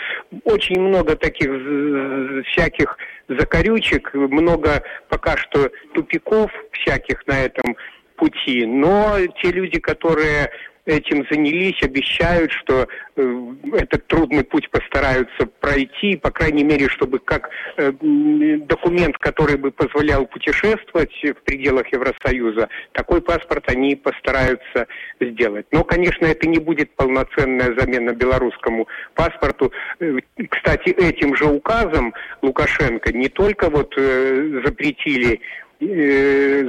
очень 0.45 0.79
много 0.79 1.15
таких 1.15 1.49
всяких 2.47 2.97
закорючек, 3.27 4.13
много 4.13 4.81
пока 5.09 5.37
что 5.37 5.69
тупиков 5.93 6.49
всяких 6.71 7.27
на 7.27 7.41
этом 7.41 7.75
пути. 8.15 8.65
Но 8.65 9.17
те 9.41 9.51
люди, 9.51 9.79
которые 9.79 10.49
этим 10.85 11.25
занялись, 11.29 11.81
обещают, 11.81 12.51
что 12.51 12.87
э, 13.15 13.45
этот 13.73 14.05
трудный 14.07 14.43
путь 14.43 14.69
постараются 14.69 15.45
пройти, 15.59 16.17
по 16.17 16.29
крайней 16.31 16.63
мере, 16.63 16.89
чтобы 16.89 17.19
как 17.19 17.49
э, 17.77 17.91
документ, 17.91 19.17
который 19.17 19.57
бы 19.57 19.71
позволял 19.71 20.25
путешествовать 20.25 21.13
в 21.23 21.43
пределах 21.45 21.87
Евросоюза, 21.91 22.67
такой 22.91 23.21
паспорт 23.21 23.63
они 23.69 23.95
постараются 23.95 24.87
сделать. 25.19 25.65
Но, 25.71 25.83
конечно, 25.83 26.25
это 26.25 26.47
не 26.47 26.59
будет 26.59 26.93
полноценная 26.95 27.73
замена 27.77 28.11
белорусскому 28.11 28.87
паспорту. 29.15 29.71
Э, 29.99 30.17
кстати, 30.49 30.89
этим 30.89 31.35
же 31.35 31.45
указом 31.45 32.13
Лукашенко 32.41 33.13
не 33.13 33.29
только 33.29 33.69
вот 33.69 33.93
запретили 33.95 35.39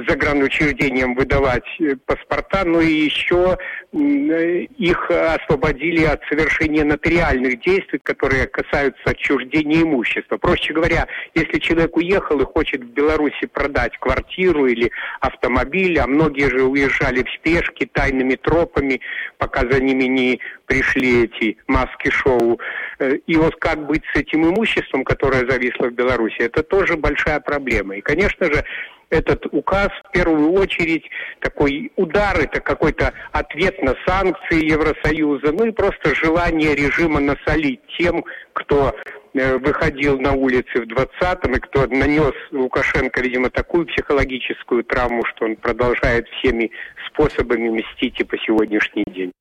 загранучреждениям 0.07 1.15
выдавать 1.15 1.65
э, 1.79 1.95
паспорта, 2.05 2.63
но 2.65 2.81
и 2.81 2.91
еще 2.91 3.57
их 3.93 5.09
освободили 5.09 6.03
от 6.03 6.21
совершения 6.25 6.83
нотариальных 6.83 7.61
действий, 7.61 7.99
которые 8.03 8.47
касаются 8.47 9.01
отчуждения 9.05 9.83
имущества. 9.83 10.37
Проще 10.37 10.73
говоря, 10.73 11.07
если 11.33 11.59
человек 11.59 11.95
уехал 11.95 12.41
и 12.41 12.45
хочет 12.45 12.81
в 12.81 12.87
Беларуси 12.87 13.45
продать 13.45 13.97
квартиру 13.97 14.65
или 14.65 14.91
автомобиль, 15.21 15.97
а 15.99 16.07
многие 16.07 16.49
же 16.49 16.63
уезжали 16.63 17.23
в 17.23 17.29
спешке 17.29 17.87
тайными 17.91 18.35
тропами, 18.35 18.99
пока 19.37 19.61
за 19.61 19.81
ними 19.81 20.03
не 20.03 20.39
пришли 20.65 21.23
эти 21.23 21.57
маски-шоу. 21.67 22.59
Э, 22.99 23.15
и 23.27 23.35
вот 23.37 23.55
как 23.57 23.85
быть 23.85 24.03
с 24.13 24.17
этим 24.17 24.45
имуществом, 24.49 25.03
которое 25.03 25.49
зависло 25.49 25.87
в 25.87 25.93
Беларуси, 25.93 26.39
это 26.39 26.63
тоже 26.63 26.97
большая 26.97 27.39
проблема. 27.39 27.95
И, 27.97 28.01
конечно 28.01 28.45
же, 28.45 28.63
этот 29.09 29.45
указ 29.51 29.89
в 30.03 30.11
первую 30.11 30.51
очередь 30.53 31.03
такой 31.39 31.91
удар, 31.95 32.37
это 32.39 32.59
какой-то 32.59 33.13
ответ 33.31 33.81
на 33.81 33.95
санкции 34.05 34.65
Евросоюза, 34.71 35.51
ну 35.51 35.65
и 35.65 35.71
просто 35.71 36.15
желание 36.15 36.75
режима 36.75 37.19
насолить 37.19 37.81
тем, 37.97 38.23
кто 38.53 38.95
э, 39.33 39.57
выходил 39.57 40.19
на 40.19 40.33
улицы 40.33 40.81
в 40.81 40.87
20-м 40.87 41.53
и 41.53 41.59
кто 41.59 41.85
нанес 41.87 42.33
Лукашенко, 42.51 43.21
видимо, 43.21 43.49
такую 43.49 43.85
психологическую 43.85 44.83
травму, 44.83 45.23
что 45.25 45.45
он 45.45 45.55
продолжает 45.55 46.27
всеми 46.29 46.71
способами 47.07 47.69
мстить 47.69 48.19
и 48.19 48.23
по 48.23 48.37
сегодняшний 48.39 49.03
день. 49.07 49.31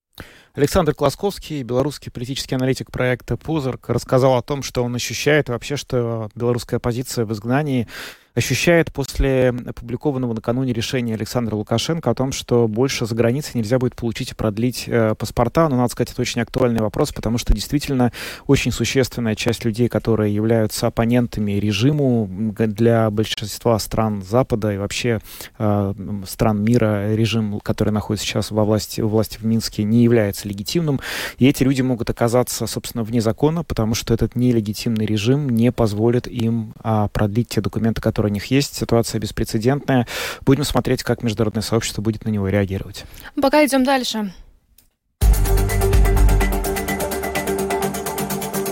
Александр 0.54 0.94
Класковский, 0.94 1.64
белорусский 1.64 2.12
политический 2.12 2.54
аналитик 2.54 2.92
проекта 2.92 3.36
«Пузырк», 3.36 3.88
рассказал 3.88 4.36
о 4.36 4.42
том, 4.42 4.62
что 4.62 4.84
он 4.84 4.94
ощущает 4.94 5.48
вообще, 5.48 5.76
что 5.76 6.30
белорусская 6.36 6.76
оппозиция 6.76 7.24
в 7.24 7.32
изгнании 7.32 7.88
ощущает 8.34 8.92
после 8.92 9.50
опубликованного 9.50 10.34
накануне 10.34 10.72
решения 10.72 11.14
Александра 11.14 11.54
Лукашенко 11.54 12.10
о 12.10 12.14
том, 12.14 12.32
что 12.32 12.66
больше 12.66 13.06
за 13.06 13.14
границей 13.14 13.52
нельзя 13.54 13.78
будет 13.78 13.94
получить 13.94 14.32
и 14.32 14.34
продлить 14.34 14.84
э, 14.88 15.14
паспорта. 15.16 15.68
Но, 15.68 15.76
надо 15.76 15.90
сказать, 15.90 16.12
это 16.12 16.20
очень 16.20 16.40
актуальный 16.40 16.80
вопрос, 16.80 17.12
потому 17.12 17.38
что 17.38 17.54
действительно 17.54 18.12
очень 18.46 18.72
существенная 18.72 19.36
часть 19.36 19.64
людей, 19.64 19.88
которые 19.88 20.34
являются 20.34 20.88
оппонентами 20.88 21.52
режиму 21.52 22.28
для 22.28 23.10
большинства 23.10 23.78
стран 23.78 24.22
Запада 24.22 24.72
и 24.72 24.78
вообще 24.78 25.20
э, 25.58 25.94
стран 26.26 26.64
мира, 26.64 27.14
режим, 27.14 27.60
который 27.60 27.90
находится 27.90 28.26
сейчас 28.26 28.50
во 28.50 28.64
власти, 28.64 29.00
во 29.00 29.08
власти 29.08 29.38
в 29.38 29.44
Минске, 29.44 29.84
не 29.84 30.02
является 30.02 30.48
легитимным. 30.48 31.00
И 31.38 31.46
эти 31.46 31.62
люди 31.62 31.82
могут 31.82 32.10
оказаться, 32.10 32.66
собственно, 32.66 33.04
вне 33.04 33.20
закона, 33.20 33.62
потому 33.62 33.94
что 33.94 34.12
этот 34.12 34.34
нелегитимный 34.34 35.06
режим 35.06 35.50
не 35.50 35.70
позволит 35.70 36.26
им 36.26 36.74
э, 36.82 37.08
продлить 37.12 37.50
те 37.50 37.60
документы, 37.60 38.00
которые 38.00 38.23
который 38.24 38.30
у 38.30 38.34
них 38.34 38.46
есть. 38.46 38.74
Ситуация 38.74 39.20
беспрецедентная. 39.20 40.06
Будем 40.42 40.64
смотреть, 40.64 41.02
как 41.02 41.22
международное 41.22 41.62
сообщество 41.62 42.02
будет 42.02 42.24
на 42.24 42.30
него 42.30 42.48
реагировать. 42.48 43.04
Пока 43.40 43.64
идем 43.64 43.84
дальше. 43.84 44.32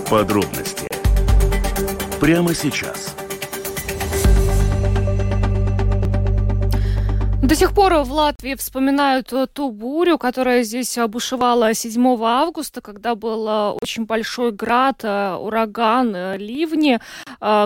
Подробности 0.09 0.87
прямо 2.19 2.53
сейчас. 2.53 3.15
До 7.53 7.59
сих 7.59 7.75
пор 7.75 7.93
в 7.93 8.11
Латвии 8.11 8.55
вспоминают 8.55 9.31
э, 9.31 9.45
ту 9.45 9.69
бурю, 9.69 10.17
которая 10.17 10.63
здесь 10.63 10.97
бушевала 11.07 11.75
7 11.75 12.17
августа, 12.23 12.81
когда 12.81 13.13
был 13.13 13.47
э, 13.47 13.77
очень 13.79 14.07
большой 14.07 14.51
град, 14.51 15.01
э, 15.03 15.35
ураган, 15.35 16.35
ливни. 16.37 16.99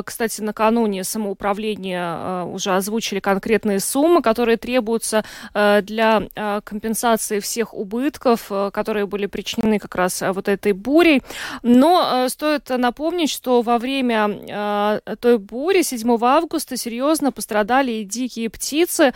Кстати, 0.03 0.41
накануне 0.41 1.03
самоуправление 1.03 2.45
уже 2.45 2.75
озвучили 2.75 3.19
конкретные 3.19 3.79
суммы, 3.79 4.23
которые 4.23 4.57
требуются 4.57 5.23
для 5.53 6.23
компенсации 6.63 7.39
всех 7.39 7.75
убытков, 7.75 8.51
которые 8.73 9.05
были 9.05 9.27
причинены 9.27 9.77
как 9.77 9.93
раз 9.93 10.23
вот 10.33 10.47
этой 10.47 10.71
бурей. 10.71 11.21
Но 11.61 12.27
стоит 12.27 12.69
напомнить, 12.69 13.29
что 13.29 13.61
во 13.61 13.77
время 13.77 14.99
той 15.19 15.37
бури 15.37 15.83
7 15.83 16.17
августа 16.21 16.75
серьезно 16.75 17.31
пострадали 17.31 17.91
и 17.91 18.03
дикие 18.03 18.49
птицы, 18.49 19.13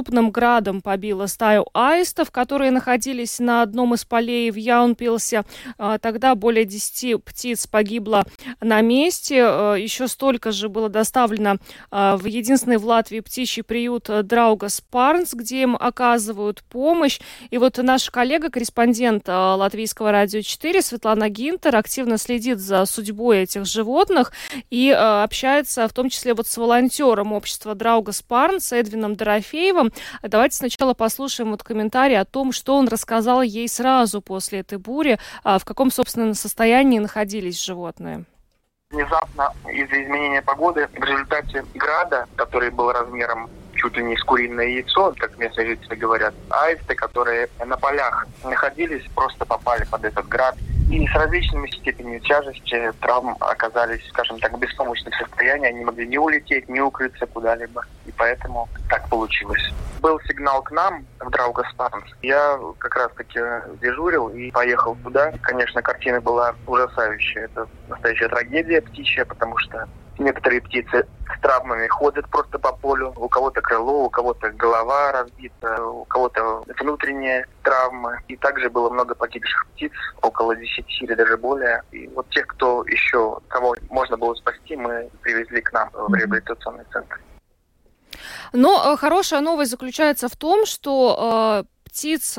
крупным 0.00 0.30
градом 0.30 0.80
побила 0.80 1.26
стаю 1.26 1.66
аистов, 1.74 2.30
которые 2.30 2.70
находились 2.70 3.38
на 3.38 3.60
одном 3.60 3.92
из 3.92 4.06
полей 4.06 4.50
в 4.50 4.54
Яунпилсе. 4.54 5.44
А, 5.76 5.98
тогда 5.98 6.34
более 6.34 6.64
10 6.64 7.22
птиц 7.22 7.66
погибло 7.66 8.24
на 8.62 8.80
месте. 8.80 9.42
А, 9.44 9.74
еще 9.74 10.08
столько 10.08 10.52
же 10.52 10.70
было 10.70 10.88
доставлено 10.88 11.56
а, 11.90 12.16
в 12.16 12.24
единственный 12.24 12.78
в 12.78 12.86
Латвии 12.86 13.20
птичий 13.20 13.62
приют 13.62 14.08
Драугас 14.08 14.80
Парнс, 14.80 15.34
где 15.34 15.62
им 15.62 15.76
оказывают 15.78 16.62
помощь. 16.62 17.20
И 17.50 17.58
вот 17.58 17.76
наш 17.76 18.08
коллега, 18.08 18.48
корреспондент 18.48 19.28
Латвийского 19.28 20.12
радио 20.12 20.40
4 20.40 20.80
Светлана 20.80 21.28
Гинтер 21.28 21.76
активно 21.76 22.16
следит 22.16 22.58
за 22.58 22.86
судьбой 22.86 23.40
этих 23.40 23.66
животных 23.66 24.32
и 24.70 24.88
общается 24.90 25.86
в 25.86 25.92
том 25.92 26.08
числе 26.08 26.32
вот 26.32 26.46
с 26.46 26.56
волонтером 26.56 27.34
общества 27.34 27.74
Драугас 27.74 28.22
Парнс 28.22 28.72
Эдвином 28.72 29.16
Дорофеевым, 29.16 29.79
Андреевым. 29.80 29.92
Давайте 30.22 30.56
сначала 30.56 30.94
послушаем 30.94 31.50
вот 31.50 31.62
комментарий 31.62 32.18
о 32.18 32.24
том, 32.24 32.52
что 32.52 32.76
он 32.76 32.88
рассказал 32.88 33.42
ей 33.42 33.68
сразу 33.68 34.20
после 34.20 34.60
этой 34.60 34.78
бури, 34.78 35.18
а 35.42 35.58
в 35.58 35.64
каком, 35.64 35.90
собственно, 35.90 36.34
состоянии 36.34 36.98
находились 36.98 37.62
животные. 37.62 38.24
Внезапно 38.90 39.52
из-за 39.68 40.02
изменения 40.02 40.42
погоды 40.42 40.88
в 40.92 41.04
результате 41.04 41.64
града, 41.74 42.26
который 42.36 42.70
был 42.70 42.90
размером 42.90 43.48
чуть 43.74 43.96
ли 43.96 44.02
не 44.02 44.16
с 44.16 44.22
куриное 44.24 44.66
яйцо, 44.66 45.14
как 45.16 45.38
местные 45.38 45.68
жители 45.68 45.94
говорят, 45.94 46.34
аисты, 46.50 46.94
которые 46.94 47.48
на 47.64 47.76
полях 47.76 48.26
находились, 48.44 49.06
просто 49.14 49.46
попали 49.46 49.84
под 49.84 50.04
этот 50.04 50.26
град 50.28 50.56
и 50.90 51.06
с 51.06 51.14
различными 51.14 51.68
степенями 51.68 52.18
тяжести 52.18 52.92
травм 53.00 53.36
оказались, 53.38 54.06
скажем 54.08 54.40
так, 54.40 54.52
в 54.52 54.58
беспомощном 54.58 55.12
состоянии. 55.12 55.68
Они 55.68 55.84
могли 55.84 56.06
не 56.06 56.18
улететь, 56.18 56.68
не 56.68 56.80
укрыться 56.80 57.26
куда-либо. 57.26 57.84
И 58.06 58.12
поэтому 58.12 58.68
так 58.88 59.08
получилось. 59.08 59.62
Был 60.00 60.20
сигнал 60.26 60.62
к 60.62 60.72
нам 60.72 61.06
в 61.20 61.30
Драугастан. 61.30 62.04
Я 62.22 62.58
как 62.78 62.96
раз-таки 62.96 63.38
дежурил 63.80 64.30
и 64.30 64.50
поехал 64.50 64.96
туда. 64.96 65.32
Конечно, 65.42 65.80
картина 65.80 66.20
была 66.20 66.54
ужасающая. 66.66 67.44
Это 67.44 67.68
настоящая 67.88 68.28
трагедия 68.28 68.80
птичья, 68.80 69.24
потому 69.24 69.56
что 69.58 69.88
Некоторые 70.20 70.60
птицы 70.60 71.06
с 71.34 71.40
травмами 71.40 71.86
ходят 71.88 72.28
просто 72.28 72.58
по 72.58 72.72
полю. 72.72 73.14
У 73.16 73.26
кого-то 73.26 73.62
крыло, 73.62 74.04
у 74.04 74.10
кого-то 74.10 74.50
голова 74.50 75.12
разбита, 75.12 75.82
у 75.82 76.04
кого-то 76.04 76.62
внутренняя 76.78 77.46
травма. 77.62 78.18
И 78.28 78.36
также 78.36 78.68
было 78.68 78.90
много 78.90 79.14
погибших 79.14 79.66
птиц, 79.68 79.92
около 80.20 80.54
10 80.54 80.84
или 81.00 81.14
даже 81.14 81.38
более. 81.38 81.82
И 81.92 82.06
вот 82.08 82.28
тех, 82.28 82.46
кто 82.48 82.84
еще, 82.86 83.38
кого 83.48 83.74
можно 83.88 84.18
было 84.18 84.34
спасти, 84.34 84.76
мы 84.76 85.08
привезли 85.22 85.62
к 85.62 85.72
нам 85.72 85.88
в 85.94 86.14
реабилитационный 86.14 86.84
центр. 86.92 87.18
Но 88.52 88.96
хорошая 88.98 89.40
новость 89.40 89.70
заключается 89.70 90.28
в 90.28 90.36
том, 90.36 90.66
что 90.66 91.64
э, 91.64 91.88
птиц, 91.88 92.38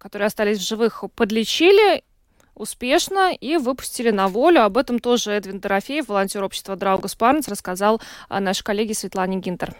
которые 0.00 0.26
остались 0.26 0.58
в 0.58 0.66
живых, 0.66 1.04
подлечили 1.14 2.02
успешно 2.54 3.34
и 3.34 3.56
выпустили 3.56 4.10
на 4.10 4.28
волю. 4.28 4.62
Об 4.62 4.76
этом 4.76 4.98
тоже 4.98 5.32
Эдвин 5.32 5.60
Дорофеев, 5.60 6.08
волонтер 6.08 6.42
общества 6.44 6.76
Драугас 6.76 7.14
Парнс, 7.14 7.48
рассказал 7.48 8.00
нашей 8.28 8.62
коллеге 8.62 8.94
Светлане 8.94 9.38
Гинтер. 9.38 9.76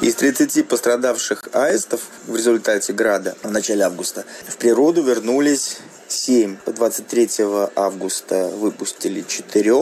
Из 0.00 0.14
30 0.14 0.68
пострадавших 0.68 1.48
аистов 1.54 2.02
в 2.26 2.36
результате 2.36 2.92
града 2.92 3.36
в 3.42 3.50
начале 3.50 3.84
августа 3.84 4.24
в 4.46 4.56
природу 4.58 5.02
вернулись 5.02 5.78
7. 6.08 6.56
23 6.66 7.28
августа 7.74 8.48
выпустили 8.48 9.24
4 9.26 9.74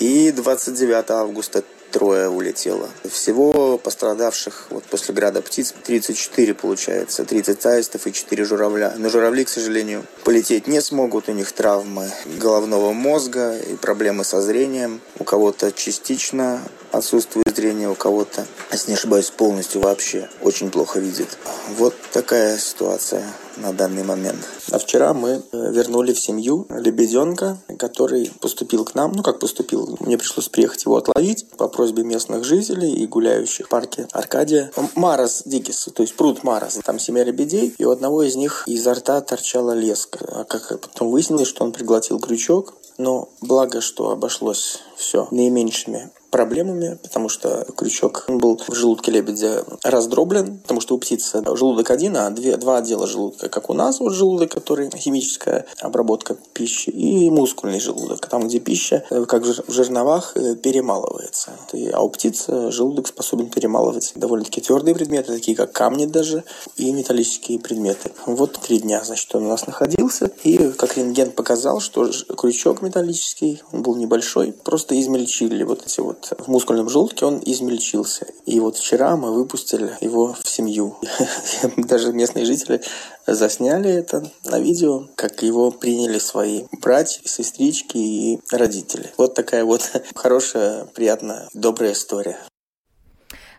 и 0.00 0.30
29 0.32 1.10
августа 1.10 1.64
трое 1.92 2.28
улетело. 2.28 2.88
Всего 3.08 3.78
пострадавших 3.78 4.66
вот 4.70 4.84
после 4.84 5.14
града 5.14 5.42
птиц 5.42 5.74
34 5.84 6.54
получается, 6.54 7.24
30 7.24 7.66
аистов 7.66 8.06
и 8.06 8.12
4 8.12 8.44
журавля. 8.44 8.94
Но 8.96 9.08
журавли, 9.08 9.44
к 9.44 9.48
сожалению, 9.48 10.04
полететь 10.24 10.66
не 10.66 10.80
смогут, 10.80 11.28
у 11.28 11.32
них 11.32 11.52
травмы 11.52 12.10
головного 12.40 12.92
мозга 12.92 13.56
и 13.56 13.76
проблемы 13.76 14.24
со 14.24 14.40
зрением. 14.40 15.00
У 15.18 15.24
кого-то 15.24 15.70
частично 15.70 16.62
отсутствует 16.90 17.54
зрение, 17.54 17.88
у 17.88 17.94
кого-то, 17.94 18.46
если 18.70 18.90
не 18.90 18.96
ошибаюсь, 18.96 19.30
полностью 19.30 19.80
вообще 19.82 20.28
очень 20.40 20.70
плохо 20.70 20.98
видит. 20.98 21.38
Вот 21.76 21.94
такая 22.12 22.58
ситуация 22.58 23.24
на 23.56 23.72
данный 23.72 24.04
момент. 24.04 24.38
А 24.70 24.78
вчера 24.78 25.14
мы 25.14 25.42
э, 25.52 25.72
вернули 25.72 26.12
в 26.12 26.20
семью 26.20 26.66
лебеденка, 26.70 27.58
который 27.78 28.30
поступил 28.40 28.84
к 28.84 28.94
нам. 28.94 29.12
Ну, 29.12 29.22
как 29.22 29.38
поступил? 29.38 29.96
Мне 30.00 30.18
пришлось 30.18 30.48
приехать 30.48 30.84
его 30.84 30.96
отловить 30.96 31.48
по 31.56 31.68
просьбе 31.68 32.02
местных 32.02 32.44
жителей 32.44 32.92
и 32.92 33.06
гуляющих 33.06 33.66
в 33.66 33.68
парке 33.68 34.08
Аркадия. 34.12 34.72
Марас 34.94 35.42
Дикис, 35.44 35.88
то 35.94 36.02
есть 36.02 36.14
пруд 36.16 36.44
Марас. 36.44 36.78
Там 36.84 36.98
семья 36.98 37.24
лебедей, 37.24 37.74
и 37.76 37.84
у 37.84 37.90
одного 37.90 38.22
из 38.22 38.36
них 38.36 38.64
изо 38.66 38.94
рта 38.94 39.20
торчала 39.20 39.72
леска. 39.72 40.18
А 40.28 40.44
как 40.44 40.80
потом 40.80 41.10
выяснилось, 41.10 41.48
что 41.48 41.64
он 41.64 41.72
приглотил 41.72 42.18
крючок, 42.18 42.74
но 42.98 43.28
благо, 43.40 43.80
что 43.80 44.10
обошлось 44.10 44.78
все 44.96 45.28
наименьшими 45.30 46.10
проблемами, 46.32 46.98
потому 47.02 47.28
что 47.28 47.64
крючок 47.76 48.24
был 48.26 48.58
в 48.66 48.74
желудке 48.74 49.12
лебедя 49.12 49.64
раздроблен, 49.84 50.58
потому 50.58 50.80
что 50.80 50.96
у 50.96 50.98
птицы 50.98 51.42
желудок 51.54 51.90
один, 51.90 52.16
а 52.16 52.30
две, 52.30 52.56
два 52.56 52.78
отдела 52.78 53.06
желудка, 53.06 53.48
как 53.50 53.68
у 53.68 53.74
нас 53.74 54.00
вот 54.00 54.14
желудок, 54.14 54.50
который 54.50 54.90
химическая 54.96 55.66
обработка 55.78 56.36
пищи, 56.54 56.88
и 56.88 57.28
мускульный 57.30 57.80
желудок, 57.80 58.26
там, 58.26 58.48
где 58.48 58.58
пища, 58.60 59.04
э, 59.10 59.24
как 59.26 59.44
в 59.44 59.72
жерновах, 59.72 60.32
э, 60.36 60.56
перемалывается. 60.56 61.52
А 61.92 62.02
у 62.02 62.08
птиц 62.08 62.46
желудок 62.48 63.08
способен 63.08 63.50
перемалывать 63.50 64.12
довольно-таки 64.14 64.62
твердые 64.62 64.94
предметы, 64.94 65.34
такие 65.34 65.56
как 65.56 65.72
камни 65.72 66.06
даже, 66.06 66.44
и 66.76 66.90
металлические 66.92 67.58
предметы. 67.58 68.10
Вот 68.24 68.58
три 68.58 68.78
дня, 68.78 69.02
значит, 69.04 69.34
он 69.34 69.44
у 69.44 69.48
нас 69.48 69.66
находился, 69.66 70.30
и 70.44 70.72
как 70.72 70.96
рентген 70.96 71.30
показал, 71.32 71.80
что 71.80 72.10
крючок 72.38 72.80
металлический, 72.80 73.62
он 73.70 73.82
был 73.82 73.96
небольшой, 73.96 74.52
просто 74.52 74.98
измельчили 74.98 75.62
вот 75.62 75.84
эти 75.84 76.00
вот 76.00 76.21
в 76.38 76.48
мускульном 76.48 76.88
желудке 76.88 77.24
он 77.24 77.40
измельчился. 77.44 78.26
И 78.46 78.60
вот 78.60 78.76
вчера 78.76 79.16
мы 79.16 79.32
выпустили 79.32 79.96
его 80.00 80.34
в 80.40 80.48
семью. 80.48 80.96
Даже 81.76 82.12
местные 82.12 82.44
жители 82.44 82.80
засняли 83.26 83.90
это 83.90 84.30
на 84.44 84.58
видео, 84.58 85.06
как 85.16 85.42
его 85.42 85.70
приняли 85.70 86.18
свои 86.18 86.64
братья, 86.80 87.22
сестрички 87.24 87.96
и 87.96 88.40
родители. 88.50 89.12
Вот 89.16 89.34
такая 89.34 89.64
вот 89.64 89.90
хорошая, 90.14 90.84
приятная, 90.86 91.48
добрая 91.54 91.92
история. 91.92 92.38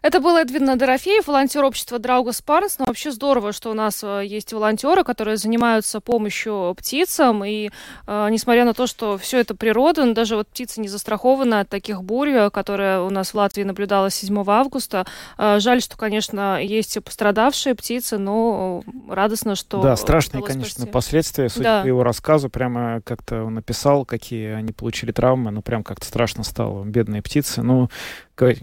Это 0.04 0.20
был 0.20 0.36
Эдвин 0.36 0.78
Дорофеев, 0.78 1.28
волонтер 1.28 1.64
общества 1.64 1.98
Драугас 1.98 2.42
Парнс. 2.42 2.78
Но 2.78 2.86
вообще 2.88 3.10
здорово, 3.10 3.54
что 3.54 3.72
у 3.72 3.74
нас 3.74 4.04
э, 4.04 4.24
есть 4.26 4.52
волонтеры, 4.52 5.06
которые 5.06 5.38
занимаются 5.38 6.02
помощью 6.02 6.76
птицам. 6.78 7.46
И 7.46 7.70
э, 8.06 8.28
несмотря 8.30 8.66
на 8.66 8.74
то, 8.74 8.86
что 8.86 9.18
все 9.18 9.40
это 9.40 9.56
природа, 9.56 10.04
но 10.04 10.14
даже 10.14 10.36
вот 10.36 10.50
птица 10.50 10.82
не 10.82 10.90
застрахована 10.90 11.62
от 11.62 11.70
таких 11.70 12.04
бурь, 12.04 12.32
э, 12.32 12.50
которые 12.50 13.02
у 13.02 13.10
нас 13.12 13.34
в 13.34 13.36
Латвии 13.36 13.64
наблюдалась 13.64 14.16
7 14.16 14.44
августа. 14.46 15.06
Э, 15.38 15.60
жаль, 15.62 15.82
что, 15.82 15.96
конечно, 15.96 16.62
есть 16.62 17.02
пострадавшие 17.02 17.74
птицы, 17.74 18.18
но 18.18 18.84
радостно, 19.08 19.56
что... 19.56 19.82
Да, 19.82 19.96
страшные, 19.96 20.44
конечно, 20.44 20.82
спасти. 20.82 20.92
последствия. 20.92 21.48
Судя 21.48 21.64
да. 21.64 21.82
по 21.82 21.88
его 21.88 22.04
рассказу, 22.04 22.50
прямо 22.50 23.00
как-то 23.06 23.46
он 23.46 23.54
написал, 23.54 24.04
какие 24.04 24.50
они 24.50 24.74
получили 24.74 25.14
травмы. 25.14 25.52
Ну, 25.52 25.62
прям 25.62 25.82
как-то 25.82 26.06
страшно 26.06 26.44
стало. 26.44 26.84
Бедные 26.84 27.22
птицы. 27.22 27.62
Ну, 27.62 27.88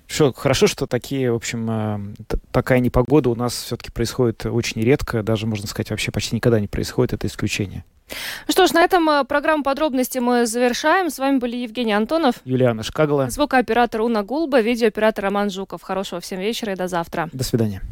что, 0.07 0.33
хорошо, 0.33 0.67
что 0.67 0.87
такие, 0.87 1.31
в 1.33 1.37
общем, 1.37 1.71
э, 1.71 1.99
такая 2.51 2.81
непогода 2.81 3.31
у 3.31 3.35
нас 3.35 3.55
все-таки 3.55 3.91
происходит 3.91 4.47
очень 4.47 4.83
редко, 4.83 5.23
даже, 5.23 5.47
можно 5.47 5.67
сказать, 5.67 5.91
вообще 5.91 6.11
почти 6.11 6.37
никогда 6.37 6.61
не 6.61 6.67
происходит, 6.67 7.13
это 7.13 7.27
исключение. 7.27 7.85
Ну 8.49 8.53
что 8.53 8.67
ж, 8.67 8.73
на 8.73 8.83
этом 8.83 9.09
э, 9.09 9.25
программу 9.25 9.63
подробности 9.63 10.19
мы 10.19 10.47
завершаем. 10.47 11.11
С 11.11 11.19
вами 11.19 11.39
были 11.39 11.57
Евгений 11.57 11.93
Антонов, 11.93 12.37
Юлиана 12.45 12.83
Шкагала, 12.83 13.31
звукооператор 13.31 14.01
Уна 14.01 14.23
Гулба, 14.25 14.61
видеооператор 14.61 15.25
Роман 15.25 15.51
Жуков. 15.51 15.83
Хорошего 15.83 16.21
всем 16.21 16.41
вечера 16.41 16.73
и 16.73 16.77
до 16.77 16.89
завтра. 16.89 17.29
До 17.33 17.45
свидания. 17.45 17.83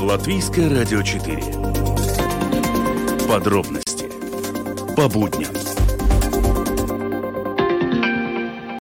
Латвийское 0.00 0.70
радио 0.70 1.02
4. 1.02 1.42
Подробности 3.28 4.06
по 4.96 5.08
будням. 5.08 5.67